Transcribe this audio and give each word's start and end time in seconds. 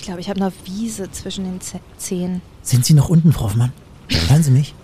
Ich 0.00 0.06
glaube, 0.06 0.20
ich 0.22 0.30
habe 0.30 0.40
noch 0.40 0.52
Wiese 0.64 1.10
zwischen 1.12 1.44
den 1.44 1.60
Z 1.60 1.78
Zehen. 1.98 2.40
Sind 2.62 2.86
Sie 2.86 2.94
noch 2.94 3.10
unten, 3.10 3.34
Frau 3.34 3.44
Hoffmann? 3.44 3.70
Hören 4.28 4.42
Sie 4.42 4.50
mich? 4.50 4.74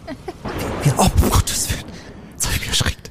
Wir, 0.82 0.92
oh, 0.98 1.08
Gottes 1.30 1.70
Willen. 1.70 1.84
Jetzt 2.32 2.44
habe 2.44 2.56
ich 2.56 2.60
mich 2.60 2.68
erschreckt. 2.68 3.10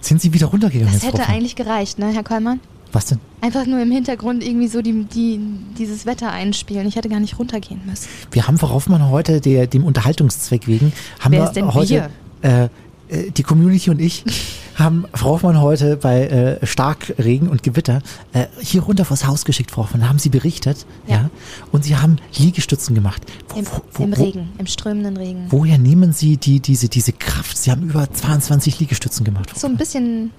Sind 0.00 0.22
Sie 0.22 0.32
wieder 0.32 0.46
runtergegangen? 0.46 0.94
Das 0.94 1.02
hätte 1.02 1.26
eigentlich 1.26 1.56
gereicht, 1.56 1.98
ne, 1.98 2.12
Herr 2.12 2.22
Kollmann? 2.22 2.60
Was 2.92 3.06
denn? 3.06 3.18
Einfach 3.40 3.66
nur 3.66 3.82
im 3.82 3.90
Hintergrund 3.90 4.44
irgendwie 4.44 4.68
so 4.68 4.80
die, 4.80 5.06
die, 5.06 5.40
dieses 5.76 6.06
Wetter 6.06 6.30
einspielen. 6.30 6.86
Ich 6.86 6.94
hätte 6.94 7.08
gar 7.08 7.18
nicht 7.18 7.36
runtergehen 7.36 7.80
müssen. 7.84 8.06
Wir 8.30 8.46
haben 8.46 8.56
Frau 8.56 8.68
Hoffmann 8.68 9.10
heute, 9.10 9.40
der, 9.40 9.66
dem 9.66 9.82
Unterhaltungszweck 9.82 10.68
wegen, 10.68 10.92
haben 11.18 11.32
Wer 11.32 11.52
wir 11.52 11.74
heute, 11.74 12.10
äh, 12.42 12.68
äh, 13.08 13.32
die 13.32 13.42
Community 13.42 13.90
und 13.90 14.00
ich, 14.00 14.24
haben 14.78 15.06
Frau 15.14 15.30
Hoffmann 15.30 15.60
heute 15.60 15.96
bei 15.96 16.26
äh, 16.26 16.66
Starkregen 16.66 17.48
und 17.48 17.62
Gewitter 17.62 18.00
äh, 18.32 18.46
hier 18.60 18.82
runter 18.82 19.04
vors 19.04 19.26
Haus 19.26 19.44
geschickt, 19.44 19.70
Frau 19.72 19.82
Hoffmann. 19.82 20.02
Da 20.02 20.08
haben 20.08 20.18
Sie 20.18 20.28
berichtet, 20.28 20.86
ja. 21.06 21.14
Ja. 21.16 21.30
Und 21.72 21.84
Sie 21.84 21.96
haben 21.96 22.16
Liegestützen 22.36 22.94
gemacht. 22.94 23.22
Wo, 23.48 23.58
Im, 23.58 23.66
wo, 23.66 23.70
wo, 23.94 24.04
im 24.04 24.16
wo- 24.16 24.22
Regen, 24.24 24.48
im 24.58 24.66
strömenden 24.66 25.16
Regen. 25.16 25.46
Woher 25.50 25.78
nehmen 25.78 26.12
Sie 26.12 26.36
die, 26.36 26.60
diese, 26.60 26.88
diese 26.88 27.12
Kraft? 27.12 27.56
Sie 27.58 27.70
haben 27.70 27.82
über 27.82 28.10
22 28.12 28.78
Liegestützen 28.80 29.24
gemacht. 29.24 29.50
Frau 29.50 29.58
So 29.58 29.66
ein 29.66 29.76
bisschen 29.76 30.30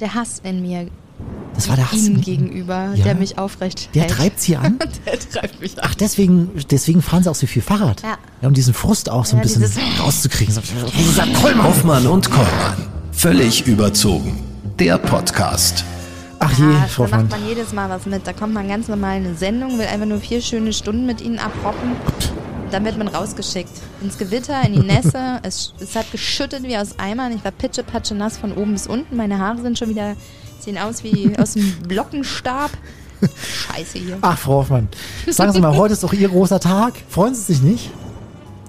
der 0.00 0.14
Hass 0.14 0.40
in 0.42 0.62
mir 0.62 0.88
Das 1.54 1.68
war 1.68 1.76
der 1.76 1.90
Hass. 1.90 1.98
Ihnen 2.06 2.20
gegenüber, 2.20 2.92
Ja. 2.94 3.04
der 3.04 3.14
mich 3.14 3.38
aufrecht 3.38 3.88
Der 3.94 4.02
hält. 4.02 4.12
treibt 4.14 4.40
Sie 4.40 4.56
an? 4.56 4.78
der 5.06 5.18
treibt 5.18 5.60
mich 5.60 5.74
an. 5.82 5.88
Ach, 5.90 5.94
deswegen, 5.94 6.50
deswegen 6.70 7.02
fahren 7.02 7.22
Sie 7.22 7.30
auch 7.30 7.34
so 7.34 7.46
viel 7.46 7.62
Fahrrad. 7.62 8.02
Ja. 8.02 8.18
um 8.48 8.52
diesen 8.54 8.74
Frust 8.74 9.08
auch 9.10 9.24
so 9.24 9.36
ein 9.36 9.42
Ja, 9.46 9.54
bisschen 9.58 9.82
rauszukriegen. 10.00 10.54
So, 10.54 11.62
Hoffmann 11.62 12.06
und 12.06 12.30
Kollmann. 12.30 12.95
Völlig 13.16 13.66
überzogen. 13.66 14.38
Der 14.78 14.98
Podcast. 14.98 15.86
Ach 16.38 16.52
je, 16.52 16.66
Ja, 16.66 16.86
Frau 16.86 17.06
da 17.06 17.16
macht 17.16 17.30
man 17.30 17.48
jedes 17.48 17.72
Mal 17.72 17.88
was 17.88 18.04
mit. 18.04 18.26
Da 18.26 18.34
kommt 18.34 18.52
man 18.52 18.68
ganz 18.68 18.88
normal 18.88 19.16
in 19.16 19.24
eine 19.24 19.34
Sendung, 19.34 19.78
will 19.78 19.86
einfach 19.86 20.06
nur 20.06 20.20
vier 20.20 20.42
schöne 20.42 20.74
Stunden 20.74 21.06
mit 21.06 21.22
ihnen 21.22 21.38
abrocken. 21.38 21.92
Dann 22.70 22.84
wird 22.84 22.98
man 22.98 23.08
rausgeschickt. 23.08 23.70
Ins 24.02 24.18
Gewitter, 24.18 24.60
in 24.66 24.74
die 24.74 24.80
Nässe. 24.80 25.40
es, 25.42 25.72
es 25.80 25.96
hat 25.96 26.12
geschüttet 26.12 26.62
wie 26.64 26.76
aus 26.76 26.98
Eimern. 26.98 27.32
Ich 27.32 27.42
war 27.42 27.52
pitschepatsche 27.52 28.14
nass 28.14 28.36
von 28.36 28.52
oben 28.52 28.74
bis 28.74 28.86
unten. 28.86 29.16
Meine 29.16 29.38
Haare 29.38 29.62
sind 29.62 29.78
schon 29.78 29.88
wieder, 29.88 30.14
sehen 30.60 30.76
aus 30.76 31.02
wie 31.02 31.32
aus 31.38 31.54
dem 31.54 31.72
Blockenstab. 31.88 32.70
Scheiße 33.22 33.98
hier. 33.98 34.18
Ach, 34.20 34.38
Frau 34.38 34.58
Hoffmann. 34.58 34.88
Sagen 35.26 35.52
Sie 35.52 35.60
mal, 35.62 35.74
heute 35.74 35.94
ist 35.94 36.02
doch 36.02 36.12
Ihr 36.12 36.28
großer 36.28 36.60
Tag. 36.60 36.92
Freuen 37.08 37.34
Sie 37.34 37.40
sich 37.40 37.62
nicht? 37.62 37.90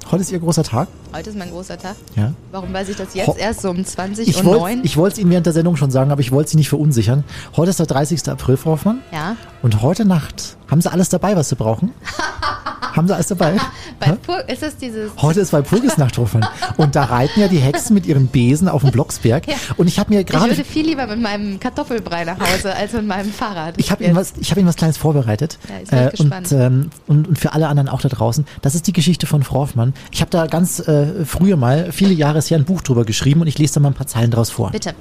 Heute 0.10 0.22
ist 0.22 0.32
Ihr 0.32 0.40
großer 0.40 0.64
Tag? 0.64 0.88
Heute 1.14 1.30
ist 1.32 1.38
mein 1.38 1.50
großer 1.52 1.78
Tag. 1.78 1.96
Ja. 2.16 2.32
Warum 2.52 2.74
weiß 2.74 2.88
ich 2.90 2.96
das 2.96 3.14
jetzt 3.14 3.28
Ho- 3.28 3.36
erst 3.38 3.62
so 3.62 3.70
um 3.70 3.84
20 3.84 4.28
Ich 4.28 4.38
und 4.38 4.46
wollte 4.46 4.60
9? 4.62 4.82
ich 4.84 4.96
wollte 4.96 5.14
es 5.16 5.20
Ihnen 5.20 5.32
während 5.32 5.46
der 5.46 5.54
Sendung 5.54 5.76
schon 5.76 5.92
sagen, 5.92 6.12
aber 6.12 6.22
ich 6.22 6.32
wollte 6.32 6.52
Sie 6.52 6.58
nicht 6.58 6.70
verunsichern. 6.70 7.24
Heute 7.58 7.72
ist 7.72 7.80
der 7.80 7.88
30. 7.88 8.30
April, 8.30 8.56
Frau 8.56 8.72
Hoffmann. 8.72 9.00
Ja. 9.12 9.36
Und 9.62 9.82
heute 9.82 10.06
Nacht 10.06 10.56
haben 10.72 10.80
Sie 10.82 10.90
alles 10.92 11.10
dabei, 11.10 11.36
was 11.36 11.50
Sie 11.50 11.56
brauchen? 11.56 11.92
haben 12.98 13.08
Sie 13.08 13.14
alles 13.14 13.28
dabei? 13.28 13.56
Ist 14.48 14.64
es 14.64 14.78
dieses. 14.78 15.12
Heute 15.22 15.40
ist 15.42 15.54
Walpurgisnacht, 15.54 16.18
Hoffmann. 16.18 16.46
Und 16.78 16.96
da 16.96 17.04
reiten 17.06 17.40
ja 17.40 17.48
die 17.48 17.58
Hexen 17.60 17.94
mit 17.94 18.06
ihren 18.06 18.28
Besen 18.28 18.68
auf 18.70 18.82
dem 18.82 18.92
Blocksberg. 18.92 19.48
Ja. 19.48 19.56
Und 19.78 19.88
ich 19.88 20.00
habe 20.00 20.14
mir 20.14 20.22
Ich 20.22 20.26
gerade... 20.28 20.50
würde 20.50 20.64
viel 20.64 20.86
lieber 20.86 21.08
mit 21.08 21.22
meinem 21.22 21.60
Kartoffelbrei 21.60 22.24
nach 22.26 22.40
Hause 22.40 22.76
als 22.76 22.94
mit 22.94 23.06
meinem 23.08 23.32
Fahrrad. 23.32 23.76
Ich 23.78 23.92
habe 23.92 24.04
Ihnen, 24.04 24.16
was- 24.16 24.34
ich 24.40 24.52
hab 24.52 24.58
Ihnen 24.58 24.68
was 24.68 24.76
Kleines 24.76 24.98
vorbereitet. 24.98 25.58
Ja, 25.70 25.76
ich 25.84 25.90
bin 25.90 26.00
und, 26.00 26.12
gespannt. 26.12 26.52
ähm, 26.52 26.90
und, 27.08 27.28
und 27.28 27.40
für 27.40 27.54
alle 27.54 27.68
anderen 27.68 27.90
auch 27.90 28.02
da 28.02 28.10
draußen. 28.10 28.46
Das 28.62 28.76
ist 28.76 28.88
die 28.88 28.94
Geschichte 28.94 29.28
von 29.28 29.44
Frau 29.44 29.60
Hoffmann. 29.62 29.94
Ich 30.12 30.22
habe 30.22 30.32
da 30.32 30.48
ganz 30.48 30.80
äh, 30.80 31.26
früher 31.26 31.58
mal, 31.58 31.92
viele 31.92 32.14
Jahre 32.14 32.40
ist 32.40 32.50
her, 32.50 32.58
ein 32.58 32.66
Buch 32.66 32.82
drüber 32.82 33.06
geschrieben 33.06 33.42
und 33.42 33.48
ich 33.48 33.58
lese 33.58 33.76
da 33.76 33.80
mal 33.80 33.90
ein 33.90 33.94
paar 33.96 34.08
Zeilen 34.08 34.32
draus 34.32 34.50
vor. 34.50 34.72
Bitte. 34.72 34.94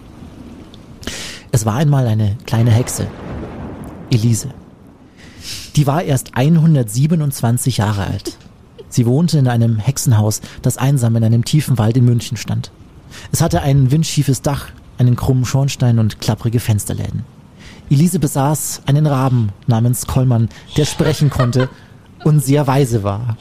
Es 1.52 1.64
war 1.64 1.74
einmal 1.74 2.06
eine 2.06 2.36
kleine 2.46 2.70
Hexe, 2.70 3.06
Elise. 4.10 4.48
Die 5.76 5.86
war 5.86 6.02
erst 6.02 6.36
127 6.36 7.78
Jahre 7.78 8.06
alt. 8.06 8.36
Sie 8.88 9.06
wohnte 9.06 9.38
in 9.38 9.48
einem 9.48 9.78
Hexenhaus, 9.78 10.40
das 10.62 10.78
einsam 10.78 11.16
in 11.16 11.24
einem 11.24 11.44
tiefen 11.44 11.78
Wald 11.78 11.96
in 11.96 12.04
München 12.04 12.36
stand. 12.36 12.70
Es 13.32 13.40
hatte 13.40 13.62
ein 13.62 13.90
windschiefes 13.90 14.42
Dach, 14.42 14.68
einen 14.98 15.16
krummen 15.16 15.44
Schornstein 15.44 15.98
und 15.98 16.20
klapprige 16.20 16.60
Fensterläden. 16.60 17.24
Elise 17.90 18.18
besaß 18.18 18.82
einen 18.86 19.06
Raben 19.06 19.50
namens 19.66 20.06
Kollmann, 20.06 20.48
der 20.76 20.86
sprechen 20.86 21.30
konnte 21.30 21.68
und 22.24 22.42
sehr 22.42 22.66
weise 22.66 23.02
war. 23.02 23.36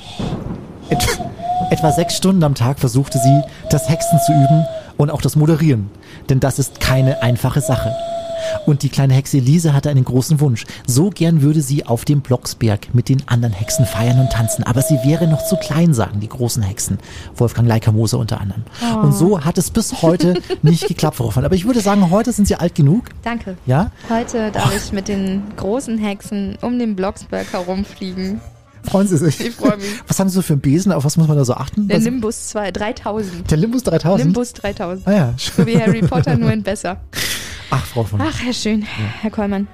Et 0.89 1.19
etwa 1.71 1.91
sechs 1.91 2.15
Stunden 2.15 2.43
am 2.43 2.53
Tag 2.53 2.79
versuchte 2.79 3.17
sie, 3.17 3.41
das 3.71 3.89
Hexen 3.89 4.19
zu 4.25 4.33
üben 4.33 4.65
und 4.97 5.09
auch 5.09 5.21
das 5.21 5.35
Moderieren. 5.35 5.89
Denn 6.29 6.39
das 6.39 6.59
ist 6.59 6.79
keine 6.79 7.23
einfache 7.23 7.61
Sache. 7.61 7.95
Und 8.65 8.83
die 8.83 8.89
kleine 8.89 9.13
Hexe 9.13 9.37
Elise 9.37 9.73
hatte 9.73 9.89
einen 9.89 10.03
großen 10.03 10.39
Wunsch. 10.39 10.65
So 10.87 11.09
gern 11.09 11.41
würde 11.41 11.61
sie 11.61 11.85
auf 11.85 12.05
dem 12.05 12.21
Blocksberg 12.21 12.93
mit 12.93 13.09
den 13.09 13.27
anderen 13.27 13.53
Hexen 13.53 13.85
feiern 13.85 14.19
und 14.19 14.31
tanzen. 14.31 14.63
Aber 14.63 14.81
sie 14.81 14.95
wäre 15.03 15.27
noch 15.27 15.45
zu 15.45 15.55
klein, 15.57 15.93
sagen 15.93 16.19
die 16.19 16.29
großen 16.29 16.63
Hexen. 16.63 16.97
Wolfgang 17.35 17.67
Leikermoser 17.67 18.17
unter 18.19 18.41
anderem. 18.41 18.63
Und 19.01 19.13
so 19.13 19.43
hat 19.45 19.57
es 19.57 19.69
bis 19.71 20.01
heute 20.01 20.41
nicht 20.61 20.87
geklappt, 20.87 21.17
Frau. 21.17 21.31
Aber 21.35 21.55
ich 21.55 21.65
würde 21.65 21.81
sagen, 21.81 22.09
heute 22.11 22.31
sind 22.31 22.47
sie 22.47 22.55
alt 22.55 22.75
genug. 22.75 23.05
Danke. 23.23 23.57
Ja? 23.65 23.91
Heute 24.09 24.51
darf 24.51 24.75
ich 24.75 24.91
mit 24.91 25.07
den 25.07 25.43
großen 25.57 25.97
Hexen 25.97 26.57
um 26.61 26.79
den 26.79 26.95
Blocksberg 26.95 27.51
herumfliegen. 27.53 28.41
Freuen 28.83 29.07
Sie 29.07 29.17
sich. 29.17 29.39
Ich 29.39 29.55
freu 29.55 29.75
mich. 29.77 29.85
Was 30.07 30.19
haben 30.19 30.29
Sie 30.29 30.35
so 30.35 30.41
für 30.43 30.53
einen 30.53 30.61
Besen? 30.61 30.91
Auf 30.91 31.05
was 31.05 31.17
muss 31.17 31.27
man 31.27 31.35
da 31.35 31.43
so 31.43 31.55
achten? 31.55 31.87
Der 31.87 31.97
Was- 31.97 32.03
Nimbus 32.03 32.49
2, 32.49 32.71
3000. 32.71 33.49
der 33.49 33.57
Limbus 33.57 33.81
3000? 33.83 34.25
Nimbus 34.25 34.53
3000. 34.53 35.07
Ah 35.07 35.11
ja. 35.11 35.33
So 35.37 35.65
wie 35.65 35.79
Harry 35.79 36.01
Potter, 36.01 36.37
nur 36.37 36.51
in 36.51 36.61
besser. 36.61 36.97
Ach, 37.69 37.85
Frau 37.85 38.01
Hoffmann. 38.01 38.27
Ach, 38.29 38.39
Herr 38.43 38.53
Schön, 38.53 38.81
Herr 38.83 39.31
Kollmann. 39.31 39.67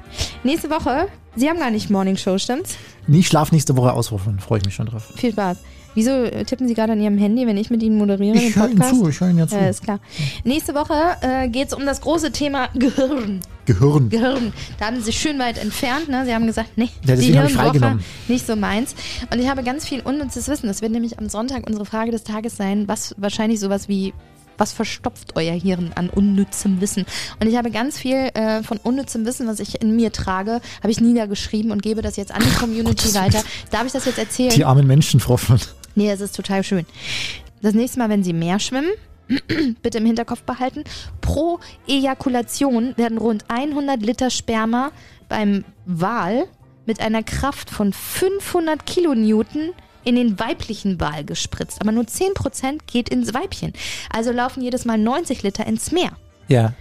Nächste 0.44 0.70
Woche, 0.70 1.08
Sie 1.36 1.50
haben 1.50 1.60
gar 1.60 1.72
nicht 1.72 1.90
Morning 1.90 2.18
Show, 2.18 2.38
stimmt's? 2.38 2.76
Nee, 3.08 3.20
ich 3.20 3.28
schlaf 3.28 3.52
nächste 3.52 3.76
Woche 3.78 3.94
aus, 3.94 4.10
Frau 4.10 4.16
Hoffmann. 4.16 4.40
Freue 4.40 4.60
ich 4.60 4.66
mich 4.66 4.76
schon 4.76 4.86
drauf. 4.88 5.04
Viel 5.16 5.32
Spaß. 5.32 5.58
Wieso 5.94 6.12
äh, 6.12 6.46
tippen 6.46 6.68
Sie 6.68 6.74
gerade 6.74 6.94
an 6.94 7.02
Ihrem 7.02 7.18
Handy, 7.18 7.46
wenn 7.46 7.58
ich 7.58 7.70
mit 7.70 7.84
Ihnen 7.84 7.98
moderiere 7.98 8.38
Ich 8.38 8.56
höre 8.56 8.70
Ihnen 8.70 8.82
zu, 8.82 9.10
ich 9.10 9.20
höre 9.20 9.30
Ihnen 9.30 9.40
ja 9.40 9.48
zu. 9.48 9.56
Ja, 9.56 9.68
ist 9.68 9.84
klar. 9.84 10.00
Nächste 10.46 10.74
Woche 10.74 10.94
äh, 11.22 11.50
geht's 11.50 11.74
um 11.74 11.86
das 11.86 12.02
große 12.02 12.32
Thema 12.32 12.70
Gehirn. 12.74 13.42
Gehirn. 13.66 14.10
Gehirn. 14.10 14.54
Da 14.80 14.86
haben 14.86 14.96
sie 14.98 15.04
sich 15.04 15.20
schön 15.20 15.38
weit 15.38 15.58
entfernt. 15.58 16.08
Ne? 16.08 16.26
Sie 16.26 16.34
haben 16.34 16.48
gesagt, 16.48 16.70
nee, 16.78 16.90
Ja, 17.06 17.16
die 17.16 17.34
Hirnwoche 17.34 18.00
nicht 18.28 18.48
so 18.48 18.56
meins. 18.56 18.96
Und 19.32 19.40
ich 19.40 19.50
habe 19.50 19.64
ganz 19.64 19.86
viel 19.86 20.00
unnützes 20.00 20.48
Wissen. 20.48 20.68
Das 20.68 20.82
wird 20.82 20.92
nämlich 20.92 21.20
am 21.20 21.30
Sonntag 21.30 21.68
unsere 21.68 21.86
Frage 21.86 22.12
des 22.12 22.24
Tages 22.24 22.56
sein, 22.58 22.88
was 22.88 23.14
wahrscheinlich 23.18 23.60
sowas 23.60 23.88
wie 23.88 24.14
was 24.62 24.74
verstopft 24.74 25.36
euer 25.36 25.54
Hirn 25.54 25.92
an 25.96 26.12
unnützem 26.12 26.82
Wissen? 26.82 27.08
Und 27.40 27.48
ich 27.48 27.58
habe 27.58 27.72
ganz 27.72 27.98
viel 27.98 28.30
äh, 28.36 28.62
von 28.62 28.78
unnützem 28.78 29.26
Wissen, 29.26 29.48
was 29.48 29.60
ich 29.60 29.82
in 29.82 29.96
mir 29.96 30.12
trage, 30.12 30.62
habe 30.82 30.92
ich 30.92 31.02
niedergeschrieben 31.02 31.72
und 31.72 31.82
gebe 31.82 32.04
das 32.04 32.16
jetzt 32.16 32.32
an 32.32 32.44
die 32.44 32.56
Community 32.56 33.16
weiter. 33.16 33.44
Darf 33.72 33.88
ich 33.88 33.92
das 33.92 34.06
jetzt 34.06 34.20
erzählen? 34.20 34.52
Die 34.52 34.64
armen 34.64 34.86
Menschen, 34.86 35.20
Frau 35.20 35.34
Hoffmann. 35.34 35.60
Nee, 35.96 36.12
es 36.12 36.22
ist 36.22 36.36
total 36.36 36.64
schön. 36.64 36.86
Das 37.64 37.74
nächste 37.74 37.98
Mal, 37.98 38.10
wenn 38.10 38.24
Sie 38.24 38.34
mehr 38.34 38.60
schwimmen, 38.60 38.92
bitte 39.82 39.98
im 39.98 40.06
Hinterkopf 40.06 40.44
behalten, 40.44 40.84
pro 41.22 41.60
Ejakulation 41.88 42.96
werden 42.98 43.18
rund 43.18 43.46
100 43.48 44.00
Liter 44.04 44.30
Sperma 44.30 44.92
beim 45.28 45.66
Wal 45.86 46.46
mit 46.86 47.00
einer 47.00 47.24
Kraft 47.24 47.72
von 47.72 47.94
500 47.94 48.86
Kilonewton 48.86 49.72
in 50.04 50.16
den 50.16 50.40
weiblichen 50.40 51.00
Wal 51.00 51.24
gespritzt. 51.24 51.82
Aber 51.82 51.92
nur 51.92 52.04
10% 52.04 52.80
geht 52.88 53.10
ins 53.10 53.34
Weibchen. 53.34 53.74
Also 54.10 54.32
laufen 54.32 54.62
jedes 54.62 54.86
Mal 54.86 54.98
90 54.98 55.44
Liter 55.44 55.66
ins 55.66 55.92
Meer. 55.92 56.12
Ja. 56.48 56.74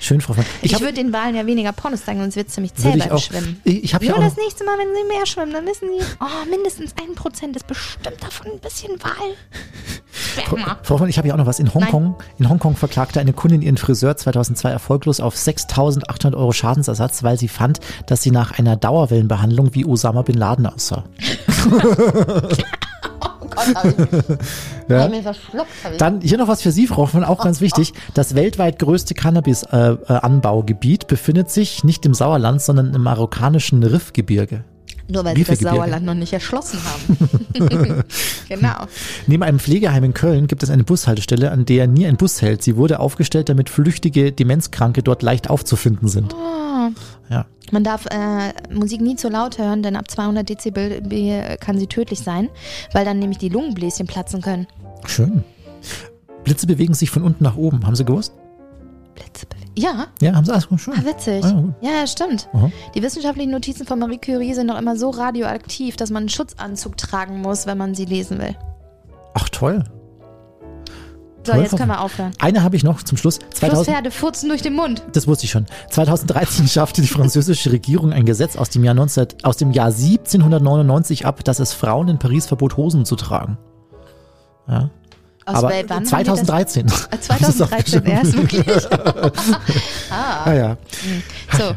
Schön, 0.00 0.20
Frau 0.20 0.30
Hoffmann. 0.30 0.46
Ich, 0.62 0.74
hab- 0.74 0.80
würde 0.80 0.94
den 0.94 1.12
Walen 1.12 1.34
ja 1.36 1.46
weniger 1.46 1.72
Pornos 1.72 2.04
zeigen, 2.04 2.20
sonst 2.20 2.36
wird 2.36 2.48
es 2.48 2.54
ziemlich 2.54 2.74
zäh 2.74 2.90
ich 2.94 2.98
beim 3.04 3.12
auch- 3.12 3.18
Schwimmen. 3.22 3.60
Ich- 3.64 3.84
ich 3.84 3.92
Nur 4.00 4.16
auch 4.16 4.20
das 4.22 4.36
nächste 4.36 4.64
Mal, 4.64 4.76
wenn 4.78 4.88
sie 4.94 5.04
mehr 5.16 5.26
schwimmen, 5.26 5.52
dann 5.52 5.66
wissen 5.66 5.88
sie, 5.96 6.04
oh, 6.20 6.48
mindestens 6.50 6.92
ein 7.02 7.14
Prozent 7.14 7.56
ist 7.56 7.66
bestimmt 7.66 8.16
davon 8.22 8.46
ein 8.52 8.58
bisschen. 8.60 8.90
Sperma. 10.12 10.78
Frau 10.82 10.94
Hoffmann, 10.94 11.10
ich 11.10 11.18
habe 11.18 11.28
ja 11.28 11.34
auch 11.34 11.38
noch 11.38 11.46
was. 11.46 11.58
In 11.58 11.72
Hongkong, 11.74 12.14
in 12.38 12.48
Hongkong 12.48 12.76
verklagte 12.76 13.20
eine 13.20 13.32
Kundin 13.32 13.60
ihren 13.62 13.76
Friseur 13.76 14.16
2002 14.16 14.70
erfolglos 14.70 15.20
auf 15.20 15.34
6.800 15.34 16.34
Euro 16.36 16.52
Schadensersatz, 16.52 17.22
weil 17.22 17.38
sie 17.38 17.48
fand, 17.48 17.80
dass 18.06 18.22
sie 18.22 18.30
nach 18.30 18.58
einer 18.58 18.76
Dauerwellenbehandlung 18.76 19.74
wie 19.74 19.84
Osama 19.84 20.22
Bin 20.22 20.36
Laden 20.36 20.66
aussah. 20.66 21.04
Ja. 24.88 25.10
Dann 25.98 26.20
hier 26.20 26.38
noch 26.38 26.46
was 26.46 26.62
für 26.62 26.70
Sie, 26.70 26.86
Frau 26.86 26.98
Hoffmann, 26.98 27.24
auch 27.24 27.42
ganz 27.42 27.60
wichtig. 27.60 27.92
Das 28.14 28.36
weltweit 28.36 28.78
größte 28.78 29.14
Cannabis-Anbaugebiet 29.14 31.08
befindet 31.08 31.50
sich 31.50 31.82
nicht 31.82 32.06
im 32.06 32.14
Sauerland, 32.14 32.62
sondern 32.62 32.94
im 32.94 33.02
marokkanischen 33.02 33.82
Riffgebirge. 33.82 34.62
Nur 35.08 35.24
weil 35.24 35.36
sie 35.36 35.44
das. 35.44 35.60
Sauerland 35.60 36.04
noch 36.04 36.14
nicht 36.14 36.32
erschlossen 36.32 36.80
haben. 36.84 37.18
genau. 38.48 38.86
Neben 39.26 39.42
einem 39.42 39.58
Pflegeheim 39.58 40.04
in 40.04 40.14
Köln 40.14 40.46
gibt 40.46 40.62
es 40.62 40.70
eine 40.70 40.84
Bushaltestelle, 40.84 41.50
an 41.50 41.64
der 41.64 41.86
nie 41.86 42.06
ein 42.06 42.16
Bus 42.16 42.42
hält. 42.42 42.62
Sie 42.62 42.76
wurde 42.76 42.98
aufgestellt, 42.98 43.48
damit 43.48 43.70
flüchtige 43.70 44.32
Demenzkranke 44.32 45.02
dort 45.02 45.22
leicht 45.22 45.48
aufzufinden 45.48 46.08
sind. 46.08 46.34
Ja. 47.28 47.46
Man 47.72 47.82
darf 47.84 48.06
äh, 48.06 48.52
Musik 48.72 49.00
nie 49.00 49.16
zu 49.16 49.28
laut 49.28 49.58
hören, 49.58 49.82
denn 49.82 49.96
ab 49.96 50.10
200 50.10 50.48
Dezibel 50.48 51.02
äh, 51.12 51.56
kann 51.56 51.78
sie 51.78 51.86
tödlich 51.86 52.20
sein, 52.20 52.48
weil 52.92 53.04
dann 53.04 53.18
nämlich 53.18 53.38
die 53.38 53.48
Lungenbläschen 53.48 54.06
platzen 54.06 54.40
können. 54.40 54.66
Schön. 55.06 55.42
Blitze 56.44 56.66
bewegen 56.66 56.94
sich 56.94 57.10
von 57.10 57.22
unten 57.24 57.42
nach 57.42 57.56
oben. 57.56 57.84
Haben 57.84 57.96
Sie 57.96 58.04
gewusst? 58.04 58.32
Blitze 59.14 59.46
bewegen. 59.46 59.66
Ja, 59.78 60.06
Ja, 60.22 60.34
haben 60.34 60.44
sie 60.44 60.52
alles 60.52 60.68
schon. 60.80 60.94
ah, 60.94 61.04
witzig. 61.04 61.44
Ah. 61.44 61.64
Ja, 61.80 61.90
ja, 61.90 62.06
stimmt. 62.06 62.48
Aha. 62.54 62.70
Die 62.94 63.02
wissenschaftlichen 63.02 63.50
Notizen 63.50 63.86
von 63.86 63.98
Marie 63.98 64.18
Curie 64.18 64.54
sind 64.54 64.68
doch 64.68 64.78
immer 64.78 64.96
so 64.96 65.10
radioaktiv, 65.10 65.96
dass 65.96 66.10
man 66.10 66.22
einen 66.22 66.28
Schutzanzug 66.30 66.96
tragen 66.96 67.42
muss, 67.42 67.66
wenn 67.66 67.76
man 67.76 67.94
sie 67.94 68.04
lesen 68.06 68.38
will. 68.38 68.56
Ach, 69.34 69.48
toll. 69.50 69.84
So, 71.46 71.54
jetzt 71.54 71.76
können 71.76 71.88
wir 71.88 72.00
aufhören. 72.00 72.32
Eine 72.38 72.62
habe 72.62 72.76
ich 72.76 72.84
noch 72.84 73.02
zum 73.02 73.16
Schluss. 73.16 73.38
2000, 73.54 73.72
Flusspferde 73.74 74.10
furzen 74.10 74.48
durch 74.48 74.62
den 74.62 74.74
Mund. 74.74 75.02
das 75.12 75.26
wusste 75.26 75.44
ich 75.44 75.50
schon. 75.50 75.66
2013 75.90 76.68
schaffte 76.68 77.02
die 77.02 77.08
französische 77.08 77.72
Regierung 77.72 78.12
ein 78.12 78.24
Gesetz 78.26 78.56
aus 78.56 78.70
dem 78.70 78.84
Jahr 78.84 78.94
19, 78.94 79.28
aus 79.42 79.56
dem 79.56 79.70
Jahr 79.70 79.86
1799 79.86 81.26
ab, 81.26 81.44
dass 81.44 81.58
es 81.60 81.72
Frauen 81.72 82.08
in 82.08 82.18
Paris 82.18 82.46
verbot, 82.46 82.76
Hosen 82.76 83.04
zu 83.04 83.16
tragen. 83.16 83.58
Ja. 84.68 84.90
Aus 85.46 85.58
Aber 85.58 85.70
wann 85.70 85.90
haben 85.90 86.02
die 86.02 86.10
2013. 86.10 86.86
Das? 86.86 87.06
Äh, 87.06 87.20
2013 87.20 88.04
erst 88.04 88.36
wirklich. 88.36 88.66
Ah 90.10 90.52
ja. 90.52 90.76
So, 91.52 91.58
Frau 91.58 91.74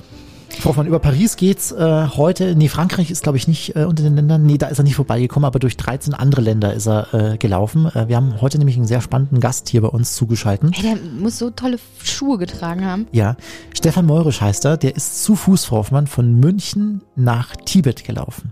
Hoffmann, 0.65 0.87
über 0.87 0.99
Paris 0.99 1.35
geht's 1.37 1.71
äh, 1.71 2.07
heute. 2.15 2.55
Nee, 2.55 2.67
Frankreich 2.67 3.09
ist, 3.11 3.23
glaube 3.23 3.37
ich, 3.37 3.47
nicht 3.47 3.75
äh, 3.75 3.85
unter 3.85 4.03
den 4.03 4.15
Ländern. 4.15 4.43
Nee, 4.45 4.57
da 4.57 4.67
ist 4.67 4.77
er 4.77 4.83
nicht 4.83 4.95
vorbeigekommen, 4.95 5.45
aber 5.45 5.59
durch 5.59 5.77
13 5.77 6.13
andere 6.13 6.41
Länder 6.41 6.73
ist 6.73 6.85
er 6.87 7.13
äh, 7.13 7.37
gelaufen. 7.37 7.85
Äh, 7.87 8.07
wir 8.07 8.15
haben 8.17 8.39
heute 8.41 8.57
nämlich 8.57 8.75
einen 8.75 8.85
sehr 8.85 9.01
spannenden 9.01 9.39
Gast 9.39 9.69
hier 9.69 9.81
bei 9.81 9.87
uns 9.87 10.13
zugeschalten. 10.15 10.71
hey, 10.73 10.83
der 10.95 10.95
muss 11.19 11.37
so 11.39 11.49
tolle 11.49 11.77
Schuhe 12.03 12.37
getragen 12.37 12.85
haben. 12.85 13.07
Ja, 13.11 13.35
Stefan 13.73 14.05
Meurisch 14.05 14.41
heißt 14.41 14.65
er. 14.65 14.77
Der 14.77 14.95
ist 14.95 15.23
zu 15.23 15.35
Fuß, 15.35 15.65
Frau 15.65 15.77
Hoffmann, 15.77 16.07
von 16.07 16.35
München 16.39 17.01
nach 17.15 17.55
Tibet 17.55 18.03
gelaufen. 18.03 18.51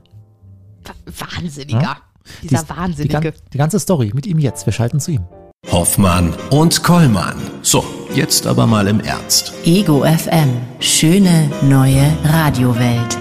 Wahnsinniger. 1.06 1.82
Ja? 1.82 1.98
Dieser 2.44 2.58
Die- 2.62 2.64
Die, 2.64 2.70
Wahnsinnige. 2.78 3.20
gan- 3.22 3.34
die 3.54 3.58
ganze 3.58 3.80
Story 3.80 4.12
mit 4.14 4.26
ihm 4.26 4.40
jetzt. 4.40 4.66
Wir 4.66 4.74
schalten 4.74 5.00
zu 5.00 5.12
ihm. 5.12 5.24
Hoffmann 5.78 6.34
und 6.50 6.82
Kollmann. 6.84 7.36
So, 7.62 7.84
jetzt 8.14 8.48
aber 8.48 8.68
mal 8.68 8.88
im 8.88 9.00
Ernst. 9.00 9.54
Ego 9.66 10.04
FM. 10.04 10.50
Schöne 10.80 11.52
neue 11.62 12.16
Radiowelt. 12.24 13.18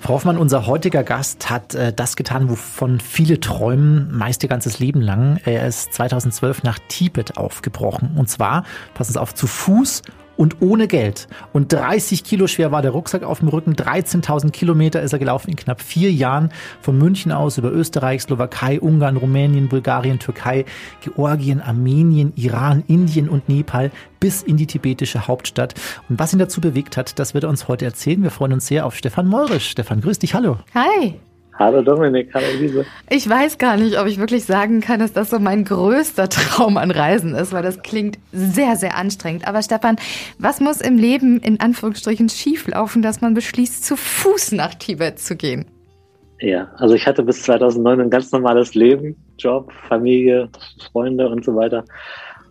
Frau 0.00 0.14
Hoffmann, 0.14 0.38
unser 0.38 0.66
heutiger 0.66 1.02
Gast 1.02 1.50
hat 1.50 1.74
äh, 1.74 1.92
das 1.92 2.16
getan, 2.16 2.48
wovon 2.48 3.00
viele 3.00 3.40
träumen, 3.40 4.16
meist 4.16 4.42
ihr 4.42 4.48
ganzes 4.48 4.78
Leben 4.78 5.00
lang. 5.00 5.40
Er 5.44 5.66
ist 5.66 5.94
2012 5.94 6.62
nach 6.62 6.78
Tibet 6.88 7.36
aufgebrochen. 7.36 8.12
Und 8.16 8.28
zwar, 8.28 8.64
passen 8.94 9.14
Sie 9.14 9.20
auf, 9.20 9.34
zu 9.34 9.46
Fuß 9.46 10.02
und 10.36 10.60
ohne 10.60 10.88
Geld. 10.88 11.28
Und 11.52 11.72
30 11.72 12.24
Kilo 12.24 12.46
schwer 12.46 12.72
war 12.72 12.82
der 12.82 12.90
Rucksack 12.90 13.22
auf 13.22 13.40
dem 13.40 13.48
Rücken. 13.48 13.74
13.000 13.74 14.50
Kilometer 14.50 15.02
ist 15.02 15.12
er 15.12 15.18
gelaufen 15.18 15.50
in 15.50 15.56
knapp 15.56 15.80
vier 15.80 16.12
Jahren. 16.12 16.50
Von 16.80 16.98
München 16.98 17.32
aus 17.32 17.58
über 17.58 17.72
Österreich, 17.72 18.22
Slowakei, 18.22 18.80
Ungarn, 18.80 19.16
Rumänien, 19.16 19.68
Bulgarien, 19.68 20.18
Türkei, 20.18 20.64
Georgien, 21.02 21.60
Armenien, 21.60 22.32
Iran, 22.36 22.84
Indien 22.86 23.28
und 23.28 23.48
Nepal 23.48 23.90
bis 24.20 24.42
in 24.42 24.56
die 24.56 24.66
tibetische 24.66 25.26
Hauptstadt. 25.26 25.74
Und 26.08 26.18
was 26.18 26.32
ihn 26.32 26.38
dazu 26.38 26.60
bewegt 26.60 26.96
hat, 26.96 27.18
das 27.18 27.34
wird 27.34 27.44
er 27.44 27.50
uns 27.50 27.68
heute 27.68 27.84
erzählen. 27.84 28.22
Wir 28.22 28.30
freuen 28.30 28.54
uns 28.54 28.66
sehr 28.66 28.86
auf 28.86 28.96
Stefan 28.96 29.26
Meurisch. 29.26 29.68
Stefan, 29.68 30.00
grüß 30.00 30.18
dich, 30.18 30.34
hallo. 30.34 30.58
Hi. 30.74 31.20
Hallo 31.56 31.82
Dominik, 31.82 32.34
hallo 32.34 32.46
Elise. 32.46 32.84
Ich 33.08 33.28
weiß 33.28 33.58
gar 33.58 33.76
nicht, 33.76 33.98
ob 34.00 34.08
ich 34.08 34.18
wirklich 34.18 34.44
sagen 34.44 34.80
kann, 34.80 34.98
dass 34.98 35.12
das 35.12 35.30
so 35.30 35.38
mein 35.38 35.64
größter 35.64 36.28
Traum 36.28 36.76
an 36.76 36.90
Reisen 36.90 37.34
ist, 37.34 37.52
weil 37.52 37.62
das 37.62 37.82
klingt 37.82 38.18
sehr, 38.32 38.74
sehr 38.74 38.96
anstrengend. 38.96 39.46
Aber 39.46 39.62
Stefan, 39.62 39.96
was 40.38 40.60
muss 40.60 40.80
im 40.80 40.98
Leben 40.98 41.38
in 41.38 41.60
Anführungsstrichen 41.60 42.28
schieflaufen, 42.28 43.02
dass 43.02 43.20
man 43.20 43.34
beschließt, 43.34 43.84
zu 43.84 43.96
Fuß 43.96 44.52
nach 44.52 44.74
Tibet 44.74 45.20
zu 45.20 45.36
gehen? 45.36 45.66
Ja, 46.40 46.68
also 46.76 46.94
ich 46.94 47.06
hatte 47.06 47.22
bis 47.22 47.42
2009 47.44 48.00
ein 48.00 48.10
ganz 48.10 48.32
normales 48.32 48.74
Leben, 48.74 49.16
Job, 49.38 49.72
Familie, 49.88 50.48
Freunde 50.90 51.28
und 51.28 51.44
so 51.44 51.54
weiter. 51.54 51.84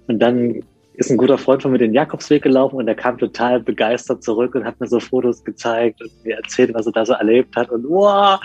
Und 0.07 0.19
dann 0.19 0.63
ist 0.93 1.11
ein 1.11 1.17
guter 1.17 1.37
Freund 1.37 1.61
von 1.61 1.71
mir 1.71 1.77
den 1.77 1.93
Jakobsweg 1.93 2.43
gelaufen 2.43 2.75
und 2.77 2.87
er 2.87 2.95
kam 2.95 3.17
total 3.17 3.59
begeistert 3.59 4.23
zurück 4.23 4.55
und 4.55 4.63
hat 4.63 4.79
mir 4.79 4.87
so 4.87 4.99
Fotos 4.99 5.43
gezeigt 5.43 6.01
und 6.01 6.11
mir 6.23 6.37
erzählt, 6.37 6.73
was 6.73 6.85
er 6.85 6.91
da 6.91 7.05
so 7.05 7.13
erlebt 7.13 7.55
hat. 7.55 7.69
Und 7.69 7.83
wow, 7.89 8.39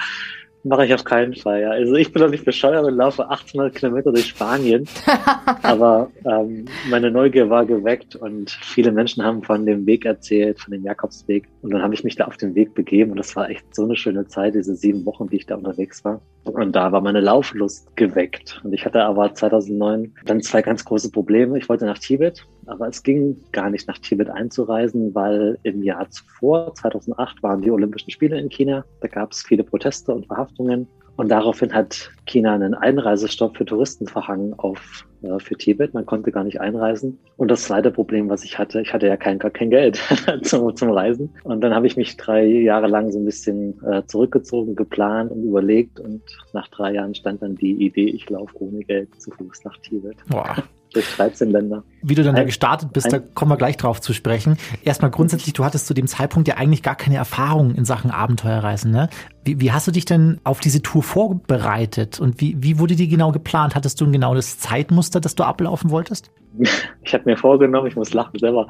mache 0.68 0.86
ich 0.86 0.94
auf 0.94 1.04
keinen 1.04 1.34
Fall. 1.34 1.62
Ja. 1.62 1.70
Also 1.70 1.94
ich 1.94 2.12
bin 2.12 2.22
doch 2.22 2.30
nicht 2.30 2.44
bescheuert 2.44 2.84
und 2.84 2.96
laufe 2.96 3.28
800 3.28 3.74
Kilometer 3.74 4.12
durch 4.12 4.26
Spanien. 4.26 4.86
Aber 5.62 6.10
ähm, 6.24 6.66
meine 6.90 7.10
Neugier 7.10 7.50
war 7.50 7.64
geweckt 7.64 8.16
und 8.16 8.50
viele 8.50 8.92
Menschen 8.92 9.24
haben 9.24 9.42
von 9.42 9.66
dem 9.66 9.86
Weg 9.86 10.04
erzählt, 10.04 10.60
von 10.60 10.72
dem 10.72 10.84
Jakobsweg. 10.84 11.48
Und 11.62 11.72
dann 11.72 11.82
habe 11.82 11.94
ich 11.94 12.04
mich 12.04 12.16
da 12.16 12.26
auf 12.26 12.36
den 12.36 12.54
Weg 12.54 12.74
begeben 12.74 13.12
und 13.12 13.16
das 13.16 13.34
war 13.34 13.48
echt 13.50 13.74
so 13.74 13.84
eine 13.84 13.96
schöne 13.96 14.26
Zeit, 14.28 14.54
diese 14.54 14.74
sieben 14.74 15.04
Wochen, 15.06 15.28
die 15.28 15.36
ich 15.36 15.46
da 15.46 15.56
unterwegs 15.56 16.04
war. 16.04 16.20
Und 16.44 16.74
da 16.74 16.92
war 16.92 17.00
meine 17.00 17.20
Lauflust 17.20 17.94
geweckt. 17.96 18.60
Und 18.64 18.72
ich 18.72 18.84
hatte 18.84 19.02
aber 19.02 19.34
2009 19.34 20.14
dann 20.24 20.40
zwei 20.42 20.62
ganz 20.62 20.84
große 20.84 21.10
Probleme. 21.10 21.58
Ich 21.58 21.68
wollte 21.68 21.84
nach 21.84 21.98
Tibet, 21.98 22.46
aber 22.68 22.88
es 22.88 23.02
ging 23.02 23.36
gar 23.52 23.70
nicht 23.70 23.88
nach 23.88 23.98
Tibet 23.98 24.30
einzureisen, 24.30 25.14
weil 25.14 25.58
im 25.62 25.82
Jahr 25.82 26.08
zuvor, 26.10 26.74
2008, 26.74 27.42
waren 27.42 27.62
die 27.62 27.70
Olympischen 27.70 28.10
Spiele 28.10 28.38
in 28.38 28.48
China. 28.48 28.84
Da 29.00 29.08
gab 29.08 29.32
es 29.32 29.42
viele 29.42 29.64
Proteste 29.64 30.12
und 30.14 30.26
Verhaftungen. 30.26 30.86
Und 31.16 31.30
daraufhin 31.30 31.74
hat 31.74 32.12
China 32.26 32.54
einen 32.54 32.74
Einreisestopp 32.74 33.56
für 33.56 33.64
Touristen 33.64 34.06
verhangen 34.06 34.54
auf 34.56 35.04
äh, 35.22 35.40
für 35.40 35.56
Tibet. 35.56 35.92
Man 35.92 36.06
konnte 36.06 36.30
gar 36.30 36.44
nicht 36.44 36.60
einreisen. 36.60 37.18
Und 37.36 37.50
das 37.50 37.64
zweite 37.64 37.90
Problem, 37.90 38.28
was 38.28 38.44
ich 38.44 38.56
hatte, 38.56 38.80
ich 38.80 38.92
hatte 38.94 39.08
ja 39.08 39.16
kein, 39.16 39.40
gar 39.40 39.50
kein 39.50 39.70
Geld 39.70 40.00
zum, 40.42 40.76
zum 40.76 40.90
Reisen. 40.90 41.34
Und 41.42 41.60
dann 41.60 41.74
habe 41.74 41.88
ich 41.88 41.96
mich 41.96 42.16
drei 42.16 42.44
Jahre 42.44 42.86
lang 42.86 43.10
so 43.10 43.18
ein 43.18 43.24
bisschen 43.24 43.82
äh, 43.84 44.04
zurückgezogen, 44.06 44.76
geplant 44.76 45.32
und 45.32 45.42
überlegt. 45.42 45.98
Und 45.98 46.22
nach 46.52 46.68
drei 46.68 46.92
Jahren 46.92 47.16
stand 47.16 47.42
dann 47.42 47.56
die 47.56 47.72
Idee, 47.72 48.10
ich 48.10 48.30
laufe 48.30 48.54
ohne 48.62 48.84
Geld 48.84 49.20
zu 49.20 49.32
Fuß 49.32 49.64
nach 49.64 49.76
Tibet. 49.78 50.18
Boah. 50.28 50.56
Durch 50.94 51.06
13 51.16 51.50
Länder. 51.50 51.82
Wie 52.02 52.14
du 52.14 52.22
dann 52.22 52.34
da 52.34 52.40
Ein- 52.40 52.46
gestartet 52.46 52.92
bist, 52.92 53.12
da 53.12 53.18
ein- 53.18 53.34
kommen 53.34 53.50
wir 53.50 53.56
gleich 53.56 53.76
drauf 53.76 54.00
zu 54.00 54.12
sprechen. 54.14 54.56
Erstmal 54.82 55.10
grundsätzlich, 55.10 55.52
du 55.52 55.64
hattest 55.64 55.86
zu 55.86 55.94
dem 55.94 56.06
Zeitpunkt 56.06 56.48
ja 56.48 56.56
eigentlich 56.56 56.82
gar 56.82 56.94
keine 56.96 57.16
Erfahrung 57.16 57.74
in 57.74 57.84
Sachen 57.84 58.10
Abenteuerreisen, 58.10 58.90
ne? 58.90 59.08
Wie, 59.44 59.60
wie 59.60 59.72
hast 59.72 59.86
du 59.86 59.92
dich 59.92 60.04
denn 60.04 60.40
auf 60.44 60.60
diese 60.60 60.82
Tour 60.82 61.02
vorbereitet 61.02 62.20
und 62.20 62.40
wie, 62.40 62.56
wie 62.60 62.78
wurde 62.78 62.96
die 62.96 63.08
genau 63.08 63.32
geplant? 63.32 63.74
Hattest 63.74 64.00
du 64.00 64.04
ein 64.04 64.12
genaues 64.12 64.58
Zeitmuster, 64.58 65.20
das 65.20 65.34
du 65.34 65.44
ablaufen 65.44 65.90
wolltest? 65.90 66.30
Ich 67.04 67.14
habe 67.14 67.24
mir 67.24 67.38
vorgenommen, 67.38 67.86
ich 67.86 67.96
muss 67.96 68.12
lachen 68.12 68.38
selber, 68.38 68.66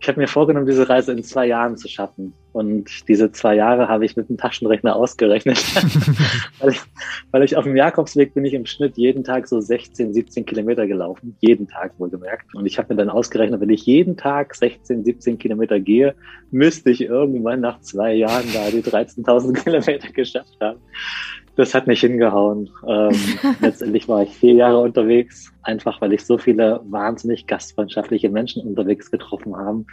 ich 0.00 0.06
habe 0.06 0.20
mir 0.20 0.28
vorgenommen, 0.28 0.64
diese 0.64 0.88
Reise 0.88 1.10
in 1.10 1.24
zwei 1.24 1.46
Jahren 1.46 1.76
zu 1.76 1.88
schaffen. 1.88 2.34
Und 2.52 3.08
diese 3.08 3.32
zwei 3.32 3.56
Jahre 3.56 3.88
habe 3.88 4.04
ich 4.04 4.16
mit 4.16 4.28
dem 4.28 4.36
Taschenrechner 4.36 4.94
ausgerechnet. 4.94 5.58
weil, 6.60 6.70
ich, 6.70 6.80
weil 7.32 7.42
ich 7.42 7.56
auf 7.56 7.64
dem 7.64 7.76
Jakobsweg 7.76 8.34
bin 8.34 8.44
ich 8.44 8.54
im 8.54 8.66
Schnitt 8.66 8.96
jeden 8.96 9.24
Tag 9.24 9.48
so 9.48 9.60
16, 9.60 10.14
17 10.14 10.46
Kilometer 10.46 10.86
gelaufen. 10.86 11.36
Jeden 11.40 11.66
Tag 11.66 11.94
wohlgemerkt. 11.98 12.54
Und 12.54 12.66
ich 12.66 12.78
habe 12.78 12.94
mir 12.94 12.98
dann 12.98 13.10
ausgerechnet, 13.10 13.60
wenn 13.60 13.70
ich 13.70 13.86
jeden 13.86 14.16
Tag 14.16 14.54
16, 14.54 15.04
17 15.04 15.38
Kilometer 15.38 15.80
gehe, 15.80 16.14
müsste 16.52 16.90
ich 16.90 17.02
irgendwann 17.02 17.60
nach 17.60 17.80
zwei 17.80 18.14
Jahren 18.14 18.46
da 18.52 18.70
die 18.70 18.82
13.000 18.82 19.52
Kilometer 19.64 20.09
geschafft 20.14 20.56
haben. 20.60 20.80
Das 21.56 21.74
hat 21.74 21.86
nicht 21.86 22.00
hingehauen. 22.00 22.70
Ähm, 22.86 23.14
letztendlich 23.60 24.08
war 24.08 24.22
ich 24.22 24.30
vier 24.30 24.54
Jahre 24.54 24.78
unterwegs, 24.78 25.52
einfach 25.62 26.00
weil 26.00 26.12
ich 26.12 26.24
so 26.24 26.38
viele 26.38 26.80
wahnsinnig 26.84 27.46
gastfreundschaftliche 27.46 28.30
Menschen 28.30 28.66
unterwegs 28.66 29.10
getroffen 29.10 29.56
habe. 29.56 29.84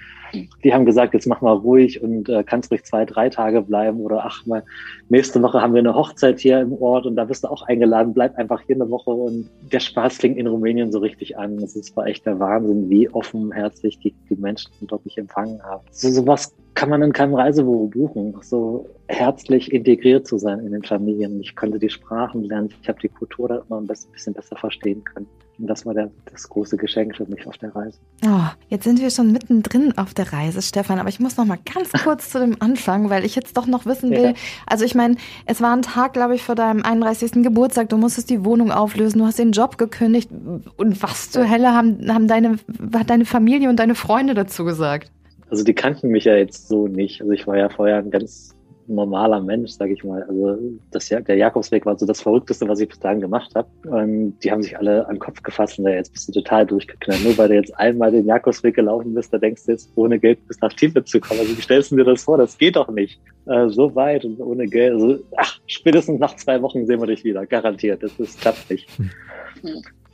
Die 0.63 0.73
haben 0.73 0.85
gesagt, 0.85 1.13
jetzt 1.13 1.27
mach 1.27 1.41
mal 1.41 1.53
ruhig 1.53 2.01
und 2.01 2.29
äh, 2.29 2.43
kannst 2.43 2.71
ruhig 2.71 2.83
zwei, 2.83 3.05
drei 3.05 3.29
Tage 3.29 3.61
bleiben 3.61 3.99
oder 4.01 4.25
ach 4.25 4.45
mal, 4.45 4.63
nächste 5.09 5.41
Woche 5.41 5.61
haben 5.61 5.73
wir 5.73 5.79
eine 5.79 5.95
Hochzeit 5.95 6.39
hier 6.39 6.59
im 6.59 6.73
Ort 6.73 7.05
und 7.05 7.15
da 7.15 7.25
bist 7.25 7.43
du 7.43 7.47
auch 7.49 7.63
eingeladen, 7.63 8.13
bleib 8.13 8.37
einfach 8.37 8.61
hier 8.61 8.75
eine 8.75 8.89
Woche 8.89 9.11
und 9.11 9.49
der 9.71 9.79
Spaß 9.79 10.17
fing 10.17 10.35
in 10.35 10.47
Rumänien 10.47 10.91
so 10.91 10.99
richtig 10.99 11.37
an. 11.37 11.57
Es 11.59 11.75
ist- 11.75 11.95
war 11.95 12.05
echt 12.07 12.25
der 12.25 12.39
Wahnsinn, 12.39 12.89
wie 12.89 13.09
offenherzig 13.09 13.99
die, 13.99 14.13
die 14.29 14.35
Menschen 14.35 14.71
dort 14.81 15.05
mich 15.05 15.17
empfangen 15.17 15.61
haben. 15.63 15.83
So 15.91 16.09
sowas 16.09 16.53
kann 16.73 16.89
man 16.89 17.01
in 17.01 17.11
keinem 17.11 17.33
Reisebüro 17.33 17.87
buchen, 17.87 18.35
so 18.41 18.87
herzlich 19.07 19.71
integriert 19.71 20.27
zu 20.27 20.37
sein 20.37 20.59
in 20.59 20.71
den 20.73 20.83
Familien. 20.83 21.39
Ich 21.41 21.55
konnte 21.55 21.79
die 21.79 21.89
Sprachen 21.89 22.43
lernen, 22.43 22.69
ich 22.81 22.87
habe 22.87 22.99
die 22.99 23.09
Kultur 23.09 23.47
da 23.47 23.63
immer 23.67 23.81
ein 23.81 23.87
bisschen 23.87 24.33
besser 24.33 24.55
verstehen 24.57 25.03
können. 25.03 25.27
Und 25.59 25.67
das 25.67 25.85
war 25.85 25.93
der, 25.93 26.11
das 26.31 26.47
große 26.49 26.77
Geschenk 26.77 27.15
für 27.15 27.25
mich 27.25 27.47
auf 27.47 27.57
der 27.57 27.75
Reise. 27.75 27.97
Oh, 28.23 28.47
jetzt 28.69 28.83
sind 28.83 29.01
wir 29.01 29.09
schon 29.09 29.31
mittendrin 29.31 29.97
auf 29.97 30.13
der 30.13 30.31
Reise, 30.31 30.61
Stefan, 30.61 30.99
aber 30.99 31.09
ich 31.09 31.19
muss 31.19 31.37
noch 31.37 31.45
mal 31.45 31.57
ganz 31.73 31.91
kurz 32.03 32.29
zu 32.29 32.39
dem 32.39 32.57
Anfang, 32.59 33.09
weil 33.09 33.25
ich 33.25 33.35
jetzt 33.35 33.57
doch 33.57 33.65
noch 33.65 33.85
wissen 33.85 34.11
will. 34.11 34.21
Ja. 34.21 34.33
Also 34.67 34.85
ich 34.85 34.93
meine, 34.93 35.15
es 35.45 35.61
war 35.61 35.75
ein 35.75 35.81
Tag, 35.81 36.13
glaube 36.13 36.35
ich, 36.35 36.43
vor 36.43 36.55
deinem 36.55 36.83
31. 36.83 37.43
Geburtstag. 37.43 37.89
Du 37.89 37.97
musstest 37.97 38.29
die 38.29 38.45
Wohnung 38.45 38.71
auflösen, 38.71 39.19
du 39.19 39.25
hast 39.25 39.39
den 39.39 39.51
Job 39.51 39.77
gekündigt. 39.77 40.29
Und 40.77 41.01
was 41.01 41.31
zur 41.31 41.49
Hölle 41.49 41.73
haben, 41.73 42.11
haben 42.11 42.27
deine, 42.27 42.57
hat 42.93 43.09
deine 43.09 43.25
Familie 43.25 43.69
und 43.69 43.77
deine 43.77 43.95
Freunde 43.95 44.33
dazu 44.35 44.63
gesagt? 44.63 45.11
Also 45.49 45.63
die 45.63 45.73
kannten 45.73 46.09
mich 46.09 46.25
ja 46.25 46.35
jetzt 46.35 46.67
so 46.67 46.87
nicht. 46.87 47.21
Also 47.21 47.33
ich 47.33 47.47
war 47.47 47.57
ja 47.57 47.69
vorher 47.69 47.97
ein 47.97 48.11
ganz 48.11 48.56
normaler 48.87 49.39
Mensch, 49.41 49.71
sage 49.71 49.93
ich 49.93 50.03
mal. 50.03 50.23
Also 50.23 50.57
das, 50.91 51.09
Ja- 51.09 51.19
der 51.21 51.35
Jakobsweg 51.35 51.85
war 51.85 51.97
so 51.97 52.05
das 52.05 52.21
Verrückteste, 52.21 52.67
was 52.67 52.79
ich 52.79 52.89
bis 52.89 52.99
dahin 52.99 53.21
gemacht 53.21 53.53
habe. 53.55 53.67
Und 53.87 54.39
die 54.43 54.51
haben 54.51 54.63
sich 54.63 54.77
alle 54.77 55.05
an 55.07 55.15
den 55.15 55.19
Kopf 55.19 55.41
gefasst 55.43 55.77
und 55.79 55.85
da 55.85 55.91
jetzt 55.91 56.13
bist 56.13 56.27
du 56.27 56.31
total 56.33 56.65
durchgeknallt. 56.65 57.23
Nur 57.23 57.37
weil 57.37 57.49
du 57.49 57.55
jetzt 57.55 57.77
einmal 57.77 58.11
den 58.11 58.25
Jakobsweg 58.25 58.75
gelaufen 58.75 59.13
bist, 59.13 59.33
da 59.33 59.37
denkst 59.37 59.65
du 59.65 59.71
jetzt, 59.71 59.91
ohne 59.95 60.19
Geld 60.19 60.45
bis 60.47 60.59
nach 60.61 60.73
Tibet 60.73 61.07
zu 61.07 61.19
kommen. 61.19 61.39
Also 61.41 61.57
wie 61.57 61.61
stellst 61.61 61.91
du 61.91 61.95
dir 61.97 62.05
das 62.05 62.23
vor? 62.23 62.37
Das 62.37 62.57
geht 62.57 62.75
doch 62.75 62.89
nicht. 62.89 63.19
Äh, 63.45 63.69
so 63.69 63.93
weit 63.95 64.25
und 64.25 64.39
ohne 64.39 64.65
Geld. 64.65 64.93
Also, 64.93 65.19
ach, 65.37 65.59
spätestens 65.67 66.19
nach 66.19 66.35
zwei 66.35 66.61
Wochen 66.61 66.85
sehen 66.85 66.99
wir 66.99 67.07
dich 67.07 67.23
wieder. 67.23 67.45
Garantiert. 67.45 68.03
Das, 68.03 68.15
das 68.17 68.37
klappt 68.37 68.69
nicht. 68.69 68.87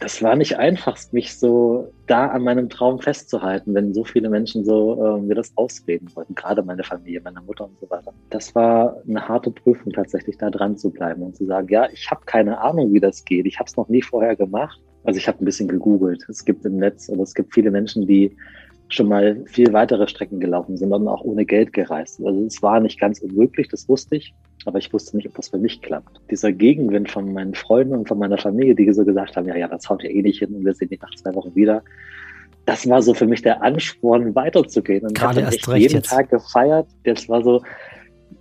Das 0.03 0.21
war 0.21 0.35
nicht 0.35 0.57
einfach, 0.57 0.97
mich 1.13 1.39
so 1.39 1.93
da 2.07 2.27
an 2.27 2.43
meinem 2.43 2.67
Traum 2.67 2.99
festzuhalten, 2.99 3.73
wenn 3.73 3.93
so 3.93 4.03
viele 4.03 4.29
Menschen 4.29 4.65
so 4.65 5.01
äh, 5.01 5.21
mir 5.21 5.33
das 5.33 5.53
ausreden 5.55 6.13
wollten, 6.13 6.35
gerade 6.35 6.61
meine 6.61 6.83
Familie, 6.83 7.21
meine 7.23 7.39
Mutter 7.39 7.63
und 7.63 7.79
so 7.79 7.89
weiter. 7.89 8.13
Das 8.29 8.53
war 8.53 8.97
eine 9.07 9.25
harte 9.25 9.49
Prüfung 9.49 9.93
tatsächlich, 9.93 10.37
da 10.37 10.49
dran 10.49 10.77
zu 10.77 10.89
bleiben 10.91 11.21
und 11.21 11.37
zu 11.37 11.45
sagen, 11.45 11.69
ja, 11.69 11.87
ich 11.89 12.11
habe 12.11 12.19
keine 12.25 12.59
Ahnung, 12.59 12.91
wie 12.91 12.99
das 12.99 13.23
geht. 13.23 13.45
Ich 13.45 13.59
habe 13.59 13.69
es 13.69 13.77
noch 13.77 13.87
nie 13.87 14.01
vorher 14.01 14.35
gemacht. 14.35 14.77
Also 15.05 15.19
ich 15.19 15.27
habe 15.29 15.41
ein 15.41 15.45
bisschen 15.45 15.69
gegoogelt. 15.69 16.25
Es 16.27 16.43
gibt 16.43 16.65
im 16.65 16.75
Netz 16.75 17.07
oder 17.07 17.23
es 17.23 17.33
gibt 17.33 17.53
viele 17.53 17.71
Menschen, 17.71 18.05
die 18.05 18.35
schon 18.89 19.07
mal 19.07 19.43
viel 19.45 19.73
weitere 19.73 20.07
Strecken 20.07 20.39
gelaufen 20.39 20.77
sind 20.77 20.91
und 20.91 21.07
auch 21.07 21.21
ohne 21.21 21.45
Geld 21.45 21.73
gereist. 21.73 22.21
Also 22.23 22.45
es 22.45 22.61
war 22.61 22.79
nicht 22.79 22.99
ganz 22.99 23.19
unmöglich, 23.19 23.67
das 23.69 23.89
wusste 23.89 24.17
ich 24.17 24.33
aber 24.65 24.77
ich 24.79 24.91
wusste 24.93 25.17
nicht, 25.17 25.27
ob 25.27 25.35
das 25.35 25.49
für 25.49 25.57
mich 25.57 25.81
klappt. 25.81 26.21
Dieser 26.31 26.51
Gegenwind 26.51 27.11
von 27.11 27.33
meinen 27.33 27.53
Freunden 27.53 27.93
und 27.93 28.07
von 28.07 28.17
meiner 28.17 28.37
Familie, 28.37 28.75
die 28.75 28.91
so 28.93 29.03
gesagt 29.03 29.35
haben, 29.35 29.47
ja, 29.47 29.55
ja, 29.55 29.67
das 29.67 29.89
haut 29.89 30.03
ja 30.03 30.09
eh 30.09 30.21
nicht 30.21 30.39
hin 30.39 30.53
und 30.55 30.65
wir 30.65 30.73
sehen 30.73 30.89
dich 30.89 31.01
nach 31.01 31.13
zwei 31.15 31.33
Wochen 31.35 31.53
wieder. 31.55 31.83
Das 32.65 32.87
war 32.87 33.01
so 33.01 33.13
für 33.13 33.27
mich 33.27 33.41
der 33.41 33.61
Ansporn, 33.61 34.33
weiterzugehen. 34.35 35.05
Und 35.05 35.15
Gerade 35.15 35.41
ich 35.41 35.45
habe 35.45 35.55
echt 35.55 35.67
jeden 35.67 35.95
jetzt. 35.95 36.09
Tag 36.09 36.29
gefeiert. 36.29 36.87
Das 37.03 37.27
war 37.27 37.43
so, 37.43 37.61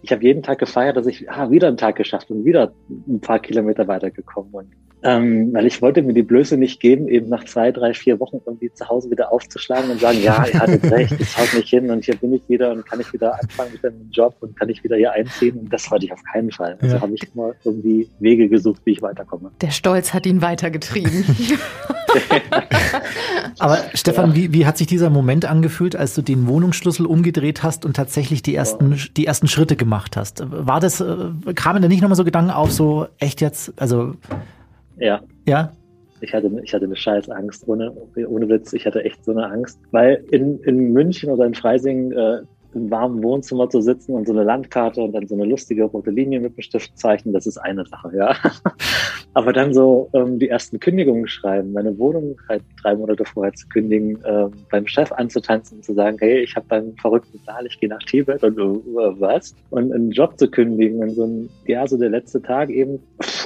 ich 0.02 0.12
habe 0.12 0.22
jeden 0.22 0.42
Tag 0.42 0.58
gefeiert, 0.58 0.96
dass 0.96 1.06
ich 1.06 1.30
ah, 1.30 1.50
wieder 1.50 1.68
einen 1.68 1.76
Tag 1.76 1.96
geschafft 1.96 2.30
und 2.30 2.44
wieder 2.44 2.72
ein 2.88 3.20
paar 3.20 3.38
Kilometer 3.38 3.86
weitergekommen. 3.88 4.52
Und 4.52 4.68
ähm, 5.04 5.52
weil 5.52 5.66
ich 5.66 5.82
wollte 5.82 6.00
mir 6.00 6.14
die 6.14 6.22
Blöße 6.22 6.56
nicht 6.56 6.78
geben, 6.78 7.08
eben 7.08 7.28
nach 7.28 7.44
zwei, 7.44 7.72
drei, 7.72 7.92
vier 7.92 8.20
Wochen 8.20 8.40
irgendwie 8.46 8.72
zu 8.72 8.88
Hause 8.88 9.10
wieder 9.10 9.32
aufzuschlagen 9.32 9.90
und 9.90 10.00
sagen, 10.00 10.22
ja, 10.22 10.46
ihr 10.46 10.60
hattet 10.60 10.88
recht, 10.92 11.16
ich 11.18 11.36
haut 11.36 11.52
nicht 11.54 11.68
hin 11.68 11.90
und 11.90 12.04
hier 12.04 12.14
bin 12.14 12.32
ich 12.32 12.48
wieder 12.48 12.70
und 12.70 12.86
kann 12.86 13.00
ich 13.00 13.12
wieder 13.12 13.34
anfangen 13.40 13.72
mit 13.72 13.82
dem 13.82 14.10
Job 14.12 14.36
und 14.40 14.56
kann 14.56 14.68
ich 14.68 14.84
wieder 14.84 14.96
hier 14.96 15.12
einziehen. 15.12 15.58
Und 15.58 15.72
das 15.72 15.90
wollte 15.90 16.06
ich 16.06 16.12
auf 16.12 16.22
keinen 16.32 16.52
Fall. 16.52 16.78
Also 16.80 16.96
Ja. 16.96 17.02
habe 17.02 17.14
ich 17.14 17.22
immer 17.34 17.52
irgendwie 17.64 18.08
Wege 18.20 18.48
gesucht, 18.48 18.80
wie 18.84 18.92
ich 18.92 19.02
weiterkomme. 19.02 19.50
Der 19.60 19.70
Stolz 19.70 20.14
hat 20.14 20.24
ihn 20.24 20.40
weitergetrieben. 20.40 21.24
Aber 23.58 23.78
Stefan, 23.94 24.34
wie, 24.34 24.52
wie 24.52 24.66
hat 24.66 24.78
sich 24.78 24.86
dieser 24.86 25.10
Moment 25.10 25.44
angefühlt, 25.44 25.96
als 25.96 26.14
du 26.14 26.22
den 26.22 26.46
Wohnungsschlüssel 26.46 27.06
umgedreht 27.06 27.62
hast 27.62 27.84
und 27.84 27.96
tatsächlich 27.96 28.42
die 28.42 28.54
ersten, 28.54 29.00
die 29.16 29.26
ersten 29.26 29.48
Schritte 29.48 29.76
gemacht 29.82 30.16
hast? 30.16 30.42
War 30.48 30.80
das, 30.80 31.00
äh, 31.00 31.54
kamen 31.54 31.82
da 31.82 31.88
nicht 31.88 32.02
nochmal 32.02 32.16
so 32.16 32.24
Gedanken 32.24 32.50
auf, 32.50 32.70
so 32.70 33.06
echt 33.18 33.40
jetzt, 33.40 33.72
also, 33.80 34.14
Ja, 34.96 35.20
ja? 35.46 35.72
Ich 36.20 36.32
hatte, 36.32 36.48
ich 36.62 36.72
hatte 36.72 36.84
eine 36.84 36.94
scheiß 36.94 37.28
Angst, 37.30 37.66
ohne, 37.66 37.92
ohne 38.28 38.48
Witz. 38.48 38.72
Ich 38.72 38.86
hatte 38.86 39.04
echt 39.04 39.24
so 39.24 39.32
eine 39.32 39.44
Angst. 39.50 39.80
Weil 39.90 40.24
in, 40.30 40.60
in 40.60 40.92
München 40.92 41.30
oder 41.30 41.46
in 41.46 41.54
Freising 41.54 42.12
äh, 42.12 42.42
im 42.74 42.90
warmen 42.90 43.22
Wohnzimmer 43.22 43.68
zu 43.68 43.80
sitzen 43.80 44.14
und 44.14 44.26
so 44.26 44.32
eine 44.32 44.44
Landkarte 44.44 45.00
und 45.00 45.12
dann 45.12 45.26
so 45.26 45.34
eine 45.34 45.44
lustige 45.44 45.84
rote 45.84 46.10
Linie 46.10 46.40
mit 46.40 46.56
dem 46.56 46.62
Stift 46.62 46.98
zeichnen, 46.98 47.34
das 47.34 47.46
ist 47.46 47.58
eine 47.58 47.84
Sache, 47.86 48.12
ja. 48.16 48.34
Aber 49.34 49.52
dann 49.52 49.72
so 49.72 50.10
ähm, 50.12 50.38
die 50.38 50.48
ersten 50.48 50.78
Kündigungen 50.78 51.26
schreiben, 51.26 51.72
meine 51.72 51.96
Wohnung 51.98 52.36
halt 52.48 52.62
drei 52.82 52.94
Monate 52.94 53.24
vorher 53.24 53.54
zu 53.54 53.66
kündigen, 53.68 54.18
ähm, 54.26 54.52
beim 54.70 54.86
Chef 54.86 55.10
anzutanzen 55.12 55.78
und 55.78 55.84
zu 55.84 55.94
sagen, 55.94 56.18
hey, 56.20 56.40
ich 56.40 56.54
habe 56.54 56.66
beim 56.68 56.94
verrückten 56.96 57.38
Plan, 57.40 57.64
ich 57.64 57.80
gehe 57.80 57.88
nach 57.88 58.02
Tibet 58.02 58.42
und 58.42 58.58
uh, 58.58 58.82
was? 59.18 59.54
Und 59.70 59.92
einen 59.92 60.10
Job 60.10 60.38
zu 60.38 60.50
kündigen 60.50 60.98
und 61.00 61.10
so 61.10 61.24
ein, 61.24 61.48
ja, 61.66 61.86
so 61.86 61.96
der 61.96 62.10
letzte 62.10 62.42
Tag 62.42 62.68
eben. 62.68 63.00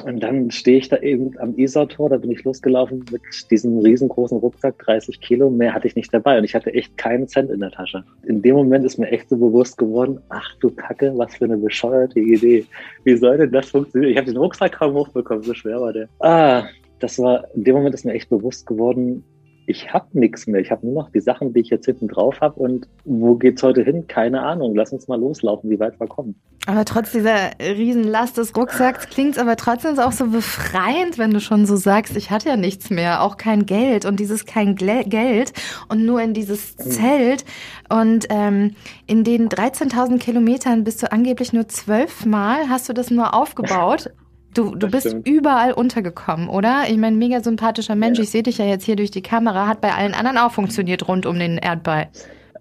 Und 0.04 0.22
dann 0.22 0.50
stehe 0.50 0.78
ich 0.78 0.88
da 0.88 0.98
eben 0.98 1.38
am 1.38 1.56
Isar-Tor, 1.56 2.10
da 2.10 2.16
bin 2.16 2.30
ich 2.30 2.44
losgelaufen 2.44 3.04
mit 3.10 3.22
diesem 3.50 3.78
riesengroßen 3.78 4.38
Rucksack, 4.38 4.78
30 4.78 5.20
Kilo, 5.20 5.50
mehr 5.50 5.72
hatte 5.72 5.86
ich 5.86 5.96
nicht 5.96 6.12
dabei 6.12 6.38
und 6.38 6.44
ich 6.44 6.54
hatte 6.54 6.72
echt 6.74 6.96
keinen 6.96 7.28
Cent 7.28 7.50
in 7.50 7.60
der 7.60 7.70
Tasche. 7.70 8.04
In 8.24 8.42
dem 8.42 8.56
Moment 8.56 8.84
ist 8.84 8.98
mir 8.98 9.08
echt 9.08 9.28
so 9.28 9.36
bewusst 9.36 9.78
geworden, 9.78 10.20
ach 10.28 10.48
du 10.60 10.70
Kacke, 10.70 11.12
was 11.16 11.34
für 11.36 11.44
eine 11.44 11.56
bescheuerte 11.56 12.20
Idee. 12.20 12.64
Wie 13.04 13.16
soll 13.16 13.38
denn 13.38 13.52
das 13.52 13.70
funktionieren? 13.70 14.12
Ich 14.12 14.18
habe 14.18 14.26
den 14.26 14.36
Rucksack 14.36 14.72
kaum 14.72 14.94
hochbekommen, 14.94 15.42
so 15.44 15.54
schwer 15.54 15.75
war 15.80 15.92
der. 15.92 16.08
Ah, 16.20 16.64
das 17.00 17.18
war, 17.18 17.44
in 17.54 17.64
dem 17.64 17.74
Moment 17.74 17.94
ist 17.94 18.04
mir 18.04 18.14
echt 18.14 18.28
bewusst 18.28 18.66
geworden, 18.66 19.24
ich 19.66 19.92
habe 19.92 20.06
nichts 20.12 20.46
mehr. 20.46 20.60
Ich 20.60 20.70
habe 20.70 20.86
nur 20.86 21.02
noch 21.02 21.10
die 21.10 21.20
Sachen, 21.20 21.52
die 21.52 21.60
ich 21.60 21.70
jetzt 21.70 21.86
hinten 21.86 22.08
drauf 22.08 22.40
habe. 22.40 22.58
Und 22.60 22.88
wo 23.04 23.34
geht's 23.34 23.62
heute 23.62 23.82
hin? 23.82 24.06
Keine 24.06 24.42
Ahnung. 24.42 24.74
Lass 24.76 24.92
uns 24.92 25.08
mal 25.08 25.18
loslaufen, 25.18 25.68
wie 25.70 25.80
weit 25.80 25.98
wir 25.98 26.06
kommen. 26.06 26.36
Aber 26.66 26.84
trotz 26.84 27.12
dieser 27.12 27.50
Riesenlast 27.60 28.38
des 28.38 28.56
Rucksacks 28.56 29.08
klingt 29.08 29.36
es 29.36 29.38
aber 29.38 29.56
trotzdem 29.56 29.98
auch 29.98 30.12
so 30.12 30.28
befreiend, 30.28 31.18
wenn 31.18 31.32
du 31.32 31.40
schon 31.40 31.66
so 31.66 31.76
sagst, 31.76 32.16
ich 32.16 32.30
hatte 32.30 32.48
ja 32.48 32.56
nichts 32.56 32.90
mehr, 32.90 33.22
auch 33.22 33.36
kein 33.36 33.66
Geld 33.66 34.04
und 34.04 34.18
dieses 34.18 34.46
kein 34.46 34.74
Gle 34.74 35.04
Geld 35.04 35.52
und 35.88 36.04
nur 36.04 36.20
in 36.20 36.32
dieses 36.32 36.76
Zelt. 36.76 37.44
Und 37.88 38.26
ähm, 38.30 38.72
in 39.06 39.22
den 39.22 39.48
13.000 39.48 40.18
Kilometern 40.18 40.84
bist 40.84 41.02
du 41.02 41.12
angeblich 41.12 41.52
nur 41.52 41.68
zwölfmal, 41.68 42.68
hast 42.68 42.88
du 42.88 42.92
das 42.92 43.10
nur 43.10 43.34
aufgebaut. 43.34 44.10
Du, 44.56 44.70
du 44.70 44.86
Das 44.86 44.90
bist 44.90 45.08
stimmt. 45.08 45.28
überall 45.28 45.72
untergekommen, 45.72 46.48
oder? 46.48 46.84
Ich 46.88 46.96
meine, 46.96 47.16
mega 47.16 47.40
sympathischer 47.42 47.94
Mensch. 47.94 48.18
Ja. 48.18 48.24
Ich 48.24 48.30
sehe 48.30 48.42
dich 48.42 48.58
ja 48.58 48.64
jetzt 48.64 48.84
hier 48.84 48.96
durch 48.96 49.10
die 49.10 49.22
Kamera. 49.22 49.66
Hat 49.66 49.80
bei 49.80 49.92
allen 49.92 50.14
anderen 50.14 50.38
auch 50.38 50.52
funktioniert 50.52 51.06
rund 51.08 51.26
um 51.26 51.38
den 51.38 51.58
Erdball. 51.58 52.08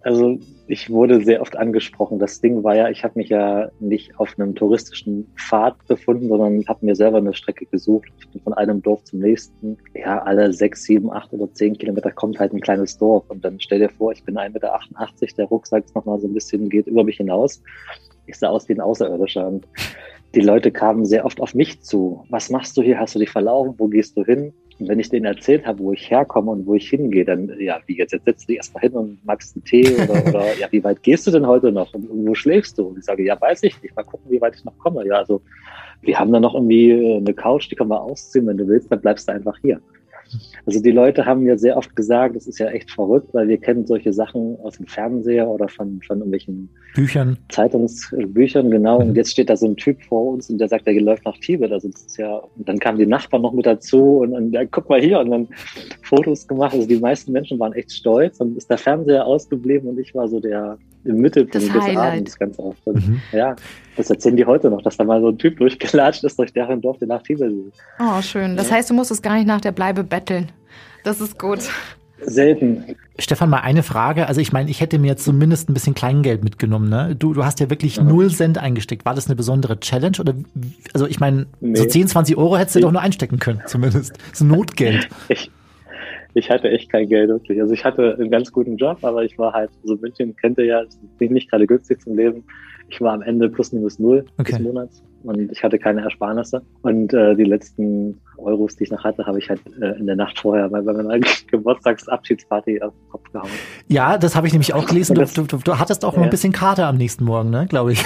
Also 0.02 0.38
ich 0.68 0.90
wurde 0.90 1.24
sehr 1.24 1.42
oft 1.42 1.56
angesprochen. 1.58 2.20
Das 2.20 2.42
Ding 2.42 2.64
war 2.64 2.76
ja, 2.76 2.90
ich 2.90 3.04
habe 3.04 3.18
mich 3.18 3.30
ja 3.30 3.70
nicht 3.80 4.20
auf 4.20 4.38
einem 4.38 4.54
touristischen 4.54 5.28
Pfad 5.36 5.76
befunden, 5.88 6.28
sondern 6.28 6.64
habe 6.68 6.86
mir 6.86 6.96
selber 6.96 7.18
eine 7.18 7.34
Strecke 7.34 7.66
gesucht. 7.66 8.08
Ich 8.20 8.30
bin 8.30 8.42
von 8.42 8.54
einem 8.54 8.82
Dorf 8.82 9.04
zum 9.06 9.20
nächsten. 9.20 9.78
Ja, 9.96 10.22
alle 10.22 10.52
sechs, 10.54 10.84
sieben, 10.84 11.12
acht 11.12 11.34
oder 11.34 11.52
zehn 11.54 11.78
Kilometer 11.78 12.12
kommt 12.12 12.40
halt 12.40 12.54
ein 12.54 12.62
kleines 12.62 12.98
Dorf. 12.98 13.24
Und 13.30 13.44
dann 13.46 13.60
stell 13.60 13.80
dir 13.80 13.90
vor, 13.90 14.12
ich 14.12 14.24
bin 14.24 14.38
1,88 14.38 14.52
Meter, 14.54 14.80
der 15.38 15.46
Rucksack 15.46 15.86
ist 15.86 15.96
nochmal 15.96 16.20
so 16.20 16.28
ein 16.28 16.34
bisschen, 16.34 16.70
geht 16.70 16.88
über 16.88 17.04
mich 17.04 17.18
hinaus. 17.18 17.64
Ich 18.28 18.38
sah 18.38 18.50
aus 18.50 18.68
wie 18.70 18.74
ein 18.74 18.82
Außerirdischer. 18.82 19.48
Und 19.48 19.68
die 20.36 20.42
Leute 20.42 20.72
kamen 20.72 21.06
sehr 21.06 21.26
oft 21.26 21.40
auf 21.40 21.56
mich 21.56 21.82
zu. 21.82 22.26
Was 22.30 22.50
machst 22.50 22.76
du 22.78 22.82
hier? 22.82 23.00
Hast 23.00 23.16
du 23.16 23.20
dich 23.20 23.30
verlaufen? 23.30 23.76
Wo 23.78 23.88
gehst 23.88 24.18
du 24.18 24.24
hin? 24.24 24.54
Und 24.78 24.90
wenn 24.90 25.00
ich 25.00 25.10
denen 25.10 25.26
erzählt 25.26 25.66
habe, 25.66 25.80
wo 25.80 25.94
ich 25.94 26.12
herkomme 26.12 26.52
und 26.52 26.68
wo 26.68 26.76
ich 26.76 26.90
hingehe, 26.90 27.24
dann, 27.24 27.50
ja, 27.60 27.80
wie 27.86 27.98
jetzt, 27.98 28.12
jetzt 28.12 28.26
setzt 28.26 28.44
du 28.44 28.48
dich 28.48 28.58
erstmal 28.58 28.82
hin 28.82 28.92
und 28.92 29.26
magst 29.26 29.56
einen 29.56 29.64
Tee 29.64 29.96
oder, 29.96 30.26
oder 30.28 30.58
ja, 30.60 30.68
wie 30.72 30.84
weit 30.84 31.02
gehst 31.02 31.26
du 31.28 31.32
denn 31.32 31.48
heute 31.48 31.72
noch 31.72 31.94
und, 31.94 32.10
und 32.10 32.28
wo 32.28 32.36
schläfst 32.36 32.78
du? 32.78 32.88
Und 32.88 32.98
ich 32.98 33.06
sage, 33.06 33.24
ja, 33.24 33.40
weiß 33.40 33.64
ich 33.64 33.82
nicht, 33.82 33.96
mal 33.96 34.04
gucken, 34.04 34.30
wie 34.30 34.42
weit 34.42 34.56
ich 34.56 34.66
noch 34.66 34.78
komme. 34.80 35.08
Ja, 35.08 35.16
also 35.16 35.42
wir 36.02 36.20
haben 36.20 36.34
da 36.34 36.42
noch 36.42 36.54
irgendwie 36.54 36.92
äh, 36.92 37.18
eine 37.18 37.34
Couch, 37.34 37.72
die 37.72 37.76
können 37.76 37.90
wir 37.90 38.02
ausziehen, 38.02 38.48
wenn 38.48 38.58
du 38.58 38.68
willst, 38.68 38.92
dann 38.92 39.00
bleibst 39.00 39.30
du 39.30 39.34
einfach 39.34 39.58
hier. 39.62 39.80
Also 40.66 40.82
die 40.82 40.92
Leute 40.92 41.26
haben 41.26 41.44
mir 41.44 41.58
sehr 41.58 41.78
oft 41.78 41.96
gesagt, 41.96 42.36
das 42.36 42.48
ist 42.48 42.60
ja 42.60 42.68
echt 42.68 42.92
verrückt, 42.92 43.34
weil 43.34 43.48
wir 43.48 43.58
kennen 43.58 43.86
solche 43.86 44.14
Sachen 44.14 44.58
aus 44.62 44.78
dem 44.78 44.88
Fernseher 44.88 45.48
oder 45.48 45.68
von, 45.68 46.02
von 46.02 46.18
irgendwelchen 46.18 46.70
Büchern. 46.96 47.38
Zeitungsbüchern, 47.50 48.72
genau. 48.72 49.00
Mhm. 49.00 49.10
Und 49.10 49.16
jetzt 49.16 49.32
steht 49.32 49.50
da 49.50 49.58
so 49.58 49.68
ein 49.68 49.76
Typ 49.76 50.02
vor 50.04 50.34
uns 50.34 50.50
und 50.50 50.58
der 50.58 50.68
sagt, 50.68 50.88
der 50.88 51.00
läuft 51.02 51.26
nach 51.26 51.38
Tibet. 51.38 51.72
Also 51.72 51.90
das 51.90 52.02
ist 52.04 52.18
ja, 52.18 52.38
und 52.38 52.68
dann 52.68 52.80
kamen 52.80 52.98
die 52.98 53.06
Nachbarn 53.06 53.42
noch 53.44 53.54
mit 53.54 53.66
dazu 53.66 54.20
und, 54.20 54.34
und 54.34 54.54
ja, 54.54 54.66
guck 54.66 54.90
mal 54.90 55.02
hier 55.02 55.20
und 55.20 55.30
dann 55.30 55.48
Fotos 56.02 56.48
gemacht. 56.48 56.74
Also 56.74 56.88
die 56.88 57.00
meisten 57.00 57.32
Menschen 57.32 57.60
waren 57.60 57.74
echt 57.74 57.92
stolz 57.92 58.40
und 58.40 58.58
ist 58.58 58.70
der 58.70 58.78
Fernseher 58.78 59.26
ausgeblieben 59.26 59.90
und 59.90 60.00
ich 60.00 60.16
war 60.16 60.28
so 60.28 60.40
der 60.40 60.78
im 61.06 61.18
Mittelpunkt 61.18 61.56
Das 61.56 61.64
des 61.64 61.74
Highlight. 61.84 62.14
Abends 62.14 62.38
ganz 62.40 62.60
oft. 62.60 62.86
Mhm. 62.88 63.22
Ja, 63.32 63.56
das 63.96 64.10
erzählen 64.10 64.36
die 64.36 64.46
heute 64.46 64.70
noch, 64.70 64.82
dass 64.82 64.98
da 64.98 65.04
mal 65.04 65.22
so 65.22 65.30
ein 65.30 65.38
Typ 65.38 65.58
durchgelatscht 65.58 66.24
ist 66.24 66.38
durch 66.38 66.52
deren 66.52 66.82
Dorf, 66.82 66.98
der 67.00 67.08
nach 67.08 67.22
Tibet 67.24 67.52
ist. 67.52 67.80
Oh, 68.00 68.22
schön. 68.22 68.58
Das 68.58 68.72
heißt, 68.72 68.90
du 68.90 68.94
musstest 68.94 69.24
gar 69.24 69.36
nicht 69.36 69.48
nach 69.48 69.62
der 69.62 69.72
Bleibe 69.72 70.04
betteln. 70.04 70.52
Das 71.04 71.22
ist 71.22 71.38
gut. 71.40 71.60
Selten. 72.22 72.96
Stefan, 73.20 73.50
mal 73.50 73.60
eine 73.60 73.84
Frage. 73.84 74.28
Also 74.28 74.42
ich 74.42 74.52
meine, 74.54 74.70
ich 74.72 74.82
hätte 74.82 74.98
mir 75.00 75.08
jetzt 75.08 75.26
zumindest 75.26 75.70
ein 75.70 75.74
bisschen 75.74 75.94
Kleingeld 75.94 76.44
mitgenommen. 76.44 76.90
Ne? 76.90 77.16
Du, 77.16 77.34
du 77.34 77.44
hast 77.46 77.60
ja 77.60 77.70
wirklich 77.70 78.00
Mhm. 78.02 78.08
null 78.08 78.30
Cent 78.32 78.58
eingesteckt. 78.58 79.06
War 79.06 79.14
das 79.14 79.28
eine 79.28 79.36
besondere 79.36 79.80
Challenge? 79.80 80.18
Oder 80.20 80.34
also 80.94 81.08
ich 81.08 81.20
meine, 81.20 81.46
so 81.62 81.84
Nee. 81.84 81.88
10, 81.88 82.08
20 82.08 82.38
Euro 82.38 82.58
hättest 82.58 82.78
du 82.78 82.80
doch 82.80 82.92
nur 82.92 83.02
einstecken 83.02 83.38
können, 83.40 83.62
zumindest. 83.68 84.14
So 84.34 84.46
Notgeld. 84.46 85.08
Ich, 85.30 85.52
ich 86.36 86.52
hatte 86.52 86.70
echt 86.70 86.92
kein 86.92 87.08
Geld, 87.08 87.30
wirklich. 87.30 87.60
Also 87.62 87.74
ich 87.74 87.84
hatte 87.84 88.16
einen 88.20 88.30
ganz 88.30 88.52
guten 88.52 88.76
Job, 88.78 89.00
aber 89.04 89.24
ich 89.24 89.38
war 89.40 89.54
halt, 89.54 89.72
so 89.84 89.96
München 89.96 90.36
kennt 90.36 90.58
ihr 90.60 90.66
ja, 90.66 90.82
ist 90.82 91.00
nicht 91.20 91.50
gerade 91.50 91.66
günstig 91.66 92.02
zum 92.02 92.16
Leben. 92.16 92.44
Ich 92.90 93.02
war 93.02 93.14
am 93.14 93.24
Ende 93.24 93.50
plus 93.50 93.72
minus 93.72 93.98
null 93.98 94.26
Okay. 94.38 94.52
des 94.52 94.60
Monats 94.62 95.02
und 95.24 95.52
ich 95.52 95.64
hatte 95.64 95.80
keine 95.80 96.02
Ersparnisse. 96.02 96.62
Und 96.84 97.14
äh, 97.16 97.36
die 97.36 97.46
letzten 97.46 98.22
Euros, 98.38 98.76
die 98.76 98.84
ich 98.84 98.92
noch 98.92 99.04
hatte, 99.04 99.26
habe 99.26 99.40
ich 99.40 99.50
halt 99.50 99.60
äh, 99.82 99.98
in 99.98 100.06
der 100.06 100.16
Nacht 100.16 100.38
vorher 100.40 100.70
bei, 100.70 100.82
bei 100.82 100.94
meiner 100.94 101.18
Geburtstagsabschiedsparty 101.52 102.82
auf 102.82 102.94
den 102.94 103.10
Kopf 103.10 103.32
gehauen. 103.32 103.50
Ja, 103.88 104.18
das 104.20 104.36
habe 104.36 104.46
ich 104.46 104.54
nämlich 104.54 104.74
auch 104.74 104.86
gelesen. 104.86 105.16
Du, 105.16 105.22
Das- 105.22 105.34
du, 105.34 105.44
du, 105.44 105.58
du 105.58 105.80
hattest 105.80 106.06
auch 106.06 106.14
mal 106.14 106.20
ein 106.24 106.26
Ja. 106.26 106.30
bisschen 106.32 106.52
Kater 106.54 106.86
am 106.88 106.98
nächsten 106.98 107.24
Morgen, 107.24 107.50
ne? 107.50 107.66
Glaube 107.70 107.94
ich. 107.94 108.04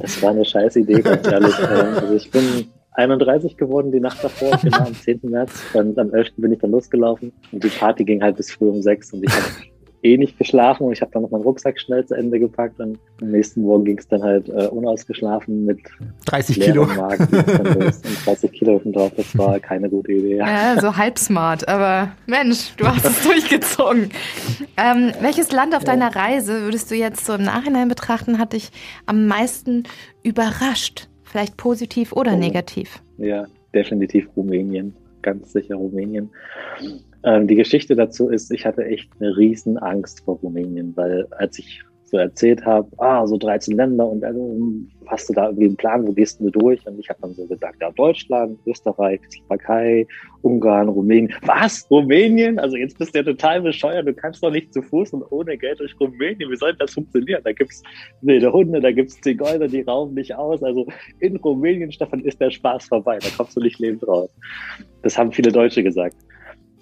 Das 0.00 0.22
war 0.22 0.30
eine 0.30 0.44
scheiß 0.44 0.76
Idee, 0.76 1.00
ganz 1.00 1.26
ehrlich. 1.26 1.54
Also 1.68 2.14
ich 2.14 2.30
bin 2.30 2.42
31 2.94 3.56
geworden 3.56 3.92
die 3.92 4.00
Nacht 4.00 4.22
davor, 4.22 4.58
genau 4.62 4.78
am 4.78 4.94
10. 4.94 5.20
März. 5.22 5.52
Und 5.72 5.98
am 5.98 6.12
11. 6.12 6.32
bin 6.36 6.52
ich 6.52 6.58
dann 6.58 6.70
losgelaufen. 6.70 7.32
Und 7.50 7.64
die 7.64 7.68
Party 7.68 8.04
ging 8.04 8.22
halt 8.22 8.36
bis 8.36 8.52
früh 8.52 8.68
um 8.68 8.82
6 8.82 9.12
und 9.14 9.24
ich 9.24 9.32
habe 9.32 9.46
eh 10.02 10.16
nicht 10.16 10.36
geschlafen 10.36 10.84
und 10.84 10.92
ich 10.92 11.00
habe 11.00 11.12
dann 11.12 11.22
noch 11.22 11.30
meinen 11.30 11.42
Rucksack 11.42 11.78
schnell 11.80 12.04
zu 12.04 12.14
Ende 12.14 12.40
gepackt 12.40 12.80
und 12.80 12.98
am 13.20 13.30
nächsten 13.30 13.62
Morgen 13.62 13.84
ging 13.84 13.98
es 13.98 14.08
dann 14.08 14.22
halt 14.22 14.48
äh, 14.48 14.66
unausgeschlafen 14.66 15.64
mit 15.64 15.78
30 16.26 16.60
Kilo. 16.60 16.86
Magen 16.86 17.28
dann 17.30 17.76
und 17.76 18.26
30 18.26 18.52
Kilo 18.52 18.74
oben 18.74 18.92
drauf. 18.92 19.12
Das 19.16 19.38
war 19.38 19.60
keine 19.60 19.88
gute 19.88 20.12
Idee. 20.12 20.38
Ja. 20.38 20.74
Ja, 20.74 20.80
so 20.80 20.96
halb 20.96 21.18
smart, 21.18 21.68
aber 21.68 22.10
Mensch, 22.26 22.74
du 22.76 22.86
hast 22.86 23.04
es 23.04 23.22
durchgezogen. 23.22 24.10
Ähm, 24.76 25.12
welches 25.20 25.52
Land 25.52 25.76
auf 25.76 25.84
deiner 25.84 26.14
Reise 26.14 26.62
würdest 26.62 26.90
du 26.90 26.96
jetzt 26.96 27.24
so 27.24 27.34
im 27.34 27.44
Nachhinein 27.44 27.88
betrachten, 27.88 28.38
hat 28.38 28.54
dich 28.54 28.70
am 29.06 29.28
meisten 29.28 29.84
überrascht? 30.24 31.08
Vielleicht 31.32 31.56
positiv 31.56 32.12
oder 32.12 32.34
Oh. 32.34 32.38
negativ? 32.38 33.02
ja, 33.16 33.46
definitiv 33.74 34.28
Rumänien. 34.36 34.94
ganz 35.22 35.52
sicher 35.52 35.76
Rumänien. 35.76 36.30
Ähm, 37.24 37.46
die 37.46 37.54
Geschichte 37.54 37.94
dazu 37.96 38.28
ist, 38.28 38.50
ich 38.50 38.66
hatte 38.66 38.84
echt 38.84 39.08
eine 39.20 39.36
riesen 39.36 39.78
Angst 39.78 40.24
vor 40.24 40.36
Rumänien, 40.40 40.92
weil 40.96 41.26
als 41.30 41.58
ich 41.58 41.84
so 42.12 42.18
erzählt 42.18 42.64
habe, 42.66 42.88
ah, 42.98 43.26
so 43.26 43.38
13 43.38 43.74
Länder 43.74 44.06
und 44.06 44.22
also, 44.22 44.58
hast 45.06 45.30
du 45.30 45.32
da 45.32 45.46
irgendwie 45.46 45.66
einen 45.66 45.76
Plan, 45.76 46.06
wo 46.06 46.12
gehst 46.12 46.40
du 46.40 46.50
durch? 46.50 46.86
Und 46.86 47.00
ich 47.00 47.08
habe 47.08 47.18
dann 47.22 47.32
so 47.32 47.46
gesagt, 47.46 47.76
ja, 47.80 47.90
Deutschland, 47.90 48.58
Österreich, 48.66 49.18
Slowakei, 49.30 50.06
Ungarn, 50.42 50.90
Rumänien. 50.90 51.34
Was? 51.46 51.90
Rumänien? 51.90 52.58
Also 52.58 52.76
jetzt 52.76 52.98
bist 52.98 53.14
du 53.14 53.20
ja 53.20 53.24
total 53.24 53.62
bescheuert, 53.62 54.06
du 54.06 54.12
kannst 54.12 54.42
doch 54.42 54.50
nicht 54.50 54.74
zu 54.74 54.82
Fuß 54.82 55.14
und 55.14 55.22
ohne 55.30 55.56
Geld 55.56 55.80
durch 55.80 55.98
Rumänien. 55.98 56.50
Wie 56.50 56.56
soll 56.56 56.74
das 56.74 56.92
funktionieren? 56.92 57.40
Da 57.44 57.52
gibt's 57.52 57.82
wilde 58.20 58.52
Hunde, 58.52 58.80
da 58.80 58.92
gibt's 58.92 59.18
Zigeuner, 59.22 59.68
die 59.68 59.80
rauben 59.80 60.14
dich 60.14 60.34
aus. 60.34 60.62
Also 60.62 60.86
in 61.20 61.36
Rumänien, 61.36 61.90
Stefan, 61.92 62.20
ist 62.20 62.40
der 62.42 62.50
Spaß 62.50 62.88
vorbei, 62.88 63.18
da 63.20 63.28
kommst 63.34 63.56
du 63.56 63.60
nicht 63.60 63.78
lebend 63.78 64.06
raus. 64.06 64.30
Das 65.02 65.16
haben 65.16 65.32
viele 65.32 65.50
Deutsche 65.50 65.82
gesagt. 65.82 66.16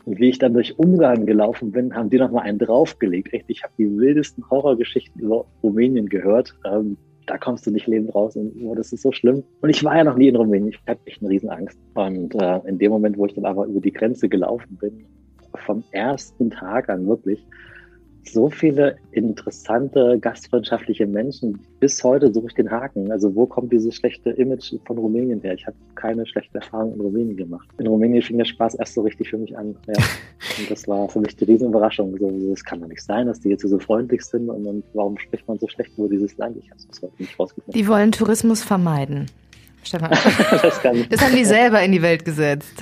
Und 0.04 0.18
wie 0.18 0.30
ich 0.30 0.38
dann 0.38 0.54
durch 0.54 0.78
Ungarn 0.78 1.26
gelaufen 1.26 1.72
bin, 1.72 1.94
haben 1.94 2.10
die 2.10 2.18
noch 2.18 2.30
mal 2.30 2.42
einen 2.42 2.58
draufgelegt. 2.58 3.32
Echt, 3.32 3.46
ich 3.48 3.62
habe 3.62 3.72
die 3.78 3.96
wildesten 3.96 4.48
Horrorgeschichten 4.48 5.20
über 5.20 5.44
Rumänien 5.62 6.08
gehört. 6.08 6.54
Ähm, 6.64 6.96
da 7.26 7.38
kommst 7.38 7.66
du 7.66 7.70
nicht 7.70 7.86
lebend 7.86 8.14
raus 8.14 8.34
und 8.34 8.52
oh, 8.64 8.74
das 8.74 8.92
ist 8.92 9.02
so 9.02 9.12
schlimm. 9.12 9.44
Und 9.60 9.70
ich 9.70 9.84
war 9.84 9.96
ja 9.96 10.04
noch 10.04 10.16
nie 10.16 10.28
in 10.28 10.36
Rumänien. 10.36 10.70
Ich 10.70 10.80
hatte 10.86 11.00
echt 11.04 11.20
eine 11.22 11.30
Riesenangst. 11.30 11.78
Und 11.94 12.34
äh, 12.34 12.60
in 12.66 12.78
dem 12.78 12.90
Moment, 12.90 13.18
wo 13.18 13.26
ich 13.26 13.34
dann 13.34 13.44
aber 13.44 13.66
über 13.66 13.80
die 13.80 13.92
Grenze 13.92 14.28
gelaufen 14.28 14.78
bin, 14.80 15.04
vom 15.66 15.84
ersten 15.92 16.50
Tag 16.50 16.88
an 16.88 17.06
wirklich, 17.06 17.46
so 18.24 18.50
viele 18.50 18.96
interessante, 19.12 20.18
gastfreundschaftliche 20.20 21.06
Menschen. 21.06 21.58
Bis 21.80 22.02
heute 22.04 22.32
suche 22.32 22.46
ich 22.48 22.54
den 22.54 22.70
Haken. 22.70 23.10
Also 23.10 23.34
wo 23.34 23.46
kommt 23.46 23.72
dieses 23.72 23.94
schlechte 23.94 24.30
Image 24.30 24.74
von 24.86 24.98
Rumänien 24.98 25.40
her? 25.40 25.54
Ich 25.54 25.66
habe 25.66 25.76
keine 25.94 26.26
schlechte 26.26 26.58
Erfahrung 26.58 26.94
in 26.94 27.00
Rumänien 27.00 27.36
gemacht. 27.36 27.68
In 27.78 27.86
Rumänien 27.86 28.22
fing 28.22 28.38
der 28.38 28.44
Spaß 28.44 28.74
erst 28.76 28.94
so 28.94 29.02
richtig 29.02 29.30
für 29.30 29.38
mich 29.38 29.56
an. 29.56 29.74
Ja. 29.86 29.94
Und 30.58 30.70
das 30.70 30.86
war 30.86 31.08
für 31.08 31.20
mich 31.20 31.36
die 31.36 31.44
Riesenüberraschung. 31.44 32.16
So, 32.18 32.52
es 32.52 32.64
kann 32.64 32.80
doch 32.80 32.88
nicht 32.88 33.02
sein, 33.02 33.26
dass 33.26 33.40
die 33.40 33.48
jetzt 33.48 33.62
so 33.62 33.78
freundlich 33.78 34.22
sind 34.22 34.48
und, 34.48 34.66
und 34.66 34.84
warum 34.94 35.16
spricht 35.18 35.46
man 35.46 35.58
so 35.58 35.68
schlecht 35.68 35.92
über 35.96 36.08
dieses 36.08 36.36
Land? 36.38 36.56
Ich 36.56 36.70
habe 36.70 36.80
es 36.90 37.02
heute 37.02 37.12
nicht 37.18 37.38
rausgefunden. 37.38 37.72
Die 37.72 37.86
wollen 37.86 38.12
Tourismus 38.12 38.62
vermeiden. 38.62 39.26
Stefan. 39.82 40.10
das, 40.10 40.80
das 41.08 41.20
haben 41.20 41.36
die 41.36 41.44
selber 41.44 41.82
in 41.82 41.92
die 41.92 42.02
Welt 42.02 42.24
gesetzt. 42.24 42.74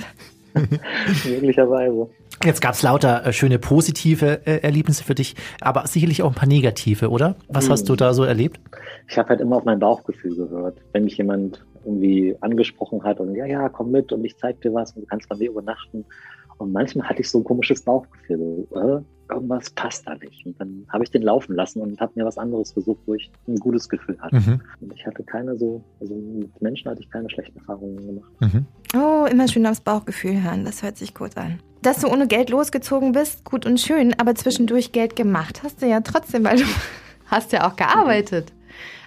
Möglicherweise. 1.25 2.09
Jetzt 2.43 2.61
gab 2.61 2.73
es 2.73 2.81
lauter 2.81 3.25
äh, 3.25 3.33
schöne 3.33 3.59
positive 3.59 4.45
äh, 4.45 4.59
Erlebnisse 4.61 5.03
für 5.03 5.15
dich, 5.15 5.35
aber 5.59 5.87
sicherlich 5.87 6.23
auch 6.23 6.29
ein 6.29 6.35
paar 6.35 6.47
negative, 6.47 7.09
oder? 7.09 7.35
Was 7.47 7.65
hm. 7.65 7.71
hast 7.71 7.89
du 7.89 7.95
da 7.95 8.13
so 8.13 8.23
erlebt? 8.23 8.59
Ich 9.07 9.17
habe 9.17 9.29
halt 9.29 9.41
immer 9.41 9.57
auf 9.57 9.65
mein 9.65 9.79
Bauchgefühl 9.79 10.35
gehört. 10.35 10.77
Wenn 10.93 11.03
mich 11.03 11.17
jemand 11.17 11.65
irgendwie 11.83 12.35
angesprochen 12.41 13.03
hat 13.03 13.19
und 13.19 13.35
ja, 13.35 13.45
ja, 13.45 13.69
komm 13.69 13.91
mit 13.91 14.11
und 14.11 14.23
ich 14.23 14.37
zeig 14.37 14.61
dir 14.61 14.73
was 14.73 14.93
und 14.93 15.03
du 15.03 15.07
kannst 15.07 15.27
bei 15.29 15.35
mir 15.35 15.49
übernachten. 15.49 16.05
Und 16.57 16.71
manchmal 16.71 17.07
hatte 17.07 17.21
ich 17.21 17.29
so 17.29 17.39
ein 17.39 17.43
komisches 17.43 17.83
Bauchgefühl. 17.83 18.67
So, 18.69 18.79
äh, 18.79 19.01
irgendwas 19.29 19.69
passt 19.69 20.07
da 20.07 20.15
nicht. 20.15 20.45
Und 20.45 20.59
dann 20.59 20.85
habe 20.89 21.03
ich 21.03 21.11
den 21.11 21.21
laufen 21.21 21.55
lassen 21.55 21.81
und 21.81 21.99
habe 21.99 22.11
mir 22.15 22.25
was 22.25 22.37
anderes 22.37 22.73
gesucht, 22.73 22.99
wo 23.05 23.13
ich 23.13 23.31
ein 23.47 23.55
gutes 23.55 23.89
Gefühl 23.89 24.17
hatte. 24.19 24.35
Mhm. 24.35 24.61
Und 24.81 24.93
ich 24.93 25.05
hatte 25.05 25.23
keine 25.23 25.57
so, 25.57 25.83
also 25.99 26.15
mit 26.15 26.61
Menschen 26.61 26.89
hatte 26.89 27.01
ich 27.01 27.09
keine 27.09 27.29
schlechten 27.29 27.57
Erfahrungen 27.59 27.97
gemacht. 28.05 28.31
Mhm. 28.39 28.65
Oh, 28.95 29.25
immer 29.25 29.47
schön 29.47 29.65
aufs 29.65 29.81
Bauchgefühl 29.81 30.41
hören. 30.43 30.65
Das 30.65 30.83
hört 30.83 30.97
sich 30.97 31.13
gut 31.13 31.37
an. 31.37 31.59
Dass 31.81 32.01
du 32.01 32.07
ohne 32.07 32.27
Geld 32.27 32.49
losgezogen 32.49 33.11
bist, 33.11 33.45
gut 33.45 33.65
und 33.65 33.79
schön, 33.79 34.13
aber 34.19 34.35
zwischendurch 34.35 34.91
Geld 34.91 35.15
gemacht 35.15 35.61
hast 35.63 35.81
du 35.81 35.87
ja 35.87 36.01
trotzdem, 36.01 36.43
weil 36.43 36.57
du 36.57 36.65
hast 37.27 37.51
ja 37.53 37.69
auch 37.69 37.75
gearbeitet. 37.75 38.53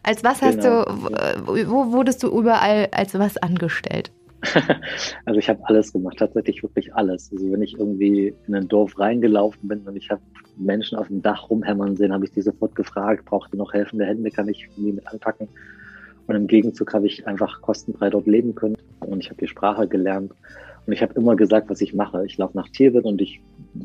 Als 0.03 0.25
was 0.25 0.43
hast 0.43 0.61
genau. 0.61 0.85
du, 0.85 1.69
wo 1.69 1.93
wurdest 1.93 2.23
du 2.23 2.29
überall 2.29 2.89
als 2.93 3.15
was 3.15 3.37
angestellt? 3.37 4.11
also 5.25 5.39
ich 5.39 5.49
habe 5.49 5.61
alles 5.65 5.93
gemacht, 5.93 6.19
tatsächlich 6.19 6.63
wirklich 6.63 6.95
alles. 6.95 7.31
Also 7.33 7.51
wenn 7.53 7.63
ich 7.63 7.79
irgendwie 7.79 8.35
in 8.47 8.55
ein 8.55 8.69
Dorf 8.69 8.99
reingelaufen 8.99 9.69
bin 9.69 9.81
und 9.81 9.97
ich 9.97 10.11
habe 10.11 10.23
Menschen 10.57 10.99
auf 10.99 11.09
dem 11.09 11.23
Dach 11.23 11.49
rumhämmern 11.49 11.97
sehen, 11.97 12.13
habe 12.13 12.25
ich 12.25 12.33
die 12.33 12.43
sofort 12.43 12.75
gefragt, 12.75 13.25
braucht 13.25 13.53
ihr 13.55 13.59
noch 13.59 13.73
helfende 13.73 14.05
Hände, 14.05 14.31
kann 14.31 14.49
ich 14.49 14.69
irgendwie 14.77 14.93
mit 14.95 15.07
anpacken? 15.07 15.49
Und 16.27 16.37
im 16.37 16.47
Gegenzug 16.47 16.93
habe 16.95 17.07
ich 17.07 17.27
einfach 17.27 17.61
kostenfrei 17.61 18.11
dort 18.11 18.27
leben 18.27 18.55
können 18.55 18.77
und 19.01 19.21
ich 19.21 19.31
habe 19.31 19.41
die 19.41 19.49
Sprache 19.49 19.89
gelernt. 19.89 20.33
Und 20.87 20.93
ich 20.93 21.03
habe 21.03 21.15
immer 21.15 21.37
gesagt, 21.37 21.71
was 21.71 21.81
ich 21.81 21.95
mache. 21.95 22.27
Ich 22.27 22.39
laufe 22.39 22.57
nach 22.57 22.69
Tierwirt 22.69 23.05
und 23.05 23.21
ich 23.21 23.41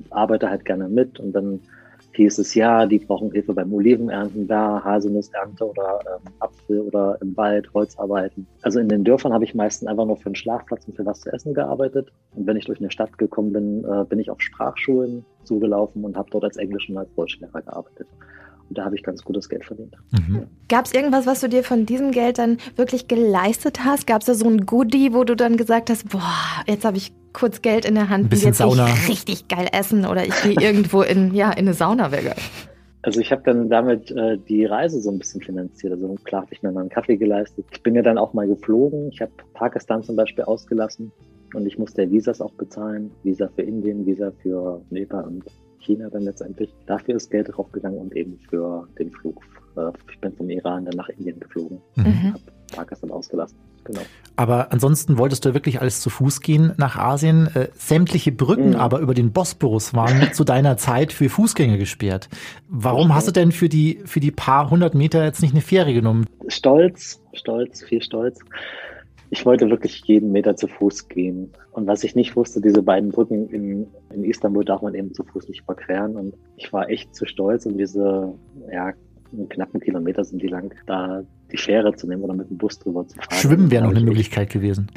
arbeite 0.10 0.50
halt 0.50 0.66
gerne 0.66 0.90
mit 0.90 1.20
und 1.20 1.34
dann 1.34 1.60
hieß 2.18 2.40
es 2.40 2.54
ja, 2.54 2.86
die 2.86 3.00
brauchen 3.00 3.32
Hilfe 3.32 3.54
beim 3.54 3.72
Olivenernten 3.74 4.48
da, 4.48 4.84
Haselnussernte 4.84 5.66
oder 5.66 6.00
ähm, 6.06 6.34
Apfel 6.40 6.82
oder 6.82 7.18
im 7.22 7.38
Wald, 7.38 7.74
Holzarbeiten. 7.74 8.46
Also 8.62 8.80
in 8.80 8.90
den 8.90 9.04
Dörfern 9.04 9.32
habe 9.34 9.46
ich 9.46 9.56
meistens 9.56 9.88
einfach 9.88 10.06
nur 10.06 10.18
für 10.18 10.28
einen 10.28 10.36
Schlafplatz 10.36 10.86
und 10.88 10.96
für 10.96 11.06
was 11.06 11.22
zu 11.22 11.32
essen 11.32 11.54
gearbeitet. 11.54 12.12
Und 12.36 12.46
wenn 12.46 12.58
ich 12.58 12.66
durch 12.66 12.80
eine 12.80 12.92
Stadt 12.92 13.18
gekommen 13.18 13.54
bin, 13.54 13.86
äh, 13.86 14.04
bin 14.04 14.20
ich 14.20 14.30
auf 14.30 14.42
Sprachschulen 14.42 15.24
zugelaufen 15.44 16.04
und 16.04 16.18
habe 16.18 16.30
dort 16.30 16.44
als 16.44 16.58
Englisch 16.58 16.90
und 16.90 16.98
als 16.98 17.14
Deutschlehrer 17.16 17.62
gearbeitet. 17.62 18.08
Und 18.70 18.78
da 18.78 18.84
habe 18.84 18.96
ich 18.96 19.04
ganz 19.04 19.24
gutes 19.24 19.48
Geld 19.48 19.64
verdient. 19.64 19.96
Mhm. 20.12 20.36
Ja. 20.36 20.42
Gab 20.68 20.86
es 20.86 20.94
irgendwas, 20.94 21.26
was 21.26 21.40
du 21.40 21.48
dir 21.48 21.64
von 21.64 21.86
diesem 21.86 22.12
Geld 22.12 22.38
dann 22.38 22.58
wirklich 22.76 23.08
geleistet 23.08 23.86
hast? 23.86 24.08
Gab 24.08 24.22
es 24.22 24.26
da 24.26 24.34
so 24.34 24.48
ein 24.48 24.66
Goodie, 24.66 25.14
wo 25.14 25.24
du 25.24 25.36
dann 25.36 25.56
gesagt 25.56 25.90
hast, 25.90 26.10
boah, 26.10 26.22
jetzt 26.66 26.84
habe 26.84 26.98
ich 26.98 27.14
kurz 27.38 27.62
Geld 27.62 27.86
in 27.86 27.94
der 27.94 28.10
Hand, 28.10 28.26
ein 28.26 28.30
bisschen 28.30 28.48
jetzt 28.48 28.58
Sauna. 28.58 28.88
Ich 28.88 29.10
richtig 29.10 29.48
geil 29.48 29.68
essen 29.72 30.08
oder 30.08 30.26
ich 30.26 30.34
gehe 30.42 30.56
irgendwo 30.60 31.04
in, 31.04 31.36
ja, 31.36 31.52
in 31.52 31.60
eine 31.60 31.74
Sauna 31.74 32.12
wäre 32.12 32.34
Also 33.04 33.20
ich 33.20 33.32
habe 33.32 33.44
dann 33.46 33.70
damit 33.70 34.10
äh, 34.10 34.40
die 34.40 34.66
Reise 34.66 35.00
so 35.00 35.12
ein 35.12 35.20
bisschen 35.20 35.42
finanziert. 35.42 35.94
Also 35.94 36.16
klar 36.24 36.42
habe 36.42 36.54
ich 36.54 36.64
mir 36.64 36.72
mal 36.72 36.82
einen 36.82 36.90
Kaffee 36.90 37.16
geleistet. 37.16 37.66
Ich 37.72 37.84
bin 37.84 37.94
ja 37.94 38.02
dann 38.02 38.18
auch 38.18 38.34
mal 38.34 38.48
geflogen. 38.48 39.10
Ich 39.12 39.22
habe 39.22 39.32
Pakistan 39.54 40.02
zum 40.02 40.16
Beispiel 40.16 40.46
ausgelassen 40.46 41.12
und 41.54 41.68
ich 41.68 41.78
musste 41.78 42.02
ja 42.02 42.12
Visas 42.12 42.42
auch 42.42 42.54
bezahlen. 42.54 43.12
Visa 43.22 43.48
für 43.56 43.62
Indien, 43.62 44.04
Visa 44.08 44.32
für 44.42 44.82
Nepal 44.90 45.24
und 45.26 45.44
China 45.78 46.10
dann 46.10 46.24
letztendlich. 46.24 46.74
Dafür 46.88 47.18
ist 47.18 47.30
Geld 47.30 47.50
draufgegangen 47.56 48.00
und 48.00 48.16
eben 48.16 48.40
für 48.50 48.88
den 48.98 49.12
Flug. 49.12 49.44
Äh, 49.76 49.92
ich 50.12 50.20
bin 50.20 50.34
vom 50.34 50.50
Iran 50.50 50.86
dann 50.86 50.96
nach 50.96 51.10
Indien 51.10 51.40
geflogen. 51.40 51.80
Mhm. 51.98 52.34
Habe 52.34 52.42
Pakistan 52.76 53.12
ausgelassen. 53.12 53.58
Genau. 53.88 54.02
Aber 54.36 54.72
ansonsten 54.72 55.18
wolltest 55.18 55.46
du 55.46 55.56
wirklich 55.56 55.82
alles 55.82 56.00
zu 56.00 56.12
Fuß 56.12 56.42
gehen 56.42 56.74
nach 56.78 56.96
Asien. 56.96 57.50
Äh, 57.56 57.70
sämtliche 57.74 58.32
Brücken 58.32 58.70
mhm. 58.70 58.76
aber 58.76 59.00
über 59.00 59.16
den 59.16 59.32
Bosporus 59.32 59.96
waren 59.96 60.32
zu 60.32 60.44
deiner 60.44 60.78
Zeit 60.78 61.12
für 61.12 61.28
Fußgänger 61.28 61.78
gesperrt. 61.78 62.30
Warum 62.70 63.16
hast 63.16 63.28
du 63.28 63.32
denn 63.32 63.52
für 63.52 63.68
die, 63.68 64.00
für 64.06 64.20
die 64.20 64.30
paar 64.30 64.70
hundert 64.70 64.94
Meter 64.94 65.24
jetzt 65.26 65.42
nicht 65.42 65.54
eine 65.54 65.62
Fähre 65.62 65.94
genommen? 65.94 66.28
Stolz, 66.48 67.20
stolz, 67.34 67.84
viel 67.84 68.02
Stolz. 68.04 68.40
Ich 69.32 69.46
wollte 69.46 69.70
wirklich 69.70 70.04
jeden 70.06 70.32
Meter 70.32 70.56
zu 70.56 70.68
Fuß 70.68 71.10
gehen. 71.10 71.52
Und 71.72 71.88
was 71.88 72.04
ich 72.04 72.16
nicht 72.16 72.36
wusste, 72.36 72.62
diese 72.62 72.84
beiden 72.84 73.10
Brücken 73.10 73.50
in, 73.50 73.88
in 74.14 74.24
Istanbul 74.24 74.64
darf 74.64 74.84
man 74.84 74.94
eben 74.94 75.14
zu 75.14 75.24
Fuß 75.24 75.50
nicht 75.50 75.62
überqueren. 75.62 76.16
Und 76.16 76.36
ich 76.56 76.72
war 76.72 76.90
echt 76.90 77.16
zu 77.16 77.26
stolz, 77.26 77.66
um 77.66 77.78
diese 77.78 78.34
ja, 78.72 78.94
einen 79.32 79.50
knappen 79.50 79.80
Kilometer 79.80 80.24
sind 80.24 80.42
die 80.42 80.48
lang, 80.48 80.74
da 80.86 81.24
die 81.52 81.58
Fähre 81.58 81.94
zu 81.96 82.08
nehmen 82.08 82.24
oder 82.24 82.34
mit 82.34 82.50
dem 82.50 82.58
Bus 82.58 82.80
drüber 82.80 83.08
zu 83.08 83.16
fahren. 83.16 83.40
Schwimmen 83.40 83.72
wäre 83.72 83.84
noch 83.84 83.92
eine 83.92 84.02
Möglichkeit 84.02 84.50
gewesen. 84.50 84.92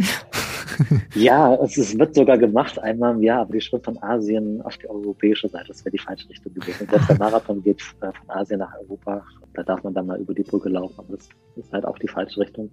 ja, 1.14 1.55
es, 1.57 1.77
es, 1.77 1.99
wird 1.99 2.14
sogar 2.14 2.38
gemacht 2.38 2.79
einmal 2.79 3.14
im 3.14 3.23
Jahr, 3.23 3.43
aber 3.43 3.53
die 3.53 3.61
Schritt 3.61 3.85
von 3.85 4.03
Asien 4.03 4.61
auf 4.62 4.77
die 4.79 4.88
europäische 4.88 5.49
Seite, 5.49 5.69
das 5.69 5.85
wäre 5.85 5.93
die 5.93 6.03
falsche 6.03 6.29
Richtung 6.29 6.55
gewesen. 6.55 6.87
Selbst 6.90 7.09
der 7.09 7.19
Marathon 7.19 7.62
geht 7.62 7.81
äh, 8.01 8.12
von 8.12 8.31
Asien 8.31 8.61
nach 8.61 8.73
Europa, 8.83 9.25
da 9.55 9.62
darf 9.62 9.83
man 9.83 9.95
dann 9.95 10.07
mal 10.07 10.21
über 10.21 10.35
die 10.35 10.43
Brücke 10.43 10.69
laufen, 10.69 10.95
aber 10.99 11.16
das 11.16 11.29
ist 11.57 11.73
halt 11.73 11.85
auch 11.85 11.99
die 11.99 12.09
falsche 12.09 12.40
Richtung. 12.40 12.71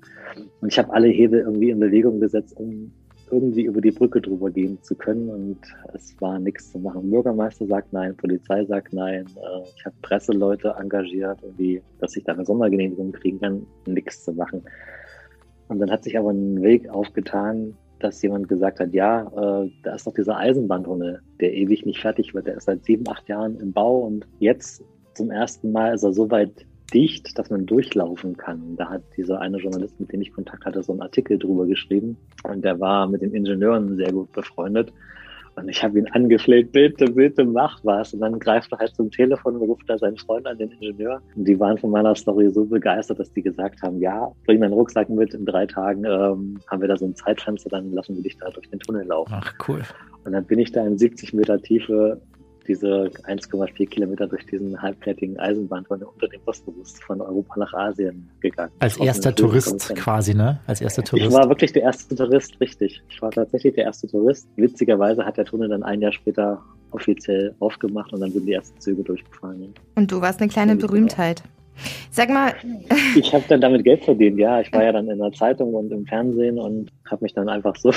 Und 0.62 0.72
ich 0.72 0.78
habe 0.80 0.92
alle 0.94 1.08
Hebel 1.08 1.42
irgendwie 1.42 1.70
in 1.70 1.80
Bewegung 1.80 2.20
gesetzt, 2.20 2.56
um 2.58 2.92
irgendwie 3.32 3.64
über 3.64 3.82
die 3.82 3.92
Brücke 3.92 4.22
drüber 4.22 4.50
gehen 4.50 4.82
zu 4.82 4.96
können 4.96 5.30
und 5.30 5.58
es 5.94 6.16
war 6.20 6.40
nichts 6.40 6.72
zu 6.72 6.80
machen. 6.80 7.10
Bürgermeister 7.10 7.66
sagt 7.66 7.92
nein, 7.94 8.16
Polizei 8.16 8.66
sagt 8.66 8.94
nein, 8.94 9.26
äh, 9.36 9.68
ich 9.76 9.86
habe 9.86 9.96
Presseleute 10.02 10.76
engagiert, 10.80 11.40
irgendwie, 11.42 11.82
dass 12.00 12.16
ich 12.16 12.24
da 12.24 12.34
eine 12.34 12.46
Sondergenehmigung 12.46 13.12
kriegen 13.12 13.40
kann, 13.40 13.66
nichts 13.86 14.24
zu 14.24 14.34
machen. 14.34 14.62
Und 15.68 15.80
dann 15.80 15.92
hat 15.92 16.04
sich 16.04 16.18
aber 16.18 16.32
ein 16.32 16.62
Weg 16.62 16.90
aufgetan, 16.90 17.76
dass 18.00 18.22
jemand 18.22 18.48
gesagt 18.48 18.80
hat, 18.80 18.94
ja, 18.94 19.24
äh, 19.24 19.70
da 19.84 19.96
ist 19.96 20.08
doch 20.08 20.14
dieser 20.14 20.38
Eisenbahntunnel, 20.38 21.22
der 21.40 21.54
ewig 21.54 21.86
nicht 21.86 22.00
fertig 22.00 22.34
wird. 22.34 22.48
Der 22.48 22.58
ist 22.58 22.66
seit 22.66 22.86
sieben, 22.86 23.08
acht 23.10 23.28
Jahren 23.28 23.60
im 23.60 23.74
Bau 23.74 24.00
und 24.00 24.28
jetzt 24.40 24.84
zum 25.16 25.32
ersten 25.32 25.72
Mal 25.72 25.96
ist 25.96 26.04
er 26.04 26.14
so 26.14 26.30
weit 26.30 26.66
dicht, 26.94 27.38
dass 27.38 27.50
man 27.50 27.66
durchlaufen 27.66 28.38
kann. 28.38 28.76
Da 28.76 28.90
hat 28.90 29.02
dieser 29.16 29.42
eine 29.42 29.58
Journalist, 29.58 30.00
mit 30.00 30.12
dem 30.12 30.22
ich 30.22 30.32
Kontakt 30.32 30.66
hatte, 30.66 30.84
so 30.84 30.94
einen 30.94 31.02
Artikel 31.02 31.38
drüber 31.38 31.66
geschrieben. 31.66 32.18
Und 32.44 32.64
der 32.64 32.80
war 32.80 33.08
mit 33.08 33.22
den 33.22 33.34
Ingenieuren 33.34 33.96
sehr 33.98 34.12
gut 34.12 34.32
befreundet. 34.32 34.94
Und 35.58 35.70
ich 35.70 35.84
habe 35.84 35.98
ihn 35.98 36.08
angefleht, 36.12 36.72
bitte, 36.72 37.06
bitte 37.06 37.44
mach 37.44 37.84
was. 37.84 38.14
Und 38.14 38.20
dann 38.20 38.38
greift 38.38 38.72
er 38.72 38.78
halt 38.78 38.96
zum 38.96 39.10
Telefon 39.10 39.56
und 39.56 39.64
ruft 39.64 39.90
da 39.90 39.98
seinen 39.98 40.18
Freund 40.18 40.46
an, 40.46 40.58
den 40.60 40.70
Ingenieur. 40.72 41.20
Und 41.36 41.48
die 41.48 41.60
waren 41.60 41.80
von 41.80 41.90
meiner 41.90 42.14
Story 42.14 42.52
so 42.52 42.64
begeistert, 42.64 43.20
dass 43.20 43.34
die 43.34 43.42
gesagt 43.42 43.82
haben, 43.82 44.00
ja, 44.00 44.32
bring 44.46 44.62
deinen 44.62 44.74
Rucksack 44.74 45.10
mit, 45.10 45.34
in 45.34 45.46
drei 45.46 45.66
Tagen 45.66 46.06
ähm, 46.06 46.60
haben 46.68 46.82
wir 46.82 46.88
da 46.88 46.96
so 46.96 47.06
ein 47.06 47.16
Zeitfenster, 47.16 47.72
dann 47.72 47.92
lassen 47.92 48.16
wir 48.16 48.22
dich 48.22 48.38
da 48.38 48.52
durch 48.52 48.70
den 48.70 48.80
Tunnel 48.80 49.08
laufen. 49.08 49.34
Ach, 49.34 49.52
cool. 49.68 49.82
Und 50.26 50.34
dann 50.34 50.46
bin 50.46 50.60
ich 50.60 50.72
da 50.72 50.86
in 50.86 50.96
70 50.96 51.34
Meter 51.34 51.60
Tiefe 51.60 52.22
diese 52.68 53.10
1,4 53.24 53.88
Kilometer 53.88 54.28
durch 54.28 54.46
diesen 54.46 54.80
halbfertigen 54.82 55.40
Eisenbahntunnel 55.40 56.06
unter 56.06 56.28
dem 56.28 56.42
Bosporus 56.46 57.00
von 57.00 57.22
Europa 57.22 57.60
nach 57.60 57.74
Asien 57.74 58.30
gegangen. 58.40 58.72
Als 58.80 58.98
erster 58.98 59.34
Tourist 59.34 59.96
quasi, 59.96 60.34
ne? 60.34 60.60
Als 60.68 60.82
erster 60.82 61.04
Tourist. 61.04 61.30
Ich 61.30 61.34
war 61.34 61.50
wirklich 61.50 61.74
der 61.74 61.84
erste 61.84 62.16
Tourist, 62.16 62.60
richtig. 62.60 63.02
Ich 63.10 63.22
war 63.22 63.32
tatsächlich 63.32 63.76
der 63.76 63.86
erste 63.86 64.08
Tourist. 64.08 64.48
Witzigerweise 64.56 65.26
hat 65.26 65.38
der 65.38 65.46
Tunnel 65.46 65.70
dann 65.70 65.84
ein 65.84 66.02
Jahr 66.02 66.12
später 66.12 66.62
offiziell 66.92 67.56
aufgemacht 67.60 68.14
und 68.14 68.22
dann 68.22 68.32
sind 68.32 68.46
die 68.46 68.54
ersten 68.54 68.80
Züge 68.80 69.04
durchgefahren. 69.04 69.74
Und 69.96 70.12
du 70.12 70.22
warst 70.22 70.42
eine 70.42 70.50
kleine 70.50 70.76
Berühmtheit. 70.76 71.44
Sag 72.10 72.30
mal. 72.30 72.54
Ich 73.16 73.34
habe 73.34 73.44
dann 73.48 73.62
damit 73.62 73.84
Geld 73.84 74.04
verdient, 74.04 74.40
ja. 74.40 74.62
Ich 74.62 74.72
war 74.74 74.84
ja 74.84 74.92
dann 74.92 75.10
in 75.10 75.20
der 75.20 75.32
Zeitung 75.32 75.74
und 75.74 75.92
im 75.92 76.06
Fernsehen 76.06 76.58
und 76.58 76.90
habe 77.12 77.24
mich 77.24 77.34
dann 77.34 77.50
einfach 77.50 77.76
so 77.76 77.92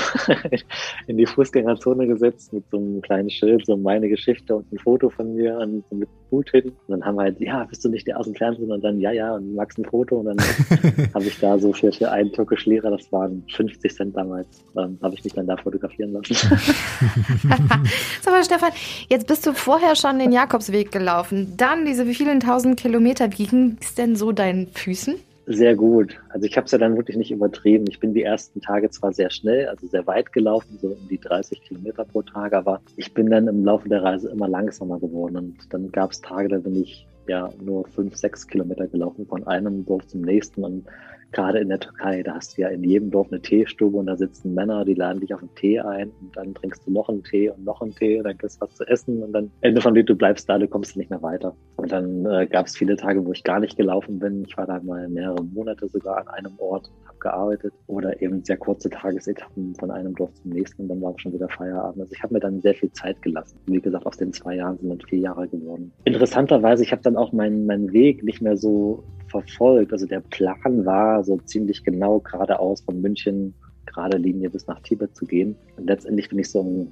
in 1.07 1.17
die 1.17 1.25
Fußgängerzone 1.25 2.07
gesetzt 2.07 2.53
mit 2.53 2.63
so 2.69 2.77
einem 2.77 3.01
kleinen 3.01 3.29
Schild, 3.29 3.65
so 3.65 3.77
meine 3.77 4.09
Geschichte 4.09 4.55
und 4.55 4.71
ein 4.71 4.79
Foto 4.79 5.09
von 5.09 5.35
mir 5.35 5.57
und 5.57 5.83
so 5.89 5.95
mit 5.95 6.09
Hut 6.31 6.49
hin. 6.51 6.71
Und 6.87 6.99
dann 6.99 7.05
haben 7.05 7.15
wir 7.15 7.23
halt, 7.23 7.39
ja, 7.39 7.63
bist 7.65 7.83
du 7.83 7.89
nicht 7.89 8.07
der 8.07 8.19
aus 8.19 8.25
dem 8.25 8.35
Fernsehen? 8.35 8.71
Und 8.71 8.83
dann, 8.83 8.99
ja, 8.99 9.11
ja, 9.11 9.35
und 9.35 9.55
Max 9.55 9.77
ein 9.77 9.85
Foto. 9.85 10.17
Und 10.17 10.25
dann 10.25 10.37
habe 11.13 11.25
ich 11.25 11.39
da 11.39 11.57
so 11.59 11.73
für, 11.73 11.91
für 11.91 12.11
einen 12.11 12.31
türkisch 12.31 12.65
Lehrer, 12.65 12.91
das 12.91 13.11
waren 13.11 13.43
50 13.55 13.93
Cent 13.93 14.15
damals, 14.15 14.47
ähm, 14.77 14.97
habe 15.01 15.15
ich 15.15 15.23
mich 15.23 15.33
dann 15.33 15.47
da 15.47 15.57
fotografieren 15.57 16.13
lassen. 16.13 16.33
Sag 18.21 18.33
mal, 18.33 18.43
Stefan, 18.43 18.71
jetzt 19.09 19.27
bist 19.27 19.45
du 19.45 19.53
vorher 19.53 19.95
schon 19.95 20.19
den 20.19 20.31
Jakobsweg 20.31 20.91
gelaufen, 20.91 21.53
dann 21.57 21.85
diese 21.85 22.05
vielen 22.05 22.39
tausend 22.39 22.79
Kilometer. 22.79 23.29
Wie 23.37 23.45
ging 23.45 23.77
es 23.79 23.95
denn 23.95 24.15
so 24.15 24.31
deinen 24.31 24.67
Füßen? 24.67 25.15
Sehr 25.53 25.75
gut. 25.75 26.17
Also 26.29 26.45
ich 26.45 26.55
habe 26.55 26.65
es 26.65 26.71
ja 26.71 26.77
dann 26.77 26.95
wirklich 26.95 27.17
nicht 27.17 27.31
übertrieben. 27.31 27.85
Ich 27.89 27.99
bin 27.99 28.13
die 28.13 28.23
ersten 28.23 28.61
Tage 28.61 28.89
zwar 28.89 29.11
sehr 29.11 29.29
schnell, 29.29 29.67
also 29.67 29.85
sehr 29.85 30.07
weit 30.07 30.31
gelaufen, 30.31 30.77
so 30.79 30.89
um 30.89 31.07
die 31.09 31.19
30 31.19 31.61
Kilometer 31.61 32.05
pro 32.05 32.21
Tag, 32.21 32.53
aber 32.53 32.81
ich 32.95 33.13
bin 33.13 33.29
dann 33.29 33.47
im 33.47 33.65
Laufe 33.65 33.89
der 33.89 34.01
Reise 34.01 34.29
immer 34.29 34.47
langsamer 34.47 34.97
geworden. 34.99 35.35
Und 35.35 35.73
dann 35.73 35.91
gab 35.91 36.11
es 36.11 36.21
Tage, 36.21 36.47
da 36.47 36.57
bin 36.57 36.81
ich 36.81 37.05
ja 37.27 37.49
nur 37.61 37.85
fünf, 37.87 38.15
sechs 38.15 38.47
Kilometer 38.47 38.87
gelaufen 38.87 39.25
von 39.25 39.45
einem 39.45 39.85
Dorf 39.85 40.07
zum 40.07 40.21
nächsten. 40.21 40.63
Und 40.63 40.85
gerade 41.31 41.59
in 41.59 41.69
der 41.69 41.79
Türkei, 41.79 42.23
da 42.23 42.35
hast 42.35 42.57
du 42.57 42.61
ja 42.61 42.69
in 42.69 42.83
jedem 42.83 43.11
Dorf 43.11 43.27
eine 43.31 43.41
Teestube 43.41 43.97
und 43.97 44.07
da 44.07 44.15
sitzen 44.15 44.53
Männer, 44.53 44.85
die 44.85 44.93
laden 44.93 45.21
dich 45.21 45.33
auf 45.33 45.41
einen 45.41 45.53
Tee 45.55 45.79
ein 45.79 46.11
und 46.21 46.35
dann 46.35 46.53
trinkst 46.53 46.85
du 46.85 46.91
noch 46.91 47.09
einen 47.09 47.23
Tee 47.23 47.49
und 47.49 47.63
noch 47.63 47.81
einen 47.81 47.95
Tee, 47.95 48.21
dann 48.21 48.37
kriegst 48.37 48.61
du 48.61 48.65
was 48.65 48.75
zu 48.75 48.87
essen 48.87 49.23
und 49.23 49.31
dann 49.33 49.51
Ende 49.61 49.81
von 49.81 49.93
dem, 49.93 50.05
du 50.05 50.15
bleibst 50.15 50.49
da, 50.49 50.57
du 50.57 50.67
kommst 50.67 50.97
nicht 50.97 51.09
mehr 51.09 51.21
weiter. 51.21 51.55
Und 51.77 51.91
dann 51.91 52.25
äh, 52.25 52.47
gab 52.47 52.67
es 52.67 52.77
viele 52.77 52.95
Tage, 52.95 53.25
wo 53.25 53.31
ich 53.31 53.43
gar 53.43 53.59
nicht 53.59 53.77
gelaufen 53.77 54.19
bin. 54.19 54.43
Ich 54.47 54.57
war 54.57 54.67
da 54.67 54.79
mal 54.81 55.07
mehrere 55.09 55.43
Monate 55.43 55.87
sogar 55.87 56.17
an 56.17 56.27
einem 56.29 56.53
Ort 56.59 56.89
und 56.89 57.07
habe 57.07 57.19
gearbeitet 57.19 57.73
oder 57.87 58.21
eben 58.21 58.43
sehr 58.43 58.57
kurze 58.57 58.89
Tagesetappen 58.89 59.75
von 59.75 59.91
einem 59.91 60.13
Dorf 60.15 60.33
zum 60.33 60.51
nächsten 60.51 60.83
und 60.83 60.89
dann 60.89 61.01
war 61.01 61.17
schon 61.17 61.33
wieder 61.33 61.49
Feierabend. 61.49 62.01
Also 62.01 62.13
ich 62.13 62.21
habe 62.21 62.33
mir 62.33 62.39
dann 62.39 62.61
sehr 62.61 62.73
viel 62.73 62.91
Zeit 62.91 63.21
gelassen. 63.21 63.57
Wie 63.67 63.79
gesagt, 63.79 64.05
aus 64.05 64.17
den 64.17 64.33
zwei 64.33 64.55
Jahren 64.55 64.77
sind 64.77 64.89
dann 64.89 65.01
vier 65.07 65.19
Jahre 65.19 65.47
geworden. 65.47 65.91
Interessanterweise, 66.03 66.83
ich 66.83 66.91
habe 66.91 67.01
dann 67.01 67.15
auch 67.15 67.31
meinen, 67.31 67.65
meinen 67.65 67.91
Weg 67.93 68.23
nicht 68.23 68.41
mehr 68.41 68.57
so 68.57 69.03
verfolgt. 69.31 69.91
Also 69.91 70.05
der 70.05 70.19
Plan 70.19 70.85
war, 70.85 71.23
so 71.23 71.37
ziemlich 71.37 71.83
genau 71.83 72.19
geradeaus 72.19 72.81
von 72.81 73.01
München, 73.01 73.53
gerade 73.85 74.17
Linie 74.17 74.49
bis 74.49 74.67
nach 74.67 74.79
Tibet 74.81 75.15
zu 75.15 75.25
gehen. 75.25 75.55
Und 75.77 75.87
letztendlich 75.87 76.29
bin 76.29 76.39
ich 76.39 76.49
so 76.49 76.61
im 76.61 76.87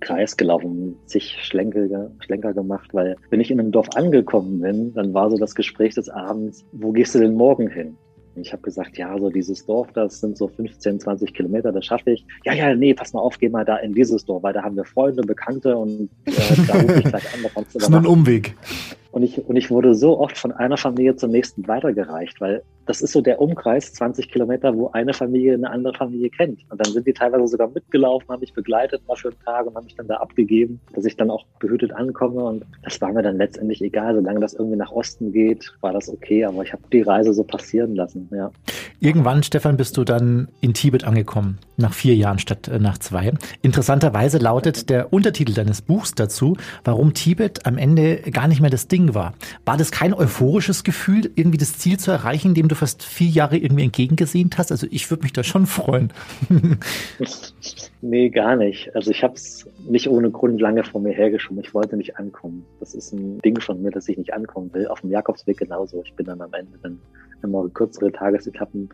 Kreis 0.00 0.36
gelaufen, 0.36 0.96
zig 1.06 1.38
Schlenker, 1.40 2.10
Schlenker 2.18 2.52
gemacht, 2.52 2.92
weil 2.92 3.16
wenn 3.30 3.40
ich 3.40 3.50
in 3.50 3.58
einem 3.58 3.72
Dorf 3.72 3.88
angekommen 3.94 4.60
bin, 4.60 4.92
dann 4.94 5.14
war 5.14 5.30
so 5.30 5.38
das 5.38 5.54
Gespräch 5.54 5.94
des 5.94 6.08
Abends, 6.08 6.64
wo 6.72 6.92
gehst 6.92 7.14
du 7.14 7.18
denn 7.18 7.34
morgen 7.34 7.68
hin? 7.68 7.96
Und 8.34 8.42
ich 8.42 8.52
habe 8.52 8.60
gesagt, 8.60 8.98
ja, 8.98 9.18
so 9.18 9.30
dieses 9.30 9.64
Dorf, 9.64 9.90
das 9.94 10.20
sind 10.20 10.36
so 10.36 10.48
15, 10.48 11.00
20 11.00 11.32
Kilometer, 11.32 11.72
das 11.72 11.86
schaffe 11.86 12.10
ich. 12.10 12.26
Ja, 12.44 12.52
ja, 12.52 12.74
nee, 12.74 12.92
pass 12.92 13.14
mal 13.14 13.20
auf, 13.20 13.38
geh 13.38 13.48
mal 13.48 13.64
da 13.64 13.78
in 13.78 13.94
dieses 13.94 14.26
Dorf, 14.26 14.42
weil 14.42 14.52
da 14.52 14.62
haben 14.62 14.76
wir 14.76 14.84
Freunde, 14.84 15.22
Bekannte 15.22 15.74
und 15.74 16.10
äh, 16.26 16.32
da 16.68 16.74
rufe 16.74 16.98
ich 16.98 17.04
gleich 17.06 17.34
an. 17.34 17.42
Da 17.42 17.48
kannst 17.48 17.74
du 17.74 17.78
das 17.78 17.84
ist 17.84 17.90
nur 17.90 18.00
ein 18.00 18.06
Umweg. 18.06 18.54
Und 19.16 19.22
ich, 19.22 19.48
und 19.48 19.56
ich 19.56 19.70
wurde 19.70 19.94
so 19.94 20.20
oft 20.20 20.36
von 20.36 20.52
einer 20.52 20.76
Familie 20.76 21.16
zur 21.16 21.30
nächsten 21.30 21.66
weitergereicht, 21.66 22.38
weil 22.38 22.62
das 22.84 23.00
ist 23.00 23.12
so 23.12 23.22
der 23.22 23.40
Umkreis, 23.40 23.94
20 23.94 24.30
Kilometer, 24.30 24.76
wo 24.76 24.90
eine 24.90 25.14
Familie 25.14 25.54
eine 25.54 25.70
andere 25.70 25.94
Familie 25.94 26.28
kennt. 26.28 26.60
Und 26.70 26.78
dann 26.84 26.92
sind 26.92 27.06
die 27.06 27.14
teilweise 27.14 27.48
sogar 27.48 27.68
mitgelaufen, 27.68 28.28
haben 28.28 28.40
mich 28.40 28.52
begleitet 28.52 29.00
mal 29.08 29.16
für 29.16 29.28
einen 29.28 29.38
Tag 29.42 29.66
und 29.66 29.74
haben 29.74 29.84
mich 29.84 29.96
dann 29.96 30.06
da 30.06 30.16
abgegeben, 30.16 30.80
dass 30.94 31.06
ich 31.06 31.16
dann 31.16 31.30
auch 31.30 31.46
behütet 31.58 31.92
ankomme. 31.92 32.44
Und 32.44 32.66
das 32.84 33.00
war 33.00 33.10
mir 33.10 33.22
dann 33.22 33.38
letztendlich 33.38 33.80
egal. 33.80 34.14
Solange 34.14 34.40
das 34.40 34.52
irgendwie 34.52 34.76
nach 34.76 34.92
Osten 34.92 35.32
geht, 35.32 35.72
war 35.80 35.94
das 35.94 36.10
okay. 36.10 36.44
Aber 36.44 36.62
ich 36.62 36.74
habe 36.74 36.82
die 36.92 37.00
Reise 37.00 37.32
so 37.32 37.42
passieren 37.42 37.94
lassen, 37.96 38.28
ja. 38.32 38.50
Irgendwann, 39.00 39.42
Stefan, 39.42 39.76
bist 39.76 39.96
du 39.96 40.04
dann 40.04 40.48
in 40.60 40.72
Tibet 40.72 41.04
angekommen, 41.04 41.58
nach 41.76 41.92
vier 41.92 42.14
Jahren 42.14 42.38
statt 42.38 42.68
äh, 42.68 42.78
nach 42.78 42.98
zwei. 42.98 43.32
Interessanterweise 43.62 44.38
lautet 44.38 44.88
der 44.88 45.12
Untertitel 45.12 45.52
deines 45.52 45.82
Buchs 45.82 46.14
dazu, 46.14 46.56
warum 46.84 47.14
Tibet 47.14 47.66
am 47.66 47.78
Ende 47.78 48.16
gar 48.30 48.48
nicht 48.48 48.60
mehr 48.60 48.70
das 48.70 48.88
Ding 48.88 49.05
war. 49.14 49.34
War 49.64 49.76
das 49.76 49.90
kein 49.90 50.14
euphorisches 50.14 50.84
Gefühl, 50.84 51.30
irgendwie 51.34 51.58
das 51.58 51.78
Ziel 51.78 51.98
zu 51.98 52.10
erreichen, 52.10 52.54
dem 52.54 52.68
du 52.68 52.74
fast 52.74 53.02
vier 53.02 53.28
Jahre 53.28 53.56
irgendwie 53.56 53.84
entgegengesehnt 53.84 54.58
hast? 54.58 54.70
Also 54.70 54.86
ich 54.90 55.10
würde 55.10 55.22
mich 55.22 55.32
da 55.32 55.42
schon 55.44 55.66
freuen. 55.66 56.12
nee, 58.00 58.28
gar 58.30 58.56
nicht. 58.56 58.94
Also 58.94 59.10
ich 59.10 59.22
habe 59.22 59.34
es 59.34 59.68
nicht 59.88 60.08
ohne 60.08 60.30
Grund 60.30 60.60
lange 60.60 60.84
vor 60.84 61.00
mir 61.00 61.12
hergeschoben. 61.12 61.62
Ich 61.62 61.74
wollte 61.74 61.96
nicht 61.96 62.18
ankommen. 62.18 62.64
Das 62.80 62.94
ist 62.94 63.12
ein 63.12 63.38
Ding 63.40 63.60
von 63.60 63.82
mir, 63.82 63.90
dass 63.90 64.08
ich 64.08 64.16
nicht 64.18 64.32
ankommen 64.32 64.72
will. 64.72 64.88
Auf 64.88 65.00
dem 65.00 65.10
Jakobsweg 65.10 65.58
genauso. 65.58 66.02
Ich 66.04 66.14
bin 66.14 66.26
dann 66.26 66.40
am 66.40 66.52
Ende 66.52 66.78
dann 66.82 67.00
immer 67.42 67.68
kürzere 67.68 68.12
Tagesetappen 68.12 68.90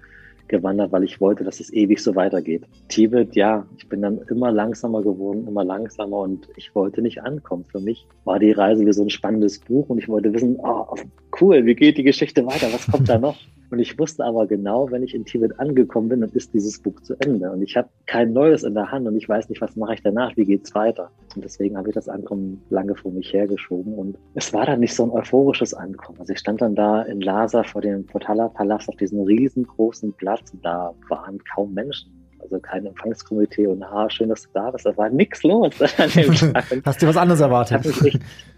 gewandert, 0.49 0.93
weil 0.93 1.05
ich 1.05 1.21
wollte, 1.21 1.45
dass 1.45 1.61
es 1.61 1.73
ewig 1.73 2.01
so 2.01 2.15
weitergeht. 2.15 2.65
Tibet, 2.89 3.35
ja, 3.35 3.67
ich 3.77 3.89
bin 3.89 4.03
dann 4.03 4.19
immer 4.29 4.53
langsamer 4.53 5.03
geworden, 5.03 5.47
immer 5.47 5.65
langsamer 5.65 6.19
und 6.19 6.49
ich 6.57 6.75
wollte 6.75 7.03
nicht 7.03 7.23
ankommen. 7.23 7.65
Für 7.65 7.81
mich 7.81 8.07
war 8.25 8.39
die 8.39 8.53
Reise 8.53 8.87
wie 8.87 8.93
so 8.93 9.03
ein 9.03 9.11
spannendes 9.11 9.61
Buch 9.61 9.89
und 9.89 9.99
ich 9.99 10.09
wollte 10.09 10.33
wissen, 10.33 10.59
oh, 10.63 10.95
cool, 11.41 11.65
wie 11.65 11.75
geht 11.75 11.99
die 11.99 12.03
Geschichte 12.03 12.45
weiter? 12.47 12.73
Was 12.73 12.87
kommt 12.87 13.09
da 13.09 13.19
noch? 13.19 13.37
Und 13.73 13.79
ich 13.79 13.99
wusste 13.99 14.23
aber 14.23 14.47
genau, 14.47 14.91
wenn 14.91 15.03
ich 15.03 15.15
in 15.15 15.25
Tibet 15.25 15.59
angekommen 15.59 16.11
bin, 16.11 16.21
dann 16.21 16.29
ist 16.31 16.53
dieses 16.53 16.79
Buch 16.79 17.01
zu 17.01 17.15
Ende. 17.21 17.51
Und 17.51 17.63
ich 17.63 17.75
habe 17.75 17.89
kein 18.05 18.35
Neues 18.35 18.65
in 18.65 18.75
der 18.75 18.93
Hand 18.93 19.07
und 19.07 19.17
ich 19.17 19.27
weiß 19.27 19.49
nicht, 19.49 19.63
was 19.63 19.77
mache 19.77 19.95
ich 19.95 20.03
danach, 20.03 20.37
wie 20.37 20.45
geht's 20.45 20.75
weiter. 20.75 21.11
Und 21.35 21.43
deswegen 21.43 21.79
habe 21.79 21.89
ich 21.89 21.95
das 21.95 22.07
Ankommen 22.07 22.63
lange 22.69 22.95
vor 22.95 23.11
mich 23.13 23.33
hergeschoben. 23.33 23.95
Und 23.95 24.19
es 24.35 24.53
war 24.53 24.67
dann 24.67 24.81
nicht 24.81 24.95
so 24.95 25.05
ein 25.05 25.11
euphorisches 25.11 25.73
Ankommen. 25.73 26.21
Also 26.21 26.35
ich 26.35 26.39
stand 26.39 26.61
dann 26.61 26.75
da 26.75 27.01
in 27.01 27.23
Lhasa 27.23 27.63
vor 27.63 27.81
dem 27.81 28.05
Potala-Palast 28.05 28.91
auf 28.91 28.97
diesem 28.97 29.23
riesengroßen 29.23 30.13
Platz 30.19 30.53
und 30.53 30.63
da 30.63 30.93
waren 31.09 31.39
kaum 31.55 31.73
Menschen 31.73 32.13
also 32.43 32.59
kein 32.59 32.85
Empfangskomitee 32.87 33.69
und 33.69 33.83
ah, 33.85 34.11
schön, 34.11 34.29
dass 34.29 34.43
du 34.43 34.49
da 34.53 34.71
bist. 34.71 34.85
Da 34.85 34.97
war 34.97 35.09
nichts 35.09 35.43
los 35.45 35.81
an 35.97 36.11
dem 36.11 36.35
Tag. 36.53 36.65
Hast 36.85 37.01
du 37.01 37.07
was 37.07 37.17
anderes 37.17 37.41
erwartet? 37.41 37.87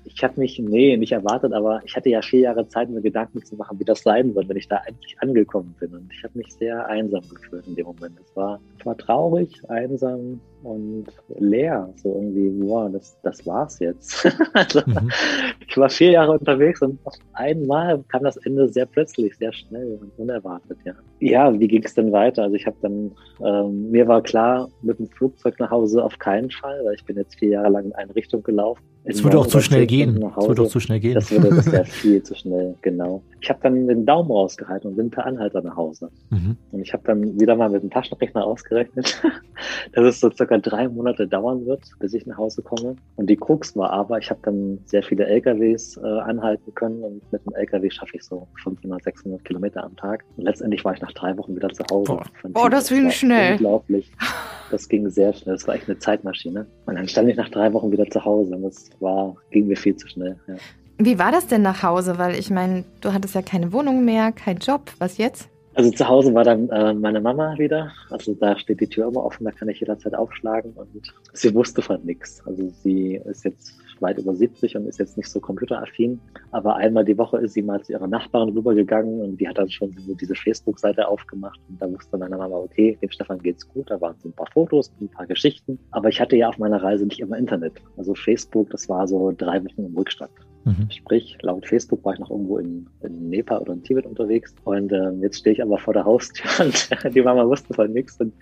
Ich 0.05 0.23
habe 0.23 0.39
mich, 0.39 0.59
nee, 0.59 0.97
nicht 0.97 1.13
erwartet, 1.13 1.53
aber 1.53 1.81
ich 1.85 1.97
hatte 1.97 2.11
ja 2.11 2.21
vier 2.23 2.41
Jahre 2.41 2.69
Zeit, 2.69 2.91
mir 2.91 3.01
Gedanken 3.01 3.45
zu 3.45 3.57
machen, 3.57 3.79
wie 3.79 3.85
das 3.85 4.03
sein 4.03 4.35
wird, 4.35 4.49
wenn 4.49 4.57
ich 4.57 4.69
da 4.69 4.81
endlich 4.87 5.17
angekommen 5.21 5.75
bin. 5.81 5.95
Und 5.95 6.13
ich 6.13 6.23
habe 6.23 6.39
mich 6.39 6.53
sehr 6.55 6.87
einsam 6.87 7.23
gefühlt 7.29 7.67
in 7.67 7.75
dem 7.75 7.87
Moment. 7.87 8.19
Es 8.21 8.37
war, 8.37 8.61
ich 8.79 8.87
war 8.87 8.97
traurig, 8.97 9.61
einsam 9.69 10.41
und 10.63 11.07
leer. 11.39 11.93
So 11.97 12.15
irgendwie, 12.15 12.53
wow, 12.69 12.91
das, 12.91 13.17
das 13.23 13.47
war's 13.47 13.79
jetzt. 13.79 14.27
also, 14.53 14.81
mhm. 14.87 15.11
Ich 15.69 15.77
war 15.77 15.89
vier 15.89 16.13
Jahre 16.13 16.33
unterwegs 16.33 16.83
und 16.83 16.99
auf 17.05 17.15
einmal 17.33 18.03
kam 18.09 18.25
das 18.25 18.37
Ende 18.39 18.69
sehr 18.69 18.87
plötzlich, 18.87 19.37
sehr 19.37 19.53
schnell 19.53 19.99
und 20.01 20.13
unerwartet, 20.19 20.79
ja. 20.85 20.95
Ja, 21.21 21.59
wie 21.59 21.69
ging 21.69 21.83
es 21.83 21.95
denn 21.95 22.13
weiter? 22.13 22.45
Also 22.45 22.57
ich 22.57 22.67
habe 22.67 22.77
dann, 22.83 23.13
ähm, 23.45 23.91
mir 23.91 24.07
war 24.07 24.23
klar, 24.23 24.69
mit 24.83 24.99
dem 24.99 25.09
Flugzeug 25.09 25.59
nach 25.59 25.71
Hause 25.71 26.05
auf 26.05 26.19
keinen 26.19 26.51
Fall, 26.51 26.85
weil 26.85 26.95
ich 26.95 27.05
bin 27.05 27.17
jetzt 27.17 27.39
vier 27.39 27.51
Jahre 27.51 27.71
lang 27.71 27.87
in 27.87 27.93
eine 27.95 28.15
Richtung 28.15 28.43
gelaufen. 28.43 28.83
Es 29.07 29.23
würde 29.23 29.39
auch 29.39 29.47
zu 29.47 29.61
schnell 29.61 29.87
gehen. 29.87 30.23
Es 30.39 30.49
würde 30.49 30.63
auch 30.63 30.69
zu 30.69 30.81
schnell 30.81 30.99
gehen. 30.99 31.15
Das 31.15 31.31
würde 31.31 31.49
das 31.55 31.71
wäre 31.71 31.85
viel 31.85 32.23
zu 32.23 32.35
schnell, 32.35 32.75
genau. 32.81 33.23
Ich 33.41 33.51
habe 33.51 33.61
dann 33.63 33.87
den 33.87 34.07
Daumen 34.07 34.31
rausgehalten 34.31 34.91
und 34.91 34.97
bin 34.97 35.11
per 35.11 35.27
Anhalter 35.27 35.61
nach 35.61 35.77
Hause. 35.77 36.11
Mhm. 36.31 36.57
Und 36.73 36.81
ich 36.81 36.93
habe 36.93 37.03
dann 37.05 37.39
wieder 37.39 37.55
mal 37.55 37.69
mit 37.69 37.83
dem 37.83 37.91
Taschenrechner 37.91 38.45
ausgerechnet, 38.45 39.23
dass 39.93 40.05
es 40.05 40.21
so 40.21 40.31
circa 40.31 40.57
drei 40.57 40.89
Monate 40.89 41.29
dauern 41.29 41.67
wird, 41.67 41.83
bis 42.01 42.15
ich 42.15 42.25
nach 42.27 42.39
Hause 42.39 42.63
komme. 42.63 42.97
Und 43.17 43.29
die 43.29 43.37
Krux 43.37 43.77
war 43.77 43.91
aber, 43.91 44.19
ich 44.19 44.31
habe 44.31 44.41
dann 44.43 44.79
sehr 44.87 45.03
viele 45.03 45.27
LKWs 45.27 45.99
äh, 45.99 46.07
anhalten 46.07 46.75
können 46.75 47.03
und 47.03 47.33
mit 47.33 47.45
dem 47.45 47.55
LKW 47.55 47.91
schaffe 47.91 48.17
ich 48.17 48.23
so 48.23 48.49
500, 48.63 49.05
600 49.05 49.45
Kilometer 49.45 49.85
am 49.85 49.95
Tag. 49.97 50.25
Und 50.39 50.45
letztendlich 50.45 50.83
war 50.85 50.95
ich 50.95 51.03
nach 51.03 51.13
drei 51.13 51.37
Wochen 51.37 51.55
wieder 51.55 51.69
zu 51.69 51.85
Hause. 51.91 52.13
Boah, 52.13 52.25
Boah 52.45 52.71
das 52.71 52.89
ging 52.89 53.11
schnell. 53.11 53.53
Unglaublich. 53.53 54.11
Das 54.71 54.89
ging 54.89 55.09
sehr 55.11 55.33
schnell. 55.35 55.55
Das 55.55 55.69
war 55.69 55.75
echt 55.75 55.89
eine 55.89 55.99
Zeitmaschine. 55.99 56.67
Und 56.87 56.95
dann 56.95 57.07
stand 57.07 57.29
ich 57.29 57.37
nach 57.37 57.51
drei 57.51 57.73
Wochen 57.73 57.93
wieder 57.93 58.07
zu 58.07 58.25
Hause. 58.25 58.57
Und 58.57 58.63
das 58.63 58.91
war, 59.01 59.37
ging 59.51 59.67
mir 59.67 59.77
viel 59.77 59.97
zu 59.97 60.09
schnell. 60.09 60.39
Ja. 60.47 60.55
Wie 60.99 61.19
war 61.19 61.33
das 61.33 61.47
denn 61.47 61.63
nach 61.63 61.83
Hause? 61.83 62.19
Weil 62.19 62.39
ich 62.39 62.51
meine, 62.51 62.85
du 63.01 63.13
hattest 63.13 63.35
ja 63.35 63.43
keine 63.43 63.73
Wohnung 63.73 64.05
mehr, 64.05 64.33
kein 64.33 64.59
Job. 64.59 64.93
Was 64.99 65.19
jetzt? 65.19 65.49
Also 65.75 65.91
zu 65.91 66.09
Hause 66.09 66.33
war 66.35 66.45
dann 66.45 66.69
äh, 66.69 66.95
meine 66.95 67.21
Mama 67.21 67.59
wieder. 67.59 67.91
Also 68.11 68.35
da 68.35 68.57
steht 68.57 68.81
die 68.81 68.87
Tür 68.87 69.09
immer 69.09 69.25
offen, 69.25 69.45
da 69.45 69.51
kann 69.51 69.69
ich 69.69 69.81
jederzeit 69.81 70.15
aufschlagen. 70.15 70.73
Und 70.73 71.13
sie 71.33 71.53
wusste 71.55 71.83
von 71.83 72.01
nichts. 72.05 72.41
Also 72.47 72.69
sie 72.83 73.17
ist 73.25 73.45
jetzt 73.45 73.75
weit 74.05 74.19
über 74.19 74.35
70 74.35 74.77
und 74.77 74.87
ist 74.87 74.99
jetzt 74.99 75.17
nicht 75.17 75.29
so 75.29 75.41
computeraffin. 75.41 76.21
Aber 76.53 76.77
einmal 76.77 77.05
die 77.05 77.19
Woche 77.19 77.39
ist 77.39 77.55
sie 77.55 77.63
mal 77.63 77.83
zu 77.83 77.93
ihrer 77.93 78.07
Nachbarin 78.07 78.51
rübergegangen 78.51 79.21
und 79.21 79.41
die 79.41 79.49
hat 79.49 79.59
dann 79.59 79.71
schon 79.71 79.91
so 79.99 80.15
diese 80.15 80.35
Facebook-Seite 80.35 81.09
aufgemacht 81.09 81.59
und 81.69 81.83
da 81.83 81.91
wusste 81.91 82.17
meine 82.19 82.37
Mama, 82.37 82.57
okay, 82.57 82.97
dem 83.03 83.11
Stefan 83.11 83.41
geht's 83.41 83.67
gut, 83.69 83.91
da 83.91 84.01
waren 84.01 84.15
so 84.23 84.29
ein 84.29 84.33
paar 84.33 84.51
Fotos, 84.53 84.93
ein 85.01 85.09
paar 85.09 85.27
Geschichten. 85.27 85.79
Aber 85.91 86.09
ich 86.09 86.21
hatte 86.21 86.37
ja 86.37 86.49
auf 86.49 86.59
meiner 86.59 86.83
Reise 86.83 87.07
nicht 87.07 87.21
immer 87.21 87.39
Internet. 87.39 87.73
Also 87.97 88.15
Facebook, 88.15 88.71
das 88.71 88.89
war 88.89 89.09
so 89.09 89.33
drei 89.37 89.65
Wochen 89.65 89.87
im 89.87 89.97
Rückstand. 89.97 90.31
Mhm. 90.65 90.91
Sprich, 90.91 91.37
laut 91.43 91.67
Facebook 91.67 92.05
war 92.05 92.15
ich 92.15 92.21
noch 92.21 92.31
irgendwo 92.31 92.59
in, 92.59 92.87
in 93.03 93.29
Nepal 93.29 93.59
oder 93.59 93.75
in 93.75 93.83
Tibet 93.83 94.07
unterwegs. 94.07 94.55
Und 94.65 94.93
äh, 94.93 95.11
jetzt 95.21 95.39
stehe 95.39 95.55
ich 95.55 95.63
aber 95.63 95.79
vor 95.79 95.93
der 95.93 96.05
Haustür 96.05 96.51
und 96.65 97.15
die 97.15 97.23
Mama 97.23 97.47
wusste 97.47 97.75
von 97.75 97.93
nichts. 97.93 98.19
Und 98.21 98.33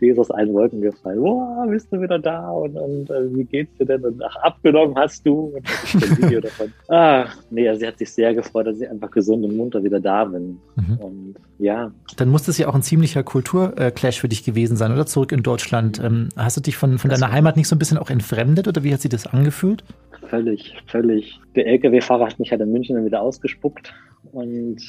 die 0.00 0.08
ist 0.08 0.18
aus 0.18 0.30
allen 0.30 0.52
Wolken 0.52 0.80
gefallen. 0.80 1.20
Boah, 1.20 1.66
bist 1.68 1.92
du 1.92 2.00
wieder 2.00 2.18
da? 2.18 2.50
Und, 2.50 2.76
und 2.76 3.10
äh, 3.10 3.34
wie 3.34 3.44
geht's 3.44 3.76
dir 3.78 3.86
denn? 3.86 4.04
Und 4.04 4.22
ach, 4.22 4.36
abgenommen 4.36 4.94
hast 4.96 5.26
du. 5.26 5.52
Und 5.54 5.66
das 5.66 6.18
Video 6.18 6.40
davon. 6.40 6.72
Ah, 6.88 7.26
nee, 7.50 7.68
also 7.68 7.80
sie 7.80 7.86
hat 7.86 7.98
sich 7.98 8.12
sehr 8.12 8.34
gefreut, 8.34 8.66
dass 8.66 8.80
ich 8.80 8.90
einfach 8.90 9.10
gesund 9.10 9.44
und 9.44 9.56
munter 9.56 9.82
wieder 9.84 10.00
da 10.00 10.24
bin. 10.24 10.58
Mhm. 10.74 10.96
Und 10.98 11.34
ja. 11.58 11.92
Dann 12.16 12.28
muss 12.30 12.42
das 12.42 12.58
ja 12.58 12.68
auch 12.68 12.74
ein 12.74 12.82
ziemlicher 12.82 13.22
Kulturclash 13.22 14.20
für 14.20 14.28
dich 14.28 14.44
gewesen 14.44 14.76
sein, 14.76 14.92
oder? 14.92 15.06
Zurück 15.06 15.30
in 15.30 15.42
Deutschland. 15.42 16.00
Ähm, 16.02 16.30
hast 16.36 16.56
du 16.56 16.60
dich 16.60 16.76
von, 16.76 16.98
von 16.98 17.10
deiner 17.10 17.30
Heimat 17.30 17.56
nicht 17.56 17.68
so 17.68 17.76
ein 17.76 17.78
bisschen 17.78 17.98
auch 17.98 18.10
entfremdet 18.10 18.66
oder 18.66 18.82
wie 18.82 18.92
hat 18.92 19.00
sich 19.00 19.10
das 19.10 19.26
angefühlt? 19.26 19.84
Völlig, 20.28 20.76
völlig. 20.86 21.40
Der 21.54 21.66
LKW-Fahrer 21.66 22.26
hat 22.26 22.38
mich 22.38 22.50
halt 22.50 22.60
in 22.60 22.72
München 22.72 22.96
dann 22.96 23.04
wieder 23.04 23.22
ausgespuckt 23.22 23.92
und 24.32 24.80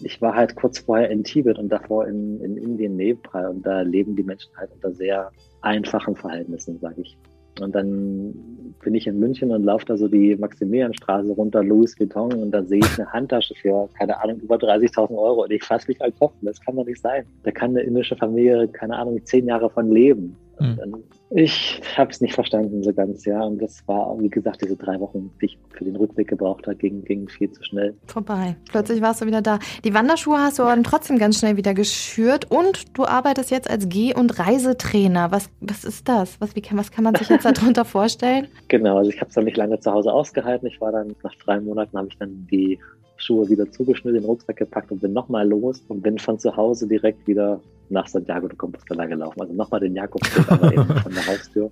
ich 0.00 0.20
war 0.20 0.34
halt 0.34 0.54
kurz 0.56 0.78
vorher 0.78 1.10
in 1.10 1.24
Tibet 1.24 1.58
und 1.58 1.68
davor 1.68 2.06
in, 2.06 2.40
in 2.40 2.56
Indien, 2.56 2.96
Nepal 2.96 3.48
und 3.48 3.66
da 3.66 3.80
leben 3.82 4.16
die 4.16 4.22
Menschen 4.22 4.50
halt 4.56 4.70
unter 4.72 4.92
sehr 4.92 5.30
einfachen 5.62 6.16
Verhältnissen, 6.16 6.78
sage 6.78 7.02
ich. 7.02 7.16
Und 7.60 7.74
dann 7.74 8.34
bin 8.82 8.94
ich 8.94 9.06
in 9.06 9.18
München 9.18 9.50
und 9.50 9.64
laufe 9.64 9.84
da 9.84 9.96
so 9.96 10.08
die 10.08 10.36
Maximilianstraße 10.36 11.32
runter, 11.32 11.62
Louis 11.64 11.98
Vuitton, 11.98 12.32
und 12.32 12.50
da 12.52 12.62
sehe 12.62 12.78
ich 12.78 12.98
eine 12.98 13.12
Handtasche 13.12 13.54
für, 13.54 13.88
keine 13.98 14.20
Ahnung, 14.22 14.38
über 14.40 14.56
30.000 14.56 15.10
Euro. 15.10 15.42
Und 15.42 15.50
ich 15.50 15.64
fasse 15.64 15.88
mich 15.88 15.98
halt 16.00 16.16
Kopf, 16.18 16.34
das 16.42 16.60
kann 16.60 16.76
doch 16.76 16.84
nicht 16.84 17.00
sein. 17.00 17.24
Da 17.42 17.50
kann 17.50 17.70
eine 17.70 17.80
indische 17.80 18.16
Familie, 18.16 18.68
keine 18.68 18.96
Ahnung, 18.96 19.20
zehn 19.24 19.46
Jahre 19.46 19.70
von 19.70 19.90
leben. 19.90 20.36
Mhm. 20.60 21.04
Ich 21.30 21.80
habe 21.96 22.10
es 22.10 22.20
nicht 22.20 22.34
verstanden 22.34 22.82
so 22.82 22.92
ganz, 22.92 23.24
ja. 23.24 23.42
Und 23.42 23.60
das 23.60 23.86
war, 23.86 24.18
wie 24.18 24.30
gesagt, 24.30 24.62
diese 24.62 24.76
drei 24.76 24.98
Wochen, 24.98 25.30
die 25.40 25.46
ich 25.46 25.58
für 25.70 25.84
den 25.84 25.96
Rückweg 25.96 26.28
gebraucht 26.28 26.66
habe, 26.66 26.76
ging, 26.76 27.04
ging 27.04 27.28
viel 27.28 27.50
zu 27.52 27.62
schnell. 27.62 27.94
Vorbei. 28.06 28.56
Plötzlich 28.70 29.02
warst 29.02 29.20
du 29.20 29.26
wieder 29.26 29.42
da. 29.42 29.58
Die 29.84 29.92
Wanderschuhe 29.92 30.38
hast 30.38 30.58
du 30.58 30.62
dann 30.62 30.84
trotzdem 30.84 31.18
ganz 31.18 31.38
schnell 31.38 31.56
wieder 31.56 31.74
geschürt 31.74 32.50
und 32.50 32.96
du 32.96 33.04
arbeitest 33.04 33.50
jetzt 33.50 33.68
als 33.68 33.88
Geh- 33.88 34.14
und 34.14 34.38
Reisetrainer. 34.38 35.30
Was, 35.30 35.50
was 35.60 35.84
ist 35.84 36.08
das? 36.08 36.40
Was, 36.40 36.56
wie 36.56 36.62
kann, 36.62 36.78
was 36.78 36.90
kann 36.90 37.04
man 37.04 37.14
sich 37.14 37.28
jetzt 37.28 37.44
darunter 37.58 37.84
vorstellen? 37.84 38.48
Genau, 38.68 38.96
also 38.98 39.10
ich 39.10 39.20
habe 39.20 39.28
es 39.28 39.34
dann 39.34 39.44
nicht 39.44 39.56
lange 39.56 39.78
zu 39.80 39.92
Hause 39.92 40.12
ausgehalten. 40.12 40.66
Ich 40.66 40.80
war 40.80 40.92
dann, 40.92 41.14
nach 41.22 41.34
drei 41.44 41.60
Monaten 41.60 41.96
habe 41.98 42.08
ich 42.08 42.16
dann 42.16 42.46
die 42.50 42.78
Schuhe 43.18 43.48
wieder 43.50 43.70
zugeschnitten, 43.70 44.20
den 44.20 44.24
Rucksack 44.24 44.56
gepackt 44.56 44.90
und 44.92 45.00
bin 45.00 45.12
nochmal 45.12 45.46
los 45.46 45.82
und 45.88 46.02
bin 46.02 46.18
von 46.18 46.38
zu 46.38 46.56
Hause 46.56 46.86
direkt 46.86 47.26
wieder 47.26 47.60
nach 47.90 48.06
Santiago 48.08 48.48
de 48.48 48.56
Compostela 48.56 49.06
gelaufen. 49.06 49.40
Also 49.40 49.54
nochmal 49.54 49.80
den 49.80 49.94
Jakobsweg, 49.94 50.50
aber 50.50 50.72
eben 50.72 50.84
von 51.02 51.12
der 51.12 51.26
Haustür. 51.26 51.70